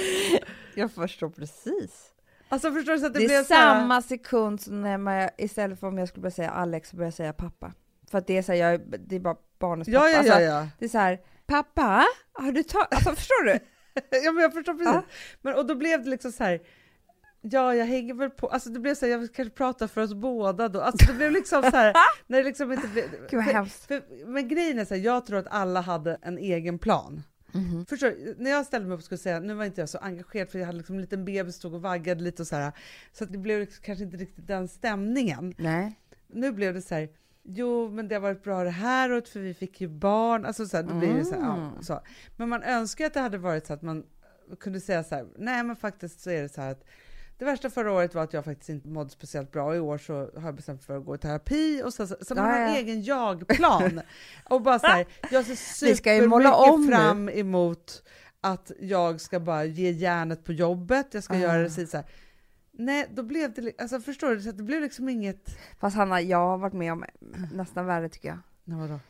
Jag 0.74 0.92
förstår 0.92 1.28
precis. 1.30 2.10
Alltså 2.48 2.72
förstår 2.72 2.92
du 2.92 2.98
så 2.98 3.08
det, 3.08 3.18
Det, 3.18 3.26
blev 3.26 3.40
är 3.40 3.44
så 3.44 3.54
här- 3.54 3.80
samma 3.80 4.02
sekund 4.02 4.60
som 4.60 4.80
när 4.82 4.98
man, 4.98 5.28
istället 5.38 5.80
för 5.80 5.86
om 5.86 5.98
jag 5.98 6.08
skulle 6.08 6.22
börja 6.22 6.30
säga 6.34 6.50
Alex 6.50 6.88
så 6.90 6.96
börjar 6.96 7.06
jag 7.06 7.14
säga 7.14 7.32
pappa. 7.32 7.72
För 8.10 8.18
att 8.18 8.26
det 8.26 8.36
är 8.38 8.42
så 8.42 8.52
här, 8.52 8.58
jag, 8.58 8.80
det 9.08 9.16
är 9.16 9.20
bara 9.20 9.36
barnets 9.58 9.88
Ja, 9.90 10.00
pappa. 10.00 10.10
ja, 10.10 10.18
Alltså, 10.18 10.32
ja, 10.32 10.40
ja. 10.40 10.68
Det 10.78 10.84
är 10.84 10.88
så 10.88 10.98
här, 10.98 11.20
pappa, 11.46 12.04
har 12.32 12.52
du 12.52 12.62
tagit... 12.62 12.88
Alltså 12.94 13.14
förstår 13.14 13.44
du? 13.44 13.58
ja, 14.24 14.32
men 14.32 14.42
jag 14.42 14.52
förstår 14.52 14.72
precis. 14.74 14.94
Ja. 14.94 15.02
Men, 15.42 15.54
och 15.54 15.66
då 15.66 15.74
blev 15.74 16.04
det 16.04 16.10
liksom 16.10 16.32
så 16.32 16.44
här, 16.44 16.60
ja, 17.50 17.74
jag 17.74 17.86
hänger 17.86 18.14
väl 18.14 18.30
på, 18.30 18.48
alltså 18.48 18.70
det 18.70 18.80
blev 18.80 18.94
så 18.94 19.06
här, 19.06 19.12
jag 19.12 19.32
kanske 19.34 19.54
pratar 19.54 19.86
för 19.86 20.00
oss 20.02 20.14
båda 20.14 20.68
då. 20.68 20.80
Alltså 20.80 21.06
det 21.06 21.14
blev 21.18 21.32
liksom 21.32 21.62
så 21.62 21.76
här, 21.76 21.94
när 22.26 22.38
det 22.38 22.44
liksom 22.44 22.72
inte 22.72 22.88
blev... 22.88 23.04
Gud 23.10 23.20
vad 23.32 23.44
för, 23.44 23.52
hemskt. 23.52 23.84
för, 23.86 24.02
men 24.26 24.48
grejen 24.48 24.78
är 24.78 24.84
så 24.84 24.94
här, 24.94 25.00
jag 25.02 25.26
tror 25.26 25.38
att 25.38 25.46
alla 25.50 25.80
hade 25.80 26.18
en 26.22 26.38
egen 26.38 26.78
plan. 26.78 27.22
Mhm. 27.52 27.86
Förstår 27.86 28.06
du? 28.08 28.34
När 28.38 28.50
jag 28.50 28.66
ställde 28.66 28.88
mig 28.88 28.94
upp 28.94 28.98
och 29.00 29.04
skulle 29.04 29.18
säga, 29.18 29.40
nu 29.40 29.54
var 29.54 29.64
inte 29.64 29.80
jag 29.80 29.88
så 29.88 29.98
engagerad 29.98 30.48
för 30.50 30.58
jag 30.58 30.66
hade 30.66 30.78
liksom 30.78 30.94
en 30.94 31.00
liten 31.00 31.24
bebis 31.24 31.56
stod 31.56 31.74
och 31.74 31.82
vaggade 31.82 32.22
lite 32.22 32.42
och 32.42 32.46
så 32.48 32.56
här, 32.56 32.72
så 33.12 33.24
att 33.24 33.32
det 33.32 33.38
blev 33.38 33.60
liksom 33.60 33.82
kanske 33.84 34.04
inte 34.04 34.16
riktigt 34.16 34.46
den 34.46 34.68
stämningen. 34.68 35.54
Nej. 35.58 35.98
Nu 36.26 36.52
blev 36.52 36.74
det 36.74 36.82
så 36.82 36.94
här, 36.94 37.08
jo 37.42 37.90
men 37.90 38.08
det 38.08 38.14
har 38.14 38.20
varit 38.22 38.42
bra 38.42 38.64
det 38.64 38.70
här 38.70 39.12
året 39.12 39.28
för 39.28 39.40
vi 39.40 39.54
fick 39.54 39.80
ju 39.80 39.88
barn, 39.88 40.44
alltså 40.46 40.66
så 40.66 40.76
här, 40.76 40.84
då 40.84 40.94
blir 40.94 41.14
det 41.14 41.24
så, 41.24 41.34
här, 41.34 41.40
ja, 41.42 41.54
Mm. 41.56 41.82
så. 41.82 42.00
Men 42.36 42.48
man 42.48 42.62
önskar 42.62 43.06
att 43.06 43.14
det 43.14 43.20
hade 43.20 43.38
varit 43.38 43.66
så 43.66 43.72
att 43.72 43.82
man 43.82 44.04
kunde 44.60 44.80
säga 44.80 45.04
så 45.04 45.14
här, 45.14 45.26
nej 45.38 45.64
men 45.64 45.76
faktiskt 45.76 46.20
så 46.20 46.30
är 46.30 46.42
det 46.42 46.48
så 46.48 46.60
här 46.60 46.70
att 46.70 46.84
det 47.38 47.44
värsta 47.44 47.70
förra 47.70 47.92
året 47.92 48.14
var 48.14 48.22
att 48.22 48.32
jag 48.32 48.44
faktiskt 48.44 48.68
inte 48.70 48.88
mådde 48.88 49.10
speciellt 49.10 49.52
bra 49.52 49.64
och 49.64 49.76
i 49.76 49.78
år 49.78 49.98
så 49.98 50.14
har 50.14 50.42
jag 50.44 50.54
bestämt 50.54 50.80
mig 50.80 50.86
för 50.86 50.96
att 50.98 51.04
gå 51.04 51.14
i 51.14 51.18
terapi 51.18 51.82
och 51.84 51.94
så, 51.94 52.06
så, 52.06 52.16
så 52.20 52.34
man 52.34 52.44
har 52.44 52.58
en 52.58 52.74
egen 52.74 53.02
jag-plan. 53.02 54.00
och 54.50 54.62
bara 54.62 54.78
så 54.78 54.86
här, 54.86 55.06
jag 55.30 55.44
ser 55.44 55.54
supermycket 56.04 56.96
fram 56.96 57.28
emot 57.28 58.02
att 58.40 58.72
jag 58.80 59.20
ska 59.20 59.40
bara 59.40 59.64
ge 59.64 59.90
järnet 59.90 60.44
på 60.44 60.52
jobbet, 60.52 61.06
jag 61.10 61.22
ska 61.24 61.34
Ah. 61.34 61.38
göra 61.38 61.62
det 61.62 61.70
så 61.70 61.96
här. 61.96 62.06
Nej, 62.72 63.06
då 63.14 63.22
blev 63.22 63.52
det, 63.54 63.72
alltså 63.80 64.00
förstår 64.00 64.30
du, 64.34 64.40
så 64.42 64.52
det 64.52 64.62
blev 64.62 64.80
liksom 64.82 65.08
inget, 65.08 65.58
Fast 65.78 65.96
Hanna, 65.96 66.20
jag 66.20 66.38
har 66.38 66.58
varit 66.58 66.72
med 66.72 66.92
om 66.92 67.04
nästan 67.52 67.86
värre 67.86 68.08
tycker 68.08 68.28
jag. 68.28 68.38
nej 68.64 68.78
vadå? 68.78 69.00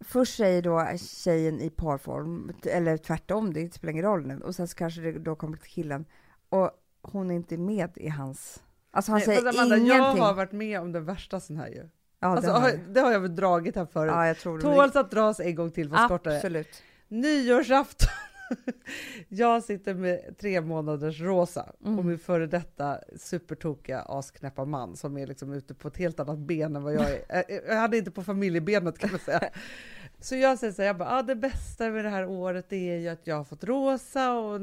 Först 0.00 0.36
säger 0.36 0.62
då 0.62 0.86
tjejen 0.98 1.60
i 1.60 1.70
parform, 1.70 2.52
eller 2.64 2.96
tvärtom, 2.96 3.52
det 3.54 3.74
spelar 3.74 3.90
ingen 3.92 4.04
roll 4.04 4.26
nu. 4.26 4.40
Och 4.40 4.54
sen 4.54 4.68
så 4.68 4.76
kanske 4.76 5.00
det 5.00 5.12
då 5.18 5.34
kommer 5.36 5.56
till 5.56 5.70
killen 5.70 6.04
och 6.48 6.70
hon 7.04 7.30
är 7.30 7.34
inte 7.34 7.56
med 7.56 7.90
i 7.96 8.08
hans... 8.08 8.62
Alltså 8.90 9.12
han 9.12 9.18
Nej, 9.18 9.26
säger 9.26 9.40
Amanda, 9.40 9.76
ingenting. 9.76 9.86
Jag 9.98 10.12
har 10.12 10.34
varit 10.34 10.52
med 10.52 10.80
om 10.80 10.92
den 10.92 11.04
värsta 11.04 11.40
sån 11.40 11.56
här 11.56 11.68
ju. 11.68 11.88
ja, 12.20 12.28
Alltså, 12.28 12.52
det 12.52 12.58
har 12.58 12.72
det 12.94 13.00
har 13.00 13.12
jag 13.12 13.20
väl 13.20 13.36
dragit 13.36 13.76
här 13.76 13.86
förut. 13.86 14.12
ja, 14.14 14.26
jag 14.26 14.38
tror. 14.38 14.60
Tåls 14.60 14.96
att 14.96 15.10
dras 15.10 15.40
en 15.40 15.54
gång 15.54 15.70
till 15.70 15.90
fast 15.90 16.08
kortare. 16.08 16.36
Absolut. 16.36 16.82
Nyårsafton. 17.08 18.08
jag 19.28 19.62
sitter 19.62 19.94
med 19.94 20.38
tre 20.38 20.60
månaders 20.60 21.20
Rosa 21.20 21.72
Mm. 21.84 21.98
och 21.98 22.04
min 22.04 22.18
före 22.18 22.46
detta 22.46 22.98
supertokiga 23.16 24.00
asknäppa 24.00 24.64
man 24.64 24.96
som 24.96 25.18
är 25.18 25.26
liksom 25.26 25.52
ute 25.52 25.74
på 25.74 25.88
ett 25.88 25.96
helt 25.96 26.20
annat 26.20 26.38
ben 26.38 26.76
än 26.76 26.82
vad 26.82 26.94
jag 26.94 27.10
är. 27.10 27.44
Jag 27.68 27.76
hade 27.76 27.98
inte 27.98 28.10
på 28.10 28.22
familjebenet 28.22 28.98
kan 28.98 29.10
man 29.10 29.20
säga. 29.20 29.40
Så 30.20 30.36
jag 30.36 30.58
säger 30.58 30.72
så 30.72 30.82
här, 30.82 30.86
jag 30.86 30.96
bara, 30.98 31.10
ah, 31.18 31.22
det 31.22 31.36
bästa 31.36 31.90
med 31.90 32.04
det 32.04 32.08
här 32.10 32.26
året 32.26 32.72
är 32.72 32.96
ju 32.96 33.08
att 33.08 33.26
jag 33.26 33.36
har 33.36 33.44
fått 33.44 33.64
Rosa 33.64 34.32
och 34.38 34.60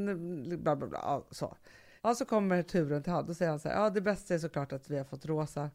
bla 0.58 0.76
bla 0.76 0.88
bla. 0.88 1.22
Så. 1.32 1.58
Ja, 2.02 2.16
så 2.16 2.26
kommer 2.26 2.64
turen 2.64 3.04
till 3.04 3.14
han. 3.14 3.26
Då 3.26 3.34
säger 3.34 3.50
han 3.52 3.60
så 3.60 3.70
här, 3.70 3.76
ja 3.76 3.90
det 3.90 4.02
bästa 4.02 4.34
är 4.34 4.40
såklart 4.40 4.74
att 4.74 4.90
vi 4.90 4.98
har 4.98 5.06
fått 5.06 5.26
Rosa. 5.26 5.70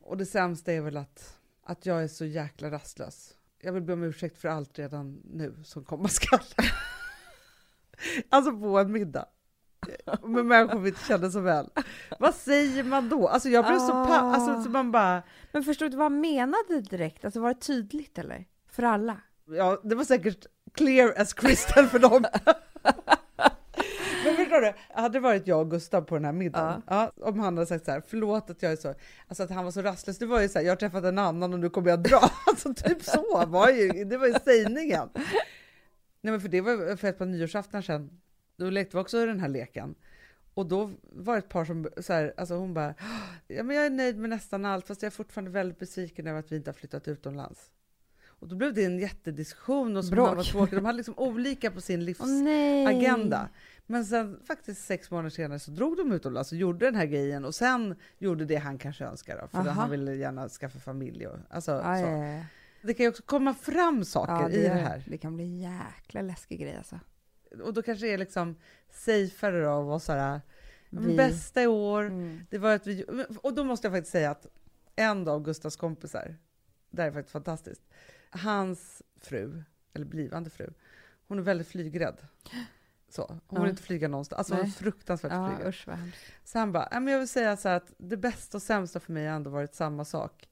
Och 0.00 0.16
det 0.16 0.26
sämsta 0.26 0.72
är 0.72 0.80
väl 0.80 0.96
att, 0.96 1.36
att 1.62 1.86
jag 1.86 2.02
är 2.02 2.08
så 2.08 2.24
jäkla 2.24 2.70
rastlös. 2.70 3.34
Jag 3.60 3.72
vill 3.72 3.82
be 3.82 3.92
om 3.92 4.02
ursäkt 4.02 4.38
för 4.38 4.48
allt 4.48 4.78
redan 4.78 5.20
nu 5.24 5.54
som 5.64 5.84
komma 5.84 6.08
skall. 6.08 6.40
alltså 8.28 8.52
på 8.52 8.78
en 8.78 8.92
middag. 8.92 9.26
Med 10.22 10.46
människor 10.46 10.78
vi 10.80 10.88
inte 10.88 11.04
känner 11.04 11.30
så 11.30 11.40
väl. 11.40 11.70
Vad 12.18 12.34
säger 12.34 12.84
man 12.84 13.08
då? 13.08 13.28
Alltså 13.28 13.48
jag 13.48 13.64
blev 13.64 13.78
så 13.78 13.92
pa- 13.92 14.20
alltså 14.20 14.62
så 14.62 14.70
man 14.70 14.92
bara, 14.92 15.22
Men 15.52 15.64
förstod 15.64 15.90
du 15.90 15.96
vad 15.96 16.04
han 16.04 16.20
menade 16.20 16.80
direkt? 16.80 17.24
Alltså 17.24 17.40
var 17.40 17.54
det 17.54 17.60
tydligt 17.60 18.18
eller? 18.18 18.44
För 18.68 18.82
alla? 18.82 19.20
ja 19.48 19.80
det 19.84 19.94
var 19.94 20.04
säkert 20.04 20.46
clear 20.72 21.20
as 21.20 21.32
crystal 21.34 21.86
för 21.86 21.98
dem. 21.98 22.24
Förstår 24.60 24.72
du, 24.94 25.00
hade 25.02 25.18
det 25.18 25.20
varit 25.20 25.46
jag 25.46 25.60
och 25.60 25.70
Gustav 25.70 26.02
på 26.02 26.14
den 26.14 26.24
här 26.24 26.32
middagen, 26.32 26.82
ja. 26.86 27.12
om 27.20 27.38
han 27.38 27.56
hade 27.56 27.66
sagt 27.66 27.84
så 27.84 27.90
här, 27.90 28.02
förlåt 28.06 28.50
att 28.50 28.62
jag 28.62 28.72
är 28.72 28.76
så, 28.76 28.94
alltså 29.28 29.42
att 29.42 29.50
han 29.50 29.64
var 29.64 29.70
så 29.70 29.82
rastlös, 29.82 30.18
det 30.18 30.26
var 30.26 30.40
ju 30.40 30.48
så 30.48 30.58
här, 30.58 30.66
jag 30.66 30.72
har 30.72 30.76
träffat 30.76 31.04
en 31.04 31.18
annan 31.18 31.52
och 31.52 31.60
nu 31.60 31.70
kommer 31.70 31.90
jag 31.90 32.02
dra, 32.02 32.20
alltså 32.46 32.74
typ 32.74 33.02
så 33.02 33.46
var 33.46 33.70
ju, 33.70 34.04
det 34.04 34.16
var 34.16 34.26
ju 34.26 34.34
sägningen. 34.44 35.08
Nej 36.20 36.32
men 36.32 36.40
för 36.40 36.48
det 36.48 36.60
var 36.60 36.96
för 36.96 37.08
ett 37.08 37.18
par 37.18 37.26
nyårsaftnar 37.26 37.82
sedan, 37.82 38.10
då 38.56 38.70
lekte 38.70 38.96
vi 38.96 39.02
också 39.02 39.26
den 39.26 39.40
här 39.40 39.48
leken. 39.48 39.94
Och 40.54 40.66
då 40.66 40.92
var 41.02 41.32
det 41.32 41.38
ett 41.38 41.48
par 41.48 41.64
som, 41.64 41.88
så 42.00 42.12
här, 42.12 42.34
alltså 42.36 42.54
hon 42.54 42.74
bara, 42.74 42.94
ja 43.46 43.62
men 43.62 43.76
jag 43.76 43.86
är 43.86 43.90
nöjd 43.90 44.18
med 44.18 44.30
nästan 44.30 44.64
allt, 44.64 44.86
fast 44.86 45.02
jag 45.02 45.06
är 45.06 45.14
fortfarande 45.16 45.50
väldigt 45.50 45.78
besviken 45.78 46.26
över 46.26 46.38
att 46.38 46.52
vi 46.52 46.56
inte 46.56 46.70
har 46.70 46.74
flyttat 46.74 47.08
utomlands. 47.08 47.70
Och 48.38 48.48
då 48.48 48.56
blev 48.56 48.74
det 48.74 48.84
en 48.84 48.98
jättediskussion 48.98 49.96
och 49.96 50.04
så 50.04 50.14
var. 50.14 50.70
De 50.70 50.84
hade 50.84 50.96
liksom 50.96 51.14
olika 51.16 51.70
på 51.70 51.80
sin 51.80 52.04
livs 52.04 52.20
Åh 52.20 52.28
nej! 52.28 52.86
agenda. 52.86 53.48
Men 53.86 54.04
sen 54.04 54.40
faktiskt 54.44 54.84
sex 54.84 55.10
månader 55.10 55.30
senare 55.30 55.58
så 55.58 55.70
drog 55.70 55.96
de 55.96 56.12
utomlands 56.12 56.52
och 56.52 56.58
gjorde 56.58 56.86
den 56.86 56.94
här 56.94 57.06
grejen 57.06 57.44
och 57.44 57.54
sen 57.54 57.94
gjorde 58.18 58.44
det 58.44 58.56
han 58.56 58.78
kanske 58.78 59.04
önskade 59.04 59.40
då, 59.40 59.48
för 59.48 59.58
Aha. 59.58 59.70
han 59.70 59.90
ville 59.90 60.14
gärna 60.14 60.48
skaffa 60.48 60.78
familj. 60.78 61.26
Och, 61.26 61.38
alltså, 61.50 61.70
Ja, 61.72 61.96
så. 61.96 62.02
ja, 62.02 62.26
ja. 62.26 62.44
Det 62.82 62.94
kan 62.94 63.04
ju 63.04 63.10
också 63.10 63.22
komma 63.22 63.54
fram 63.54 64.04
saker 64.04 64.32
Ja, 64.32 64.50
i 64.50 64.62
gör 64.66 64.74
det 64.74 64.80
här. 64.80 65.04
Det 65.06 65.18
kan 65.18 65.34
bli 65.34 65.44
en 65.44 65.56
jäkla 65.58 66.22
läskig 66.22 66.60
grej 66.60 66.76
alltså. 66.76 67.00
Och 67.62 67.74
då 67.74 67.82
kanske 67.82 68.06
det 68.06 68.12
är 68.12 68.18
liksom 68.18 68.56
safeare 68.90 69.60
då 69.64 69.80
att 69.80 69.86
vara 69.86 69.98
så 69.98 70.12
här, 70.12 70.18
"Ja, 70.34 70.40
men 70.90 71.06
Vi- 71.06 71.16
bästa 71.16 71.62
i 71.62 71.66
år, 71.66 72.02
Mm. 72.02 72.40
det 72.50 72.58
var 72.58 72.74
att 72.74 72.86
vi, 72.86 73.04
och 73.42 73.54
då 73.54 73.64
måste 73.64 73.86
jag 73.86 73.94
faktiskt 73.94 74.12
säga 74.12 74.30
att 74.30 74.46
en 74.96 75.28
av 75.28 75.42
Gustavs 75.42 75.76
kompisar, 75.76 76.36
det 76.90 77.02
här 77.02 77.08
är 77.08 77.12
faktiskt 77.12 77.32
fantastiskt, 77.32 77.82
hans 78.30 79.02
fru, 79.20 79.62
eller 79.94 80.06
blivande 80.06 80.50
fru, 80.50 80.72
hon 81.28 81.38
är 81.38 81.42
väldigt 81.42 81.68
flygrädd. 81.68 82.16
Så, 83.08 83.26
hon 83.28 83.40
Ja. 83.50 83.60
vill 83.60 83.70
inte 83.70 83.82
flyga 83.82 84.08
någonstans, 84.08 84.38
alltså 84.38 84.54
Nej. 84.54 84.70
fruktansvärt 84.72 85.32
Ja, 85.32 85.48
flygrädd. 85.48 85.68
usch. 85.68 85.86
Så 86.44 86.58
han 86.58 86.72
bara, 86.72 86.88
"Ja, 86.90 87.00
men 87.00 87.12
jag 87.12 87.18
vill 87.18 87.28
säga 87.28 87.56
så 87.56 87.68
här 87.68 87.76
att 87.76 87.92
det 87.98 88.16
bästa 88.16 88.56
och 88.58 88.62
sämsta 88.62 89.00
för 89.00 89.12
mig 89.12 89.26
har 89.26 89.36
ändå 89.36 89.50
varit 89.50 89.74
samma 89.74 90.04
sak. 90.04 90.48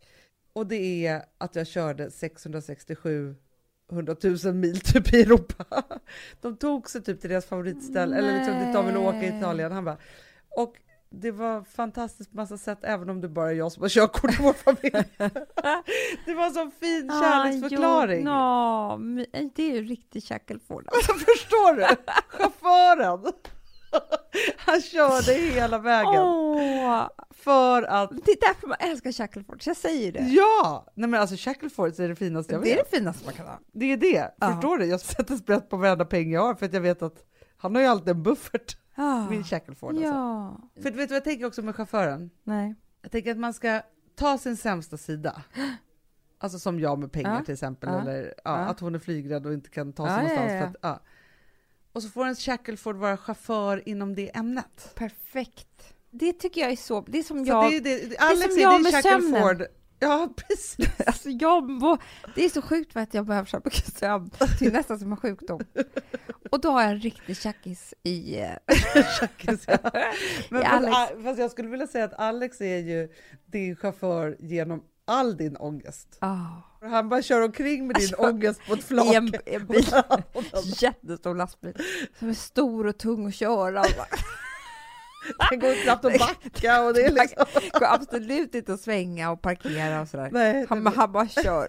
Och 0.53 0.67
det 0.67 1.07
är 1.07 1.25
att 1.39 1.55
jag 1.57 1.67
körde 1.67 2.11
667 2.11 3.37
100 3.91 4.17
000 4.45 4.55
mil 4.55 4.81
typ 4.81 5.15
i 5.15 5.23
Europa. 5.23 5.83
De 6.41 6.57
tog 6.57 6.91
sig 6.91 7.03
typ 7.03 7.21
till 7.21 7.31
deras 7.31 7.47
favoritställe, 7.47 8.17
eller 8.17 8.39
liksom 8.39 8.61
dit 8.61 8.73
de 8.75 8.87
ville 8.87 8.99
åka 8.99 9.23
i. 9.23 9.39
Italien. 9.39 9.73
Han 9.73 9.85
bara, 9.85 9.99
och 10.49 10.77
det 11.21 11.31
var 11.31 11.65
fantastiskt 11.65 12.31
på 12.31 12.37
massa 12.37 12.59
sätt, 12.59 12.79
även 12.83 13.11
om 13.11 13.21
det 13.21 13.29
bara 13.29 13.51
är 13.51 13.55
jag 13.55 13.73
som 13.73 13.83
har 13.83 13.89
körkort 13.89 14.41
i 14.41 14.43
vår 14.43 14.53
familj. 14.53 15.09
det 16.27 16.35
var 16.35 16.47
en 16.47 16.55
sån 16.55 16.71
fin 16.71 17.09
kärleksförklaring. 17.09 18.27
Ah, 18.29 18.93
jo, 18.93 18.99
no, 18.99 19.05
men 19.05 19.51
det 19.55 19.63
är 19.71 19.75
ju 19.75 19.83
riktig 19.85 20.25
Shackelford. 20.25 20.89
Alltså, 20.89 21.13
förstår 21.33 21.77
du? 21.77 21.87
Chauffören! 22.29 23.33
Han 24.57 24.81
körde 24.83 25.33
hela 25.33 25.79
vägen 25.79 26.23
Åh, 26.23 27.09
för 27.31 27.83
att 27.83 28.11
det 28.11 28.33
är 28.33 28.49
därför 28.49 28.67
man 28.67 28.77
älskar 28.81 29.13
Shackelford, 29.13 29.63
så 29.63 29.71
jag 29.71 29.77
säger 29.77 30.13
det. 30.13 30.21
Ja! 30.21 30.87
Nej 30.95 31.09
men 31.09 31.21
alltså 31.21 31.37
Shackleford 31.39 32.01
är 32.01 32.09
det 32.09 32.17
finaste 32.17 32.53
jag 32.53 32.63
det 32.63 32.73
är 32.73 32.77
vet. 32.77 32.91
det 32.91 32.97
finaste 32.97 33.25
man 33.25 33.35
kan 33.35 33.47
ha. 33.47 33.59
Det 33.73 33.93
är 33.93 33.97
det. 33.97 34.35
Ja. 34.41 34.53
Förstår 34.53 34.79
du? 34.79 34.85
Jag 34.87 35.01
sätter 35.01 35.37
sprätt 35.37 35.69
på 35.71 35.77
varenda 35.77 36.05
peng 36.05 36.33
jag 36.33 36.43
har 36.43 36.55
för 36.55 36.67
att 36.67 36.73
jag 36.73 36.81
vet 36.81 37.03
att 37.03 37.25
han 37.57 37.75
har 37.75 37.83
ju 37.83 37.89
alltid 37.89 38.09
en 38.09 38.23
buffert, 38.23 38.77
Ah, 38.95 39.31
min 39.31 39.45
Shackleford. 39.45 39.91
Alltså. 39.95 40.05
ja. 40.09 40.61
För 40.75 40.83
vet 40.83 40.95
du 40.95 41.01
vad 41.07 41.11
jag 41.11 41.25
tänker 41.25 41.47
också 41.47 41.63
med 41.63 41.77
chauffören? 41.77 42.31
Nej. 42.45 42.75
Jag 43.03 43.11
tänker 43.13 43.31
att 43.31 43.39
man 43.39 43.55
ska 43.55 43.83
ta 44.17 44.39
sin 44.39 44.57
sämsta 44.57 44.97
sida. 44.97 45.43
Alltså 46.39 46.59
som 46.59 46.81
jag 46.81 46.99
med 46.99 47.13
pengar 47.13 47.35
Ja. 47.39 47.45
till 47.45 47.55
exempel, 47.55 47.89
Ja. 47.93 48.01
eller 48.01 48.35
att 48.45 48.81
hon 48.81 48.95
är 48.95 48.99
flygrädd 48.99 49.47
och 49.47 49.53
inte 49.53 49.71
kan 49.71 49.93
ta 49.93 50.07
sig 50.09 50.15
Ja, 50.17 50.23
ja, 50.23 50.35
någonstans. 50.37 50.77
ja. 50.83 50.89
För 50.89 50.89
att. 50.95 51.03
Och 51.93 52.03
så 52.03 52.09
får 52.09 52.27
en 52.27 52.35
Shackleford 52.35 52.97
vara 52.97 53.17
chaufför 53.17 53.89
inom 53.89 54.15
det 54.15 54.37
ämnet. 54.37 54.93
Perfekt. 54.95 55.95
Det 56.11 56.33
tycker 56.33 56.61
jag 56.61 56.71
är 56.73 56.77
så... 56.77 57.01
Det 57.01 57.19
är 57.19 57.23
som 57.23 57.45
Så 57.47 57.51
jag... 57.53 57.71
det 57.71 57.77
är 57.77 57.81
det, 58.09 58.17
Alex 58.19 58.41
som 58.43 58.59
är, 58.59 58.63
jag 58.63 58.81
det 58.85 58.93
med 58.93 59.03
sömnen. 59.03 59.67
Ja, 59.99 60.29
precis. 60.37 60.89
Alltså 61.07 61.29
jag 61.31 61.71
må, 61.71 61.99
det 62.35 62.45
är 62.45 62.49
så 62.49 62.63
sjukt 62.63 62.93
för 62.93 63.01
att 63.01 63.15
jag 63.15 63.27
behöver 63.27 63.47
köpa 63.47 63.71
sömn 63.71 64.31
till 64.59 64.73
nästan 64.73 64.99
som 64.99 65.11
en 65.13 65.17
sjukdom. 65.17 65.61
Och 66.51 66.61
då 66.61 66.71
har 66.71 66.83
jag 66.83 66.91
en 66.91 67.01
riktig 67.01 67.37
tjackis 67.37 67.95
i... 68.03 68.39
eh, 68.41 68.51
Shackis, 69.21 69.65
ja. 69.67 69.79
Men 70.51 70.63
fast, 70.63 70.75
Alex. 70.75 70.97
A- 70.97 71.09
fast 71.25 71.39
jag 71.39 71.51
skulle 71.51 71.69
vilja 71.69 71.87
säga 71.87 72.05
att 72.05 72.15
Alex 72.15 72.61
är 72.61 72.79
ju 72.79 73.09
din 73.47 73.77
chaufför 73.77 74.37
genom 74.41 74.83
all 75.07 75.37
din 75.37 75.57
ångest. 75.57 76.09
ah, 76.21 76.47
Han 76.81 77.09
bara 77.09 77.23
kör 77.23 77.43
omkring 77.43 77.87
med 77.87 77.97
din 77.97 78.05
Alltså, 78.07 78.23
ångest 78.23 78.61
på 78.69 78.75
ett 78.75 78.85
flak. 78.85 79.07
I 79.07 79.15
en, 79.15 79.33
en 79.47 79.67
bil, 79.67 79.87
jättestor 80.81 81.35
lastbil 81.35 81.77
som 82.19 82.29
är 82.29 82.35
stor 82.35 82.87
och 82.87 82.99
tung 82.99 83.27
att 83.27 83.35
köra. 83.35 83.83
Den 85.51 85.59
går 85.59 85.83
knappt 85.83 86.05
att 86.05 86.19
backa 86.19 86.83
och 86.83 86.95
det 86.95 87.05
är 87.05 87.13
liksom... 87.13 87.45
går 87.73 87.87
absolut 87.87 88.55
inte 88.55 88.73
att 88.75 88.81
svänga 88.81 89.31
och 89.31 89.43
parkera 89.43 90.01
och 90.01 90.09
sådär. 90.09 90.29
Nej, 90.33 90.67
Han, 90.69 90.85
det, 90.85 90.91
han 90.91 91.13
bara 91.13 91.29
kör. 91.29 91.69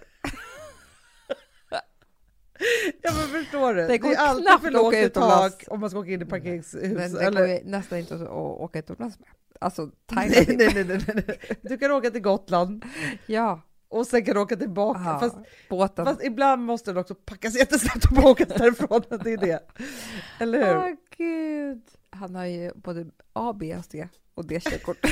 ja 3.02 3.12
men 3.12 3.42
förstår 3.42 3.74
du? 3.74 3.80
Det 3.80 3.86
Det, 3.86 3.98
går 3.98 4.12
är 4.12 4.16
alltid 4.16 4.60
för 4.62 4.70
lågt 4.70 4.84
åka 4.84 5.00
i 5.00 5.10
tak 5.10 5.64
om 5.68 5.80
man 5.80 5.90
ska 5.90 5.98
åka 5.98 6.10
in 6.10 6.22
i 6.22 6.24
parkeringshus. 6.24 6.74
Men 6.82 7.12
det 7.12 7.24
eller... 7.24 7.46
går 7.46 7.60
nästan 7.64 7.98
inte 7.98 8.14
att 8.14 8.28
åka 8.30 8.78
utomlands 8.78 9.18
med. 9.18 9.28
Alltså, 9.60 9.90
nej, 10.12 10.46
nej, 10.48 10.56
nej, 10.74 10.84
nej, 10.84 11.00
nej. 11.06 11.38
Du 11.62 11.78
kan 11.78 11.92
åka 11.92 12.10
till 12.10 12.22
Gotland. 12.22 12.84
Ja, 13.26 13.60
och 13.88 14.06
sen 14.06 14.24
kan 14.24 14.34
du 14.34 14.40
åka 14.40 14.56
tillbaka. 14.56 15.00
Ja, 15.04 15.18
Fast, 15.20 15.36
båten. 15.68 16.04
fast 16.04 16.24
ibland 16.24 16.62
måste 16.62 16.90
den 16.90 17.00
också 17.00 17.14
packas 17.14 17.58
jättesnabbt 17.58 18.04
och 18.04 18.24
åkas 18.24 18.48
därifrån. 18.48 19.02
Det 19.24 19.32
är 19.32 19.36
det. 19.36 19.60
Eller 20.38 20.66
hur? 20.66 20.76
Åh 20.76 20.94
gud. 21.16 21.82
Han 22.16 22.34
har 22.34 22.44
ju 22.44 22.72
både 22.74 23.06
A, 23.32 23.52
B 23.52 23.76
och 23.76 23.84
C 23.84 24.08
och 24.34 24.46
D-körkort. 24.46 24.98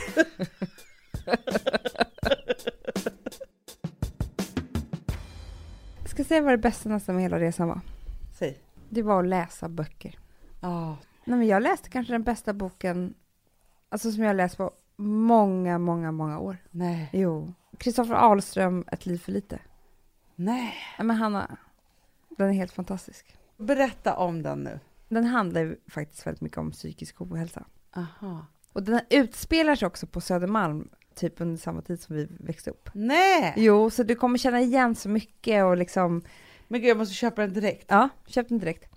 Jag 6.01 6.09
ska 6.11 6.25
säga 6.25 6.43
vad 6.43 6.53
det 6.53 6.59
bästa 6.59 6.89
nästan 6.89 7.15
med 7.15 7.23
hela 7.25 7.41
resan 7.41 7.69
var. 7.69 7.81
Säg. 8.39 8.59
Det 8.89 9.03
var 9.03 9.21
att 9.21 9.29
läsa 9.29 9.69
böcker. 9.69 10.19
Ja. 10.61 10.97
Nej, 11.25 11.39
men 11.39 11.47
jag 11.47 11.63
läste 11.63 11.91
kanske 11.91 12.13
den 12.13 12.23
bästa 12.23 12.53
boken 12.53 13.15
alltså 13.89 14.13
som 14.13 14.23
jag 14.23 14.37
läst 14.37 14.57
på 14.57 14.71
många, 14.97 15.79
många, 15.79 16.13
många 16.13 16.39
år. 16.39 16.57
Nej. 16.71 17.11
Jo. 17.13 17.55
Kristoffer 17.79 18.15
Ahlström, 18.15 18.85
Ett 18.93 19.07
liv 19.07 19.19
för 19.19 19.33
lite. 19.33 19.59
Nej. 20.35 20.75
Nej, 20.99 21.07
men 21.07 21.17
Hanna, 21.17 21.57
den 22.29 22.49
är 22.49 22.53
helt 22.53 22.73
fantastisk. 22.73 23.37
Berätta 23.57 24.17
om 24.17 24.43
den 24.43 24.59
nu. 24.59 24.81
Den 25.15 25.25
handlar 25.25 25.61
ju 25.61 25.77
faktiskt 25.89 26.27
väldigt 26.27 26.41
mycket 26.41 26.59
om 26.59 26.71
psykisk 26.71 27.21
ohälsa. 27.21 27.65
Aha. 27.97 28.47
Och 28.73 28.83
den 28.83 29.01
utspelar 29.11 29.75
sig 29.75 29.87
också 29.87 30.07
på 30.07 30.21
Södermalm, 30.21 30.89
typ 31.15 31.41
under 31.41 31.57
samma 31.57 31.83
tid 31.83 32.01
som 32.01 32.17
vi 32.17 32.29
växte 32.41 32.71
upp. 32.71 32.91
Nej! 32.95 33.55
Jo, 33.57 33.91
så 33.91 34.03
du 34.03 34.15
kommer 34.15 34.39
känna 34.39 34.61
igen 34.61 34.95
så 34.95 35.09
mycket 35.09 35.65
och 35.65 35.77
liksom, 35.77 36.23
Men 36.69 36.81
gud, 36.81 36.91
jag 36.91 36.97
måste 36.97 37.15
köpa 37.15 37.43
den 37.43 37.53
direkt. 37.53 37.85
ja, 37.89 38.09
köp 38.27 38.49
den 38.49 38.59
direkt. 38.59 38.91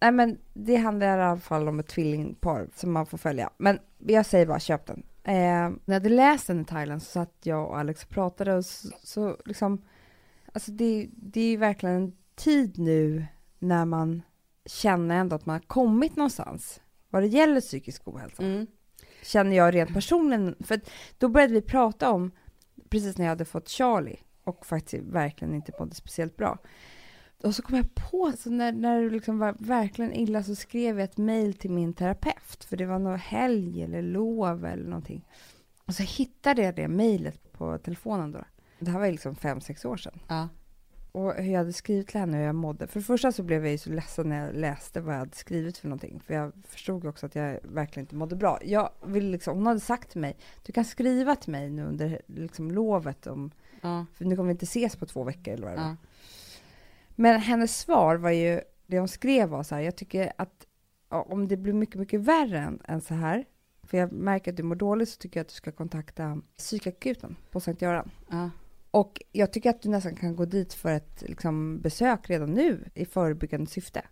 Nej 0.00 0.12
men 0.12 0.38
det 0.52 0.76
handlar 0.76 1.06
i 1.06 1.22
alla 1.22 1.40
fall 1.40 1.68
om 1.68 1.80
ett 1.80 1.88
tvillingpar 1.88 2.68
som 2.74 2.92
man 2.92 3.06
får 3.06 3.18
följa. 3.18 3.50
Men 3.56 3.78
jag 3.98 4.26
säger 4.26 4.46
bara 4.46 4.60
köp 4.60 4.86
den. 4.86 5.02
Eh, 5.22 5.32
när 5.34 5.78
jag 5.84 5.94
hade 5.94 6.08
läst 6.08 6.46
den 6.46 6.60
i 6.60 6.64
Thailand 6.64 7.02
så 7.02 7.10
satt 7.10 7.32
jag 7.42 7.68
och 7.68 7.78
Alex 7.78 8.02
och 8.02 8.08
pratade 8.08 8.54
och 8.54 8.64
så, 8.64 8.88
så 9.02 9.36
liksom, 9.44 9.82
alltså 10.52 10.70
det, 10.70 11.08
det 11.12 11.40
är 11.40 11.50
ju 11.50 11.56
verkligen 11.56 11.96
en 11.96 12.12
tid 12.34 12.78
nu 12.78 13.26
när 13.58 13.84
man 13.84 14.22
känner 14.66 15.16
ändå 15.16 15.36
att 15.36 15.46
man 15.46 15.54
har 15.54 15.66
kommit 15.66 16.16
någonstans 16.16 16.80
vad 17.08 17.22
det 17.22 17.26
gäller 17.26 17.60
psykisk 17.60 18.08
ohälsa. 18.08 18.42
Mm. 18.42 18.66
känner 19.22 19.56
jag 19.56 19.74
rent 19.74 19.94
personligen. 19.94 20.56
För 20.60 20.80
då 21.18 21.28
började 21.28 21.54
vi 21.54 21.62
prata 21.62 22.10
om, 22.10 22.30
precis 22.88 23.18
när 23.18 23.24
jag 23.24 23.30
hade 23.30 23.44
fått 23.44 23.68
Charlie 23.68 24.18
och 24.44 24.66
faktiskt 24.66 25.04
verkligen 25.04 25.54
inte 25.54 25.72
mådde 25.78 25.94
speciellt 25.94 26.36
bra. 26.36 26.58
Och 27.42 27.54
så 27.54 27.62
kom 27.62 27.76
jag 27.76 27.94
på, 27.94 28.26
alltså 28.26 28.50
när, 28.50 28.72
när 28.72 29.02
det 29.02 29.10
liksom 29.10 29.38
var 29.38 29.56
verkligen 29.58 30.12
illa 30.12 30.42
så 30.42 30.54
skrev 30.54 30.98
jag 30.98 31.04
ett 31.04 31.16
mejl 31.16 31.54
till 31.54 31.70
min 31.70 31.92
terapeut, 31.92 32.64
för 32.64 32.76
det 32.76 32.86
var 32.86 32.98
någon 32.98 33.18
helg 33.18 33.82
eller 33.82 34.02
lov 34.02 34.64
eller 34.64 34.84
någonting. 34.84 35.28
Och 35.84 35.94
så 35.94 36.02
hittade 36.02 36.62
jag 36.62 36.76
det 36.76 36.88
mejlet 36.88 37.52
på 37.52 37.78
telefonen 37.78 38.32
då. 38.32 38.44
Det 38.78 38.90
här 38.90 38.98
var 38.98 39.10
liksom 39.10 39.36
fem, 39.36 39.60
sex 39.60 39.84
år 39.84 39.96
sedan. 39.96 40.20
Ja. 40.28 40.48
Och 41.14 41.34
hur 41.34 41.52
jag 41.52 41.58
hade 41.58 41.72
skrivit 41.72 42.08
till 42.08 42.20
henne 42.20 42.32
och 42.32 42.38
hur 42.38 42.46
jag 42.46 42.54
mådde. 42.54 42.86
För 42.86 43.00
det 43.00 43.04
första 43.06 43.32
så 43.32 43.42
blev 43.42 43.62
jag 43.64 43.72
ju 43.72 43.78
så 43.78 43.90
ledsen 43.90 44.28
när 44.28 44.46
jag 44.46 44.54
läste 44.54 45.00
vad 45.00 45.14
jag 45.14 45.18
hade 45.18 45.36
skrivit 45.36 45.78
för 45.78 45.88
någonting. 45.88 46.20
För 46.20 46.34
jag 46.34 46.52
förstod 46.68 47.06
också 47.06 47.26
att 47.26 47.34
jag 47.34 47.58
verkligen 47.62 48.04
inte 48.04 48.14
mådde 48.16 48.36
bra. 48.36 48.58
Jag 48.62 48.90
vill 49.04 49.30
liksom, 49.30 49.56
hon 49.56 49.66
hade 49.66 49.80
sagt 49.80 50.10
till 50.10 50.20
mig, 50.20 50.36
du 50.62 50.72
kan 50.72 50.84
skriva 50.84 51.36
till 51.36 51.52
mig 51.52 51.70
nu 51.70 51.84
under 51.84 52.20
liksom 52.26 52.70
lovet 52.70 53.26
om, 53.26 53.50
Ja. 53.80 54.06
för 54.14 54.24
nu 54.24 54.36
kommer 54.36 54.46
vi 54.46 54.52
inte 54.52 54.64
ses 54.64 54.96
på 54.96 55.06
två 55.06 55.24
veckor 55.24 55.54
eller 55.54 55.66
vad 55.66 55.76
det. 55.76 55.80
Ja. 55.82 55.96
Men 57.08 57.40
hennes 57.40 57.78
svar 57.78 58.16
var 58.16 58.30
ju, 58.30 58.60
det 58.86 58.98
hon 58.98 59.08
skrev 59.08 59.48
var 59.48 59.62
så 59.62 59.74
här, 59.74 59.82
jag 59.82 59.96
tycker 59.96 60.32
att 60.38 60.66
ja, 61.10 61.22
om 61.22 61.48
det 61.48 61.56
blir 61.56 61.72
mycket, 61.72 61.96
mycket 61.96 62.20
värre 62.20 62.58
än, 62.58 62.78
än 62.84 63.00
så 63.00 63.14
här, 63.14 63.44
för 63.82 63.98
jag 63.98 64.12
märker 64.12 64.50
att 64.50 64.56
du 64.56 64.62
mår 64.62 64.74
dåligt 64.76 65.08
så 65.08 65.18
tycker 65.18 65.40
jag 65.40 65.44
att 65.44 65.48
du 65.48 65.54
ska 65.54 65.72
kontakta 65.72 66.40
psykakuten 66.58 67.36
på 67.50 67.60
Sankt 67.60 67.82
Göran. 67.82 68.10
Ja. 68.30 68.50
Och 68.94 69.22
jag 69.32 69.52
tycker 69.52 69.70
att 69.70 69.82
du 69.82 69.88
nästan 69.88 70.16
kan 70.16 70.36
gå 70.36 70.44
dit 70.44 70.74
för 70.74 70.92
ett 70.92 71.22
liksom, 71.26 71.80
besök 71.80 72.30
redan 72.30 72.54
nu 72.54 72.90
i 72.94 73.04
förebyggande 73.04 73.70
syfte. 73.70 74.02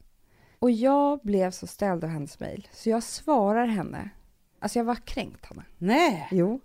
Och 0.58 0.70
jag 0.70 1.20
blev 1.20 1.50
så 1.50 1.66
ställd 1.66 2.04
av 2.04 2.10
hennes 2.10 2.40
mejl, 2.40 2.68
så 2.72 2.90
jag 2.90 3.02
svarar 3.02 3.66
henne. 3.66 4.10
Alltså 4.58 4.78
jag 4.78 4.84
var 4.84 4.94
kränkt, 4.94 5.44
Hanna. 5.46 5.64
Nej! 5.78 6.28
Jo. 6.30 6.60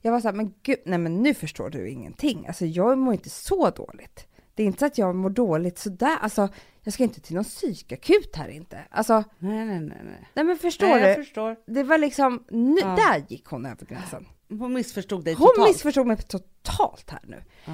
Jag 0.00 0.12
var 0.12 0.20
så 0.20 0.28
här, 0.28 0.34
men 0.34 0.54
gud, 0.62 0.78
nej 0.84 0.98
men 0.98 1.22
nu 1.22 1.34
förstår 1.34 1.70
du 1.70 1.88
ingenting. 1.88 2.46
Alltså 2.46 2.66
jag 2.66 2.98
mår 2.98 3.14
inte 3.14 3.30
så 3.30 3.70
dåligt. 3.70 4.26
Det 4.54 4.62
är 4.62 4.66
inte 4.66 4.78
så 4.78 4.86
att 4.86 4.98
jag 4.98 5.14
mår 5.14 5.30
dåligt 5.30 5.78
sådär. 5.78 6.16
Alltså, 6.20 6.48
jag 6.82 6.94
ska 6.94 7.02
inte 7.02 7.20
till 7.20 7.34
någon 7.34 7.44
psykakut 7.44 8.36
här 8.36 8.48
inte. 8.48 8.78
Alltså, 8.90 9.24
Nej, 9.38 9.64
nej, 9.66 9.80
nej. 9.80 10.00
nej. 10.04 10.28
nej 10.34 10.44
men 10.44 10.56
förstår 10.56 10.86
nej, 10.86 11.00
jag 11.00 11.18
du? 11.18 11.24
förstår. 11.24 11.56
Det 11.66 11.82
var 11.82 11.98
liksom, 11.98 12.44
nu, 12.50 12.80
Ja. 12.80 12.96
där 12.96 13.24
gick 13.28 13.46
hon 13.46 13.66
över 13.66 13.86
gränsen. 13.86 14.26
Hon 14.58 14.72
missförstod 14.72 15.24
dig 15.24 15.34
Hon 15.34 15.48
totalt. 15.48 15.68
missförstod 15.68 16.06
mig 16.06 16.16
totalt 16.16 17.10
här 17.10 17.20
nu. 17.26 17.42
Ja. 17.64 17.72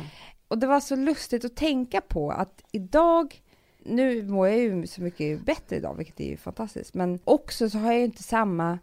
Och 0.48 0.58
det 0.58 0.66
var 0.66 0.80
så 0.80 0.96
lustigt 0.96 1.44
att 1.44 1.56
tänka 1.56 2.00
på 2.00 2.30
att 2.30 2.62
idag, 2.72 3.42
nu 3.84 4.22
mår 4.28 4.48
jag 4.48 4.58
ju 4.58 4.86
så 4.86 5.02
mycket 5.02 5.44
bättre 5.46 5.76
idag, 5.76 5.94
vilket 5.94 6.20
är 6.20 6.24
ju 6.28 6.36
fantastiskt, 6.36 6.94
men 6.94 7.18
också 7.24 7.70
så 7.70 7.78
har 7.78 7.86
jag 7.92 7.98
ju 7.98 8.04
inte 8.04 8.22
samma, 8.22 8.78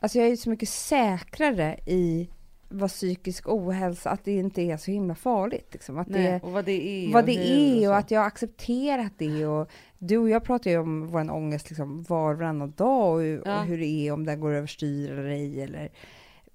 alltså 0.00 0.18
jag 0.18 0.26
är 0.26 0.30
ju 0.30 0.36
så 0.36 0.50
mycket 0.50 0.68
säkrare 0.68 1.78
i 1.86 2.28
vad 2.72 2.90
psykisk 2.90 3.48
ohälsa, 3.48 4.10
att 4.10 4.24
det 4.24 4.32
inte 4.36 4.62
är 4.62 4.76
så 4.76 4.90
himla 4.90 5.14
farligt. 5.14 5.68
Liksom. 5.72 5.98
Att 5.98 6.08
Nej, 6.08 6.22
det, 6.22 6.40
och 6.42 6.52
vad 6.52 6.64
det 6.64 6.72
är. 7.06 7.12
vad 7.12 7.22
och 7.22 7.26
det 7.26 7.32
är 7.52 7.82
så. 7.82 7.88
och 7.90 7.96
att 7.96 8.10
jag 8.10 8.20
har 8.20 8.26
accepterat 8.26 9.12
det. 9.18 9.46
Och 9.46 9.70
du 9.98 10.18
och 10.18 10.28
jag 10.30 10.44
pratar 10.44 10.70
ju 10.70 10.78
om 10.78 11.06
vår 11.06 11.30
ångest 11.30 11.70
liksom 11.70 12.02
var 12.02 12.32
och 12.32 12.38
varannan 12.38 12.70
dag 12.76 13.14
och, 13.14 13.20
hur- 13.20 13.42
Ja. 13.44 13.60
och 13.60 13.66
hur 13.66 13.78
det 13.78 13.86
är 13.86 14.12
om 14.12 14.24
den 14.26 14.40
går 14.40 14.52
överstyr 14.54 15.10
eller 15.10 15.28
ej, 15.30 15.62
eller 15.62 15.90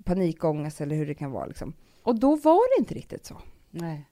panikångest 0.06 0.82
eller 0.82 0.96
hur 0.96 1.06
det 1.06 1.14
kan 1.14 1.32
vara. 1.32 1.46
Liksom. 1.46 1.74
Och 2.04 2.20
då 2.20 2.36
var 2.36 2.78
det 2.78 2.82
inte 2.82 2.94
riktigt 2.96 3.26
så. 3.26 3.38
Nej. 3.72 4.10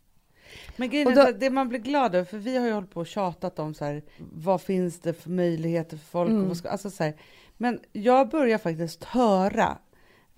Men 0.78 0.90
grejen 0.90 1.08
är 1.08 1.16
då- 1.16 1.22
här, 1.22 1.34
det 1.34 1.50
man 1.50 1.70
blir 1.70 1.80
glad 1.80 2.16
över, 2.16 2.26
för 2.26 2.38
vi 2.38 2.58
har 2.58 2.68
ju 2.68 2.74
hållit 2.74 2.92
på 2.92 3.00
och 3.00 3.08
tjatat 3.08 3.60
om 3.60 3.74
så 3.74 3.86
här, 3.86 4.04
vad 4.34 4.62
finns 4.62 5.00
det 5.00 5.14
för 5.14 5.30
möjligheter 5.30 5.98
för 5.98 6.06
folk? 6.06 6.30
Mm. 6.30 6.50
Och 6.52 6.58
alltså 6.66 6.90
så 6.90 7.04
här, 7.04 7.14
men 7.58 7.80
jag 7.92 8.30
börjar 8.30 8.58
faktiskt 8.58 9.04
höra, 9.04 9.78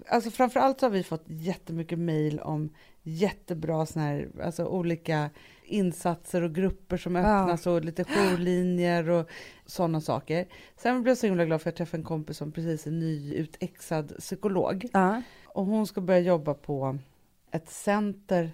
alltså 0.07 0.31
framförallt 0.31 0.79
så 0.79 0.85
har 0.85 0.91
vi 0.91 1.03
fått 1.03 1.23
jättemycket 1.27 1.99
mejl 1.99 2.39
om 2.39 2.69
jättebra 3.03 3.85
såna 3.85 4.05
här, 4.05 4.29
alltså 4.43 4.65
olika 4.65 5.29
insatser 5.63 6.41
och 6.41 6.55
grupper 6.55 6.97
som 6.97 7.15
Ja. 7.15 7.41
öppnas 7.41 7.67
och 7.67 7.85
lite 7.85 8.03
jourlinjer 8.03 9.09
och 9.09 9.29
sådana 9.65 10.01
saker. 10.01 10.47
Sen 10.77 11.01
blev 11.03 11.11
jag 11.11 11.17
så 11.17 11.25
himla 11.27 11.45
glad 11.45 11.61
för 11.61 11.69
att 11.69 11.73
jag 11.79 11.87
träffade 11.87 12.01
en 12.01 12.05
kompis 12.07 12.37
som 12.37 12.51
precis 12.51 12.87
är 12.87 12.91
nyutexad 12.91 14.13
psykolog. 14.19 14.85
Ja. 14.93 15.21
Och 15.55 15.65
hon 15.65 15.87
ska 15.87 16.01
börja 16.01 16.19
jobba 16.19 16.53
på 16.53 16.97
ett 17.51 17.69
center 17.69 18.51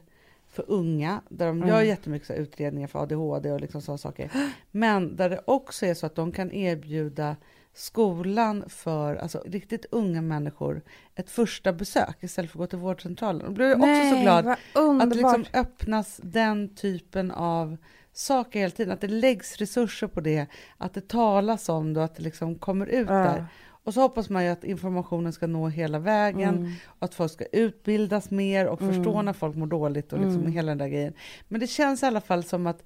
för 0.48 0.66
unga 0.68 1.22
där 1.30 1.46
de 1.48 1.58
Mm. 1.58 1.70
gör 1.70 1.82
jättemycket 1.82 2.28
så 2.28 2.34
utredningar 2.34 2.88
för 2.88 3.00
ADHD 3.00 3.52
och 3.52 3.62
liksom 3.62 3.82
sådana 3.82 3.98
saker. 3.98 4.32
Men 4.72 5.16
där 5.16 5.30
det 5.30 5.42
också 5.46 5.86
är 5.86 5.94
så 5.94 6.06
att 6.06 6.16
de 6.16 6.32
kan 6.32 6.52
erbjuda 6.52 7.36
skolan 7.74 8.64
för 8.68 9.16
alltså, 9.16 9.44
riktigt 9.46 9.86
unga 9.92 10.22
människor 10.22 10.82
ett 11.16 11.30
första 11.30 11.74
besök 11.74 12.18
istället 12.20 12.52
för 12.52 12.58
att 12.58 12.64
gå 12.64 12.68
till 12.68 12.80
vårdcentralen. 12.80 13.46
Då 13.46 13.52
blev 13.52 13.70
jag 13.70 13.80
också 13.80 14.16
så 14.16 14.22
glad 14.22 14.48
att 14.48 15.10
det 15.10 15.16
liksom 15.16 15.46
öppnas 15.54 16.20
den 16.24 16.76
typen 16.76 17.32
av 17.32 17.78
saker 18.14 18.60
hela 18.60 18.72
tiden, 18.72 18.94
att 18.94 19.02
det 19.02 19.08
läggs 19.08 19.58
resurser 19.58 20.08
på 20.08 20.22
det, 20.22 20.46
att 20.78 20.94
det 20.94 21.08
talas 21.08 21.70
om 21.70 21.94
det 21.94 22.00
och 22.00 22.06
att 22.06 22.16
det 22.16 22.24
liksom 22.24 22.56
kommer 22.56 22.86
ut 22.86 23.08
Ja. 23.10 23.14
där. 23.16 23.46
Och 23.84 23.94
så 23.94 24.02
hoppas 24.02 24.30
man 24.30 24.44
ju 24.46 24.50
att 24.50 24.64
informationen 24.64 25.34
ska 25.34 25.48
nå 25.48 25.68
hela 25.68 26.00
vägen 26.00 26.58
Mm. 26.58 26.72
och 26.86 27.04
att 27.06 27.14
folk 27.16 27.32
ska 27.32 27.46
utbildas 27.46 28.32
mer 28.32 28.68
och 28.68 28.80
förstå 28.80 29.14
Mm. 29.14 29.26
när 29.26 29.34
folk 29.34 29.56
mår 29.56 29.68
dåligt 29.68 30.14
och 30.14 30.20
liksom 30.20 30.40
Mm. 30.42 30.52
hela 30.52 30.72
den 30.72 30.78
där 30.78 30.88
grejen. 30.88 31.14
Men 31.48 31.60
det 31.60 31.68
känns 31.68 32.04
i 32.04 32.06
alla 32.06 32.22
fall 32.22 32.44
som 32.44 32.68
att 32.68 32.84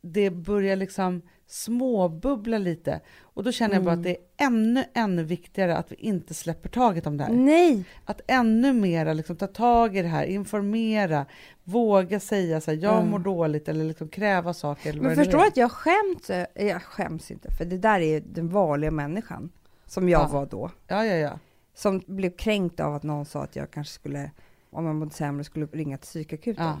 det 0.00 0.30
börjar 0.30 0.76
liksom 0.76 1.22
småbubbla 1.46 2.58
lite 2.58 3.00
och 3.22 3.44
då 3.44 3.52
känner 3.52 3.74
jag 3.74 3.84
bara 3.84 3.92
Mm. 3.92 4.00
att 4.00 4.04
det 4.04 4.16
är 4.16 4.46
ännu, 4.46 4.84
ännu 4.94 5.22
viktigare 5.24 5.76
att 5.76 5.92
vi 5.92 5.96
inte 5.96 6.34
släpper 6.34 6.68
taget 6.68 7.06
om 7.06 7.16
det 7.16 7.24
här. 7.24 7.32
Nej, 7.32 7.84
Att 8.04 8.20
ännu 8.26 8.72
mera 8.72 9.12
liksom 9.12 9.36
ta 9.36 9.46
tag 9.46 9.96
i 9.96 10.02
det 10.02 10.08
här, 10.08 10.24
informera, 10.24 11.26
våga 11.64 12.20
säga 12.20 12.60
så 12.60 12.70
här, 12.70 12.78
jag 12.78 12.96
Mm. 12.98 13.10
mår 13.10 13.18
dåligt 13.18 13.68
eller 13.68 13.84
liksom 13.84 14.08
kräva 14.08 14.54
saker. 14.54 14.90
Eller 14.90 15.00
men 15.02 15.16
förstår 15.16 15.38
är. 15.42 15.46
att 15.46 15.56
jag 15.56 15.72
skäms? 15.72 16.30
Jag 16.54 16.82
skäms 16.82 17.30
inte, 17.30 17.50
för 17.50 17.64
det 17.64 17.78
där 17.78 18.00
är 18.00 18.20
den 18.20 18.48
vanliga 18.48 18.90
människan 18.90 19.50
som 19.86 20.08
jag 20.08 20.22
Ja. 20.22 20.28
var 20.28 20.46
då. 20.46 20.70
Ja, 20.88 21.04
ja, 21.04 21.14
ja. 21.14 21.38
Som 21.74 22.02
blev 22.06 22.30
kränkt 22.36 22.80
av 22.80 22.94
att 22.94 23.02
någon 23.02 23.26
sa 23.26 23.42
att 23.42 23.56
jag 23.56 23.70
kanske 23.70 23.92
skulle, 23.94 24.30
om 24.70 24.86
jag 24.86 24.94
mådde 24.94 25.10
sämre, 25.14 25.44
skulle 25.44 25.66
ringa 25.66 25.98
till 25.98 26.06
psykakuten. 26.06 26.64
ja. 26.64 26.80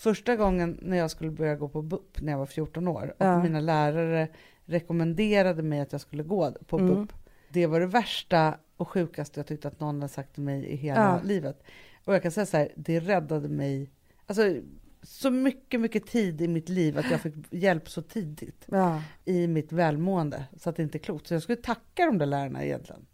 Första 0.00 0.36
gången 0.36 0.78
när 0.82 0.96
jag 0.96 1.10
skulle 1.10 1.30
börja 1.30 1.56
gå 1.56 1.68
på 1.68 1.82
BUP 1.82 2.20
när 2.20 2.32
jag 2.32 2.38
var 2.38 2.46
14 2.46 2.88
år 2.88 3.14
och 3.18 3.24
Ja. 3.26 3.42
mina 3.42 3.60
lärare 3.60 4.28
rekommenderade 4.64 5.62
mig 5.62 5.80
att 5.80 5.92
jag 5.92 6.00
skulle 6.00 6.22
gå 6.22 6.52
på 6.66 6.78
Mm. 6.78 6.94
BUP. 6.94 7.12
Det 7.48 7.66
var 7.66 7.80
det 7.80 7.86
värsta 7.86 8.54
och 8.76 8.88
sjukaste 8.88 9.40
jag 9.40 9.46
tyckte 9.46 9.68
att 9.68 9.80
någon 9.80 9.94
hade 10.00 10.08
sagt 10.12 10.34
till 10.34 10.42
mig 10.42 10.66
i 10.66 10.76
hela 10.76 11.00
Ja. 11.00 11.20
livet. 11.28 11.62
Och 12.04 12.14
jag 12.14 12.22
kan 12.22 12.30
säga 12.32 12.46
så 12.46 12.56
här, 12.56 12.72
det 12.76 13.00
räddade 13.00 13.48
mig 13.48 13.90
alltså, 14.26 14.56
så 15.02 15.30
mycket, 15.30 15.80
mycket 15.80 16.06
tid 16.06 16.40
i 16.40 16.48
mitt 16.48 16.68
liv 16.68 16.98
att 16.98 17.10
jag 17.10 17.20
fick 17.20 17.34
hjälp 17.50 17.88
så 17.88 18.02
tidigt 18.02 18.64
Ja. 18.66 19.02
i 19.24 19.46
mitt 19.46 19.72
välmående 19.72 20.44
så 20.56 20.70
att 20.70 20.76
det 20.76 20.82
inte 20.82 20.98
är 20.98 21.00
klokt. 21.00 21.26
Så 21.26 21.34
jag 21.34 21.42
skulle 21.42 21.56
tacka 21.62 22.06
de 22.06 22.18
där 22.18 22.26
lärarna 22.26 22.64
egentligen. 22.64 23.06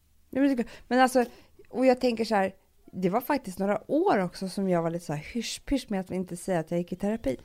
Men 0.89 1.01
alltså, 1.01 1.25
och 1.69 1.87
jag 1.87 2.01
tänker 2.01 2.25
så 2.25 2.35
här, 2.35 2.53
det 2.97 3.11
var 3.11 3.21
faktiskt 3.21 3.59
några 3.59 3.91
år 3.91 4.19
också 4.19 4.49
som 4.49 4.69
jag 4.69 4.83
var 4.83 4.91
lite 4.91 5.05
så 5.05 5.13
här 5.13 5.23
hysch-pysch 5.35 5.87
med 5.89 6.01
att 6.01 6.11
inte 6.11 6.37
säga 6.37 6.61
att 6.61 6.71
jag 6.71 6.79
gick 6.79 6.93
i 6.93 6.97
terapi. 6.97 7.37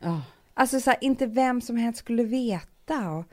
Ja. 0.00 0.22
Alltså 0.54 0.80
så 0.80 0.90
här, 0.90 0.98
inte 1.00 1.26
vem 1.26 1.60
som 1.60 1.76
helst 1.76 1.98
skulle 1.98 2.24
veta. 2.24 3.10
Och, 3.10 3.24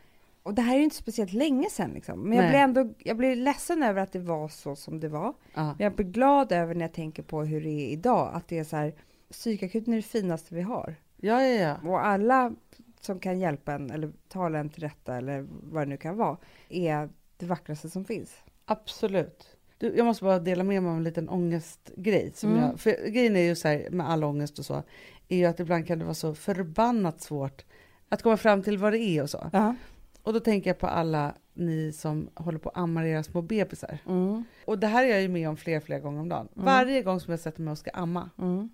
och 0.43 0.53
det 0.53 0.61
här 0.61 0.73
är 0.73 0.77
ju 0.77 0.83
inte 0.83 0.95
speciellt 0.95 1.33
länge 1.33 1.69
sedan 1.69 1.91
liksom. 1.91 2.29
Men 2.29 2.37
jag 2.37 2.49
blir 2.49 2.59
ändå, 2.59 2.93
jag 2.99 3.17
blir 3.17 3.35
ledsen 3.35 3.83
över 3.83 4.01
att 4.01 4.11
det 4.11 4.19
var 4.19 4.47
så 4.47 4.75
som 4.75 4.99
det 4.99 5.09
var. 5.09 5.33
Ja. 5.53 5.63
Men 5.63 5.75
jag 5.77 5.95
blir 5.95 6.05
glad 6.05 6.51
över 6.51 6.75
när 6.75 6.81
jag 6.81 6.93
tänker 6.93 7.23
på 7.23 7.43
hur 7.43 7.61
det 7.61 7.69
är 7.69 7.87
idag. 7.89 8.31
Att 8.33 8.47
det 8.47 8.59
är 8.59 8.63
så 8.63 8.75
här, 8.75 8.93
psykakuten 9.31 9.93
är 9.93 9.97
det 9.97 10.03
finaste 10.03 10.55
vi 10.55 10.61
har. 10.61 10.95
ja, 11.17 11.43
ja, 11.43 11.77
ja. 11.83 11.89
Och 11.89 12.05
alla 12.05 12.51
som 12.99 13.19
kan 13.19 13.39
hjälpa 13.39 13.73
en 13.73 13.91
eller 13.91 14.11
tala 14.27 14.59
en 14.59 14.69
till 14.69 14.83
rätta 14.83 15.17
eller 15.17 15.47
vad 15.49 15.81
det 15.81 15.89
nu 15.89 15.97
kan 15.97 16.17
vara, 16.17 16.37
är 16.69 17.09
det 17.37 17.45
vackraste 17.45 17.89
som 17.89 18.05
finns. 18.05 18.43
Absolut. 18.65 19.57
Jag 19.81 20.05
måste 20.05 20.23
bara 20.23 20.39
dela 20.39 20.63
med 20.63 20.83
mig 20.83 20.91
av 20.91 20.97
en 20.97 21.03
liten 21.03 21.29
ångestgrej. 21.29 22.31
Som 22.35 22.49
Mm. 22.51 22.61
jag, 22.63 22.79
för 22.79 23.09
grejen 23.09 23.35
är 23.35 23.41
ju 23.41 23.55
så 23.55 23.67
här 23.67 23.89
med 23.91 24.09
all 24.09 24.23
ångest 24.23 24.59
och 24.59 24.65
så, 24.65 24.83
är 25.27 25.37
ju 25.37 25.45
att 25.45 25.59
ibland 25.59 25.87
kan 25.87 25.99
det 25.99 26.05
vara 26.05 26.13
så 26.13 26.35
förbannat 26.35 27.21
svårt 27.21 27.65
att 28.09 28.21
komma 28.21 28.37
fram 28.37 28.63
till 28.63 28.77
vad 28.77 28.93
det 28.93 28.99
är 28.99 29.23
och 29.23 29.29
så. 29.29 29.49
Ja. 29.53 29.75
Och 30.23 30.33
då 30.33 30.39
tänker 30.39 30.69
jag 30.69 30.79
på 30.79 30.87
alla 30.87 31.35
ni 31.53 31.91
som 31.91 32.29
håller 32.35 32.59
på 32.59 32.69
att 32.69 32.77
amma 32.77 33.07
era 33.07 33.23
små 33.23 33.41
bebisar. 33.41 33.97
Mm. 34.07 34.43
Och 34.65 34.79
det 34.79 34.87
här 34.87 35.05
är 35.05 35.09
jag 35.09 35.21
ju 35.21 35.27
med 35.27 35.49
om 35.49 35.57
flera, 35.57 35.81
flera 35.81 35.99
gånger 35.99 36.21
om 36.21 36.29
dagen. 36.29 36.47
Mm. 36.53 36.65
Varje 36.65 37.01
gång 37.01 37.19
som 37.19 37.31
jag 37.31 37.39
sätter 37.39 37.61
mig 37.61 37.71
och 37.71 37.77
ska 37.77 37.91
amma 37.91 38.29
Mm. 38.37 38.69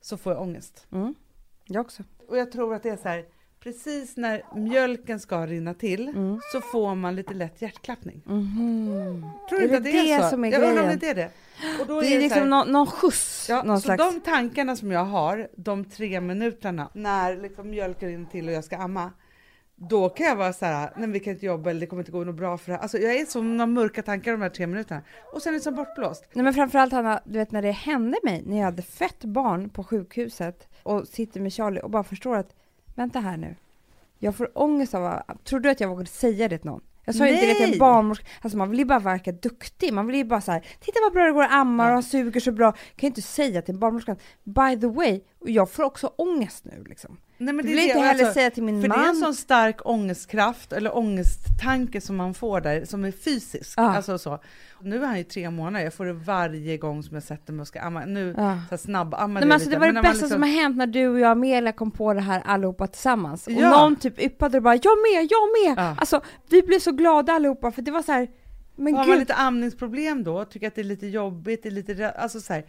så 0.00 0.16
får 0.16 0.32
jag 0.32 0.42
ångest. 0.42 0.86
Mm. 0.92 1.14
Jag 1.64 1.80
också. 1.80 2.02
Och 2.28 2.36
jag 2.38 2.52
tror 2.52 2.74
att 2.74 2.82
det 2.82 2.88
är 2.90 2.96
så 2.96 3.08
här, 3.08 3.24
precis 3.64 4.16
när 4.16 4.42
mjölken 4.56 5.20
ska 5.20 5.46
rinna 5.46 5.74
till 5.74 6.08
Mm. 6.08 6.40
så 6.52 6.60
får 6.60 6.94
man 6.94 7.16
lite 7.16 7.34
lätt 7.34 7.62
hjärtklappning. 7.62 8.22
Mhm. 8.24 9.24
Tror 9.48 9.58
du 9.58 9.64
Är 9.64 9.68
inte 9.68 9.72
det 9.72 9.76
att 9.76 9.84
det 9.84 10.12
är 10.12 10.16
det 10.18 10.22
så? 10.24 10.30
som 10.30 10.44
är 10.44 10.52
jag 10.52 10.62
undrar 10.62 10.82
om 10.92 10.98
det 11.00 11.08
är 11.10 11.14
det. 11.14 11.30
Och 11.80 11.86
då 11.86 12.00
Det 12.00 12.06
är 12.06 12.08
så 12.08 12.14
här- 12.14 12.20
liksom 12.20 12.50
någon, 12.50 12.72
någon 12.72 12.86
skjuts. 12.86 13.46
Ja, 13.48 13.62
någon 13.62 13.80
så 13.80 13.84
slags... 13.84 14.14
de 14.14 14.20
tankarna 14.20 14.76
som 14.76 14.90
jag 14.90 15.04
har, 15.04 15.48
de 15.56 15.84
tre 15.84 16.20
minuterna 16.20 16.88
när 16.94 17.36
liksom 17.36 17.70
mjölken 17.70 18.08
rinner 18.08 18.26
till 18.30 18.48
och 18.48 18.54
jag 18.54 18.64
ska 18.64 18.76
amma, 18.76 19.10
då 19.76 20.08
kan 20.08 20.26
jag 20.26 20.36
vara 20.36 20.52
så 20.52 20.64
här, 20.64 20.90
nej 20.96 21.08
vi 21.08 21.20
kan 21.20 21.32
inte 21.32 21.46
jobba 21.46 21.70
eller 21.70 21.80
det 21.80 21.86
kommer 21.86 22.02
inte 22.02 22.12
gå 22.12 22.24
något 22.24 22.34
bra 22.34 22.58
för 22.58 22.70
det 22.70 22.76
här. 22.76 22.82
Alltså 22.82 22.98
jag 22.98 23.14
är 23.14 23.24
som 23.24 23.56
några 23.56 23.66
mörka 23.66 24.02
tankar 24.02 24.32
de 24.32 24.42
här 24.42 24.48
tre 24.48 24.66
minuterna 24.66 25.02
och 25.32 25.42
sen 25.42 25.54
är 25.54 25.58
det 25.58 25.62
som 25.64 25.74
bortblåst. 25.74 26.24
Nej 26.32 26.44
men 26.44 26.54
framförallt 26.54 26.92
Hanna, 26.92 27.20
du 27.24 27.38
vet 27.38 27.52
när 27.52 27.62
det 27.62 27.70
hände 27.70 28.18
mig, 28.22 28.42
när 28.46 28.56
jag 28.56 28.64
hade 28.64 28.82
fött 28.82 29.24
barn 29.24 29.68
på 29.70 29.84
sjukhuset 29.84 30.68
och 30.82 31.08
sitter 31.08 31.40
med 31.40 31.52
Charlie 31.52 31.80
och 31.80 31.90
bara 31.90 32.04
förstår 32.04 32.36
att, 32.36 32.54
vänta 32.94 33.20
här 33.20 33.36
nu, 33.36 33.56
jag 34.18 34.36
får 34.36 34.58
ångest 34.58 34.94
av 34.94 35.06
att, 35.06 35.44
tror 35.44 35.60
du 35.60 35.70
att 35.70 35.80
jag 35.80 35.88
vågade 35.88 36.10
säga 36.10 36.48
det 36.48 36.58
till 36.58 36.70
någon? 36.70 36.80
Jag 37.04 37.14
sa 37.14 37.26
ju 37.26 37.32
inte 37.32 37.46
det 37.46 37.54
till 37.54 37.72
en 37.72 37.78
barnmorska, 37.78 38.26
alltså 38.40 38.58
man 38.58 38.70
vill 38.70 38.78
ju 38.78 38.84
bara 38.84 38.98
verka 38.98 39.32
duktig, 39.32 39.92
man 39.92 40.06
vill 40.06 40.16
ju 40.16 40.24
bara 40.24 40.40
så 40.40 40.52
här, 40.52 40.60
titta 40.80 41.00
vad 41.02 41.12
bra 41.12 41.24
det 41.26 41.32
går 41.32 41.42
att 41.42 41.52
amma 41.52 41.86
och 41.86 41.92
han 41.92 42.02
suger 42.02 42.40
så 42.40 42.52
bra, 42.52 42.72
kan 42.72 42.80
ju 42.96 43.06
inte 43.06 43.22
säga 43.22 43.62
till 43.62 43.78
barnmorskan, 43.78 44.16
by 44.44 44.80
the 44.80 44.86
way, 44.86 45.20
och 45.44 45.50
jag 45.50 45.70
får 45.70 45.82
också 45.82 46.06
ångest 46.16 46.64
nu 46.64 46.84
liksom. 46.88 47.16
Nej, 47.38 47.54
men 47.54 47.56
Jag 47.56 47.64
det 47.64 47.68
vill 47.68 47.78
är 47.78 47.82
inte 47.82 47.94
det, 47.98 48.04
heller 48.04 48.24
alltså, 48.24 48.34
säga 48.34 48.50
till 48.50 48.62
min 48.62 48.82
För 48.82 48.88
det 48.88 48.94
är 48.94 48.98
en 48.98 49.06
man, 49.06 49.16
sån 49.16 49.34
stark 49.34 49.86
ångestkraft 49.86 50.72
eller 50.72 50.96
ångesttanke 50.96 52.00
som 52.00 52.16
man 52.16 52.34
får 52.34 52.60
där 52.60 52.84
som 52.84 53.04
är 53.04 53.10
fysisk. 53.12 53.74
Ja. 53.76 53.96
Alltså 53.96 54.18
så. 54.18 54.38
Nu 54.80 55.02
är 55.02 55.06
han 55.06 55.18
ju 55.18 55.24
tre 55.24 55.50
månader, 55.50 55.84
jag 55.84 55.94
får 55.94 56.04
det 56.04 56.12
varje 56.12 56.76
gång 56.76 57.02
som 57.02 57.14
jag 57.14 57.22
sätter 57.22 57.52
mig 57.52 57.60
och 57.60 57.68
ska 57.68 57.80
amma. 57.80 58.04
Nu 58.04 58.34
ja. 58.36 58.58
så 58.68 58.70
här 58.70 58.76
snabbammar 58.76 59.40
Nej, 59.40 59.48
men 59.48 59.52
alltså, 59.52 59.68
lite, 59.68 59.76
det 59.76 59.80
var 59.80 59.86
det 59.86 59.92
men 59.92 60.02
man 60.02 60.12
bästa 60.12 60.24
liksom- 60.24 60.34
som 60.34 60.42
har 60.42 60.62
hänt 60.62 60.76
när 60.76 60.86
du 60.86 61.08
och 61.08 61.18
jag 61.20 61.26
och 61.26 61.32
Amelia 61.32 61.72
kom 61.72 61.90
på 61.90 62.14
det 62.14 62.20
här 62.20 62.42
allihopa 62.44 62.86
tillsammans. 62.86 63.46
Och 63.46 63.52
Ja. 63.52 63.70
någon 63.70 63.96
typ 63.96 64.18
yppade 64.20 64.56
och 64.56 64.62
bara 64.62 64.74
jag 64.74 64.98
med, 64.98 65.28
jag 65.30 65.74
med! 65.76 65.84
Ja. 65.84 65.96
Alltså 66.00 66.20
vi 66.50 66.62
blev 66.62 66.78
så 66.78 66.92
glada 66.92 67.32
allihopa 67.32 67.70
för 67.70 67.82
det 67.82 67.90
var 67.90 68.02
så 68.02 68.12
här, 68.12 68.28
men 68.76 68.94
har 68.94 69.00
man 69.00 69.10
gud. 69.10 69.18
lite 69.18 69.34
amningsproblem 69.34 70.24
då, 70.24 70.44
tycker 70.44 70.66
att 70.68 70.74
det 70.74 70.80
är 70.80 70.84
lite 70.84 71.06
jobbigt, 71.06 71.62
det 71.62 71.68
är 71.68 71.70
lite, 71.70 72.10
alltså 72.10 72.40
så 72.40 72.52
här, 72.52 72.64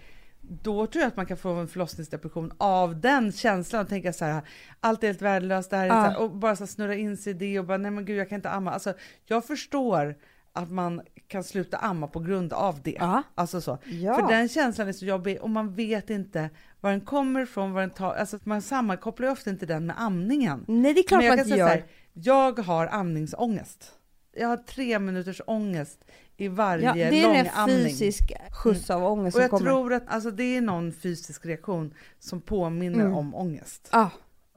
då 0.50 0.88
tror 0.88 1.02
jag 1.02 1.08
att 1.08 1.18
man 1.18 1.26
kan 1.26 1.38
få 1.38 1.50
en 1.50 1.68
förlossningsdepression 1.68 2.52
av 2.58 3.02
den 3.02 3.32
känslan 3.32 3.82
och 3.82 3.89
tänka 3.89 4.14
så 4.14 4.26
här, 4.26 4.41
allt 4.80 5.04
är 5.04 5.08
helt 5.08 5.22
värdelöst, 5.22 5.70
det 5.70 5.78
här 5.78 5.86
är 5.86 5.89
så 5.89 5.96
här, 5.96 6.20
och 6.20 6.32
bara 6.32 6.56
så 6.56 6.68
snurra 6.68 6.96
in 6.96 7.18
sig 7.18 7.32
i 7.32 7.34
det 7.34 7.60
och 7.60 7.66
bara, 7.66 7.78
nej 7.78 7.91
men 7.91 8.06
gud 8.06 8.18
jag 8.18 8.30
kan 8.30 8.36
inte 8.36 8.50
amma. 8.50 8.72
Alltså, 8.72 8.93
jag 9.26 9.46
förstår 9.46 10.16
att 10.54 10.72
man 10.72 11.02
kan 11.28 11.43
sluta 11.43 11.78
amma 11.78 12.08
på 12.08 12.20
grund 12.20 12.54
av 12.54 12.82
det. 12.82 12.98
Ja. 13.00 13.24
Alltså 13.36 13.62
så. 13.62 13.78
Ja. 13.86 14.20
För 14.20 14.28
den 14.28 14.50
känslan 14.50 14.88
är 14.88 14.93
så 14.93 15.06
jobbig 15.06 15.41
och 15.41 15.50
man 15.50 15.74
vet 15.74 16.10
inte 16.10 16.50
var 16.82 16.91
den 16.91 17.02
kommer 17.02 17.41
ifrån, 17.41 17.74
var 17.74 17.82
den 17.82 17.89
tar, 17.89 18.14
alltså 18.14 18.39
man 18.43 18.62
sammankopplar 18.62 19.28
ju 19.28 19.32
ofta 19.32 19.50
inte 19.50 19.66
den 19.66 19.86
med 19.86 20.02
amningen. 20.02 20.66
Nej 20.68 20.93
det 20.93 21.00
är 21.00 21.08
klart 21.08 21.20
Men 21.20 21.26
jag 21.26 21.38
man 21.38 21.46
inte 21.46 21.60
gör. 21.60 21.68
här, 21.68 21.86
jag 22.14 22.60
har 22.60 22.88
amningsångest. 22.88 23.91
Jag 24.38 24.48
har 24.48 24.58
tre 24.58 25.00
minuters 25.00 25.41
ångest 25.48 26.06
i 26.38 26.48
varje 26.48 26.86
Ja, 26.86 26.94
det 26.94 27.20
är 27.22 27.24
lång 27.28 27.36
en 27.36 27.48
amning. 27.54 27.78
fysisk 27.86 28.34
skjuts 28.52 28.90
av 28.90 29.04
ångest 29.06 29.38
Och 29.38 29.44
jag 29.44 29.50
kommer. 29.50 29.66
tror 29.72 29.94
att 29.94 30.04
alltså, 30.08 30.32
det 30.32 30.44
är 30.58 30.62
någon 30.62 30.92
fysisk 30.92 31.46
reaktion 31.46 31.94
som 32.20 32.42
påminner 32.42 33.00
Mm. 33.00 33.14
om 33.16 33.36
ångest. 33.36 33.90
Ja. 33.92 34.10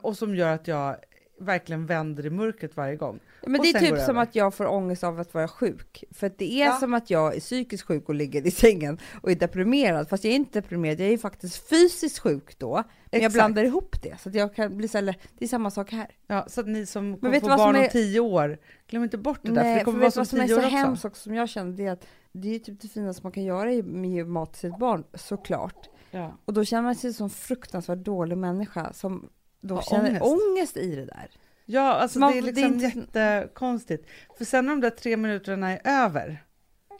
Och 0.03 0.17
som 0.17 0.35
gör 0.35 0.55
att 0.55 0.69
jag 0.69 0.97
verkligen 1.41 1.87
vänder 1.87 2.27
i 2.27 2.31
mörkret 2.31 2.77
varje 2.77 2.97
gång. 2.97 3.21
Men 3.47 3.61
Och 3.61 3.63
det 3.67 3.71
är 3.71 3.81
typ 3.81 3.89
som 3.89 3.99
över. 4.17 4.23
att 4.23 4.35
jag 4.35 4.55
får 4.55 4.67
ångest 4.67 5.05
av 5.05 5.21
att 5.21 5.35
vara 5.35 5.49
sjuk. 5.49 6.05
För 6.11 6.27
att 6.27 6.39
det 6.39 6.53
är 6.63 6.67
Ja. 6.67 6.73
som 6.73 6.95
att 6.95 7.11
jag 7.11 7.37
är 7.37 7.41
psykiskt 7.41 7.85
sjuk 7.85 8.09
och 8.09 8.15
ligger 8.15 8.47
i 8.47 8.51
sängen 8.51 8.99
och 9.23 9.31
är 9.31 9.35
deprimerad. 9.35 10.09
Fast 10.09 10.25
jag 10.25 10.31
är 10.33 10.37
inte 10.37 10.61
deprimerad, 10.61 11.01
jag 11.01 11.09
är 11.09 11.19
faktiskt 11.19 11.69
fysiskt 11.69 12.19
sjuk 12.19 12.59
då. 12.59 12.75
Men 12.77 12.85
jag 13.11 13.19
Exakt. 13.19 13.35
blandar 13.35 13.65
ihop 13.65 14.03
det. 14.03 14.21
Så 14.21 14.29
att 14.29 14.35
jag 14.35 14.55
kan 14.55 14.77
bli 14.77 14.89
så 14.89 14.99
här, 14.99 15.15
det 15.39 15.45
är 15.45 15.49
samma 15.49 15.71
sak 15.71 15.93
här. 15.93 16.11
Ja, 16.27 16.45
så 16.49 16.61
att 16.61 16.67
ni 16.69 16.87
som 16.87 17.17
kommer 17.21 17.41
få 17.41 17.47
barn 17.47 17.77
om 17.77 17.83
är- 17.83 17.89
tio 17.89 18.21
år, 18.21 18.59
glöm 18.89 19.03
inte 19.05 19.19
bort 19.19 19.41
det 19.43 19.53
där, 19.53 19.63
för 19.63 19.75
det 19.79 19.85
kommer 19.85 19.97
för 19.99 20.01
vara 20.01 20.11
som 20.11 20.21
vad 20.21 20.29
som 20.29 20.41
är 20.41 20.47
så 20.47 20.57
också. 20.57 20.69
hemskt 20.69 21.05
också 21.05 21.23
som 21.23 21.35
jag 21.35 21.49
känner, 21.49 21.73
det 21.77 21.87
är 21.87 21.93
att 21.93 22.07
det 22.33 22.55
är 22.55 22.59
typ 22.59 22.81
det 22.81 22.89
finaste 22.89 23.23
man 23.23 23.33
kan 23.33 23.45
göra 23.45 23.71
med 23.83 24.09
att 24.11 24.15
ge 24.15 24.25
mat 24.25 24.53
till 24.53 24.61
sitt 24.71 24.79
barn, 24.79 25.05
såklart. 25.15 25.89
Ja. 26.11 26.39
Och 26.45 26.53
då 26.53 26.65
känner 26.65 26.83
man 26.83 26.95
sig 26.95 27.13
som 27.15 27.25
en 27.25 27.31
fruktansvärt 27.31 27.99
dålig 27.99 28.39
människa 28.39 28.93
som 28.93 29.29
då 29.61 29.83
känner 29.83 30.23
ångest. 30.23 30.25
ångest. 30.51 30.77
i 30.77 30.97
det 30.97 31.05
där. 31.05 31.29
Ja, 31.65 31.93
alltså 31.95 32.19
Man- 32.19 32.33
det 32.33 32.39
är 32.39 32.43
det 32.43 32.49
är 32.49 32.69
liksom 32.69 32.75
inte- 33.01 33.19
jättekonstigt. 33.19 34.07
För 34.39 34.45
sen 34.45 34.65
när 34.67 34.73
de 34.73 34.81
där 34.81 34.91
tre 34.91 35.17
minuterna 35.17 35.71
är 35.79 35.81
över, 36.05 36.45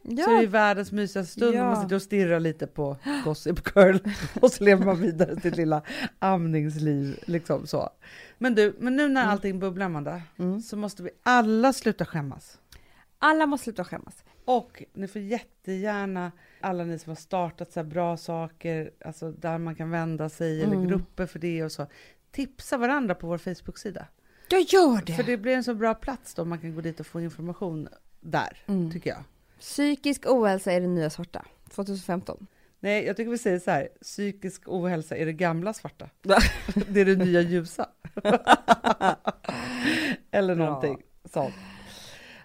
Ja, 0.03 0.25
så 0.25 0.37
är 0.37 0.41
det 0.41 0.47
världens 0.47 0.93
mysigaste 0.93 1.33
stund 1.33 1.55
Ja. 1.55 1.65
man 1.65 1.83
sitter 1.83 1.97
och 1.97 2.03
stirrar 2.03 2.41
lite 2.41 2.67
på 2.67 2.97
Gossip 3.25 3.77
Girl 3.77 3.97
och 4.43 4.51
så 4.53 4.65
lever 4.65 4.85
man 4.87 5.01
vidare 5.01 5.41
sitt 5.41 5.57
lilla 5.57 5.83
amningsliv. 6.19 7.19
Liksom 7.27 7.67
så. 7.67 7.91
Men 8.39 8.55
du, 8.55 8.77
men 8.79 8.97
nu 8.97 9.09
när 9.09 9.21
Mm. 9.23 9.33
allting 9.33 9.59
bubblar 9.59 9.87
Amanda, 9.87 10.23
Mm. 10.39 10.61
så 10.61 10.77
måste 10.77 11.03
vi 11.03 11.11
alla 11.23 11.73
sluta 11.73 12.05
skämmas. 12.05 12.59
alla 13.21 13.47
måste 13.47 13.65
sluta 13.65 13.85
skämmas. 13.85 14.25
Och 14.45 14.83
ni 14.95 15.09
får 15.09 15.21
jättegärna, 15.23 16.33
alla 16.61 16.85
ni 16.85 16.99
som 16.99 17.11
har 17.11 17.17
startat 17.17 17.73
så 17.73 17.83
bra 17.85 18.17
saker, 18.17 18.91
alltså 19.05 19.31
där 19.33 19.59
man 19.59 19.75
kan 19.75 19.91
vända 19.91 20.29
sig, 20.29 20.63
eller 20.63 20.75
Mm. 20.75 20.89
grupper 20.89 21.27
för 21.27 21.39
det 21.39 21.65
och 21.65 21.73
så, 21.73 21.87
tipsa 22.31 22.77
varandra 22.77 23.15
på 23.15 23.27
vår 23.27 23.39
Facebook-sida. 23.39 24.07
Jag 24.51 24.61
gör 24.61 25.03
det! 25.07 25.13
För 25.13 25.23
det 25.23 25.37
blir 25.37 25.53
en 25.57 25.65
så 25.65 25.75
bra 25.75 25.95
plats 25.95 26.35
då 26.35 26.45
man 26.45 26.59
kan 26.59 26.75
gå 26.75 26.81
dit 26.81 27.01
och 27.01 27.07
få 27.07 27.21
information 27.21 27.89
där, 28.21 28.59
Mm. 28.67 28.91
tycker 28.93 29.11
jag. 29.11 29.23
Psykisk 29.61 30.27
ohälsa 30.27 30.73
är 30.73 30.81
det 30.81 30.87
nya 30.87 31.11
svarta, 31.11 31.45
2015. 31.71 32.47
Nej, 32.81 33.05
jag 33.05 33.17
tycker 33.17 33.31
vi 33.31 33.39
säger 33.39 33.59
så 33.59 33.71
här, 33.71 33.89
psykisk 34.03 34.63
ohälsa 34.67 35.17
är 35.17 35.27
det 35.27 35.33
gamla 35.33 35.73
svarta. 35.73 36.09
det 36.89 37.01
är 37.01 37.05
det 37.05 37.17
nya 37.17 37.41
ljusa. 37.41 37.89
Eller 40.31 40.55
Bra. 40.55 40.65
någonting 40.67 41.03
sånt. 41.25 41.55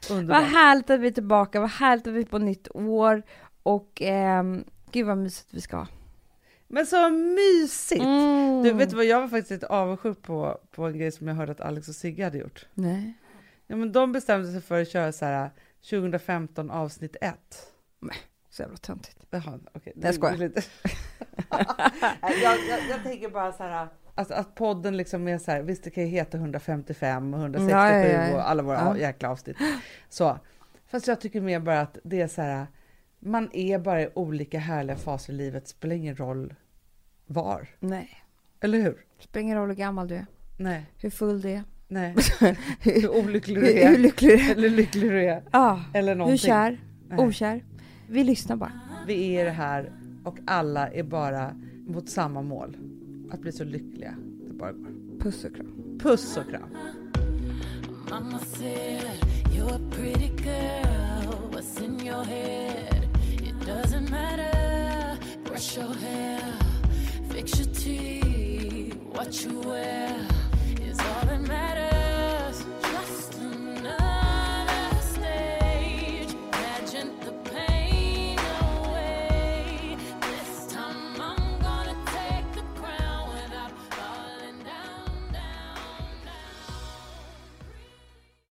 Vad 0.09 0.17
Underbart. 0.17 0.43
härligt 0.43 0.89
att 0.89 0.99
vi 0.99 1.07
är 1.07 1.11
tillbaka, 1.11 1.59
vad 1.59 1.69
härligt 1.69 2.07
att 2.07 2.13
vi 2.13 2.21
är 2.21 2.25
på 2.25 2.37
nytt 2.37 2.67
år 2.75 3.23
och 3.63 4.01
ehm, 4.01 4.63
gud 4.91 5.05
vad 5.07 5.17
mysigt 5.17 5.47
vi 5.53 5.61
ska 5.61 5.77
ha. 5.77 5.87
Men 6.67 6.85
så 6.85 7.09
mysigt! 7.09 8.01
Mm. 8.03 8.63
Du, 8.63 8.73
vet 8.73 8.89
du 8.89 8.95
vad, 8.95 9.05
jag 9.05 9.21
var 9.21 9.27
faktiskt 9.27 9.51
lite 9.51 9.67
avundsjuk 9.67 10.21
på, 10.21 10.59
på 10.71 10.85
en 10.85 10.97
grej 10.97 11.11
som 11.11 11.27
jag 11.27 11.35
hörde 11.35 11.51
att 11.51 11.61
Alex 11.61 11.87
och 11.87 11.95
Sigge 11.95 12.23
hade 12.23 12.37
gjort. 12.37 12.65
Nej. 12.73 13.13
Ja, 13.67 13.75
men 13.75 13.91
de 13.91 14.11
bestämde 14.11 14.51
sig 14.51 14.61
för 14.61 14.81
att 14.81 14.89
köra 14.89 15.11
så 15.11 15.25
här 15.25 15.49
2015 15.89 16.71
avsnitt 16.71 17.15
1. 17.21 17.35
Så 18.49 18.61
jävla 18.61 18.77
töntigt. 18.77 19.17
Jaha, 19.29 19.59
okej. 19.73 19.93
Jag 19.95 20.15
skojar. 20.15 20.37
Lite. 20.37 20.61
Nej, 22.21 22.41
jag, 22.43 22.57
jag, 22.69 22.79
jag 22.89 23.03
tänker 23.03 23.29
bara 23.29 23.51
så 23.51 23.63
här, 23.63 23.87
alltså 24.15 24.33
att 24.33 24.55
podden 24.55 24.97
liksom 24.97 25.27
är 25.27 25.37
så 25.37 25.51
här, 25.51 25.61
visst 25.61 25.83
det 25.83 25.89
kan 25.89 26.03
ju 26.03 26.09
heta 26.09 26.37
155 26.37 27.33
och 27.33 27.39
167 27.39 27.71
Ja, 27.77 27.95
ja, 27.97 28.27
ja. 28.27 28.35
och 28.35 28.49
alla 28.49 28.63
våra 28.63 28.77
Ja. 28.77 28.97
jäkla 28.97 29.29
avsnitt. 29.29 29.57
Så. 30.09 30.39
Fast 30.87 31.07
jag 31.07 31.21
tycker 31.21 31.41
mer 31.41 31.59
bara 31.59 31.81
att 31.81 31.97
det 32.03 32.21
är 32.21 32.27
så 32.27 32.41
här, 32.41 32.67
man 33.25 33.49
är 33.53 33.79
bara 33.79 34.01
i 34.01 34.09
olika 34.13 34.59
härliga 34.59 34.95
faser 34.95 35.33
i 35.33 35.35
livet, 35.35 35.67
spelar 35.67 35.95
ingen 35.95 36.15
roll 36.15 36.53
var. 37.25 37.67
Nej. 37.79 38.09
Eller 38.61 38.81
hur? 38.81 39.05
Spelar 39.19 39.41
ingen 39.43 39.57
roll 39.57 39.69
hur 39.69 39.75
gammal 39.75 40.07
du 40.07 40.15
är, 40.15 40.25
Nej, 40.57 40.85
hur 40.97 41.09
full 41.09 41.41
du 41.41 41.49
är, 41.49 41.63
nej. 41.87 42.15
hur, 42.79 43.09
olycklig 43.09 43.61
du 43.61 43.79
är. 43.79 43.89
hur 43.89 43.97
lycklig 43.97 44.37
du 44.39 44.43
är. 44.45 44.51
Eller 44.51 44.69
lycklig 44.69 45.11
du 45.11 45.23
är. 45.25 45.43
Ja. 45.51 45.83
Eller 45.93 46.15
någonting. 46.15 46.31
Hur 46.31 46.37
kär, 46.37 46.81
Nej. 47.09 47.19
okär. 47.19 47.63
Vi 48.09 48.23
lyssnar 48.23 48.55
bara. 48.55 48.71
Vi 49.07 49.35
är 49.35 49.45
det 49.45 49.51
här 49.51 49.91
och 50.23 50.37
alla 50.45 50.87
är 50.87 51.03
bara 51.03 51.55
mot 51.87 52.09
samma 52.09 52.41
mål. 52.41 52.77
Att 53.31 53.39
bli 53.39 53.51
så 53.51 53.63
lyckliga 53.63 54.15
det 54.47 54.53
bara 54.53 54.71
går. 54.71 55.19
Puss 55.19 55.43
och 55.45 55.55
kram. 55.55 55.97
Puss 55.99 56.37
och 56.37 56.49
kram. 56.49 56.69
Mama 58.09 58.39
said, 58.39 59.01
You're 59.55 59.75
a 59.75 59.79
pretty 59.91 60.31
girl. 60.43 61.33
What's 61.51 61.83
in 61.85 62.07
your 62.07 62.23
head? 62.23 63.02
Doesn't 63.65 64.09
matter, 64.11 65.17
brush 65.45 65.77
your 65.77 65.93
hair, 65.93 66.53
fix 67.29 67.59
your 67.59 67.73
teeth, 67.73 68.93
what 69.11 69.43
you 69.45 69.61
wear 69.61 70.27
is 70.81 70.99
all 70.99 71.25
that 71.27 71.41
matters. 71.41 72.65
Just 72.81 73.35
enough. 73.35 74.12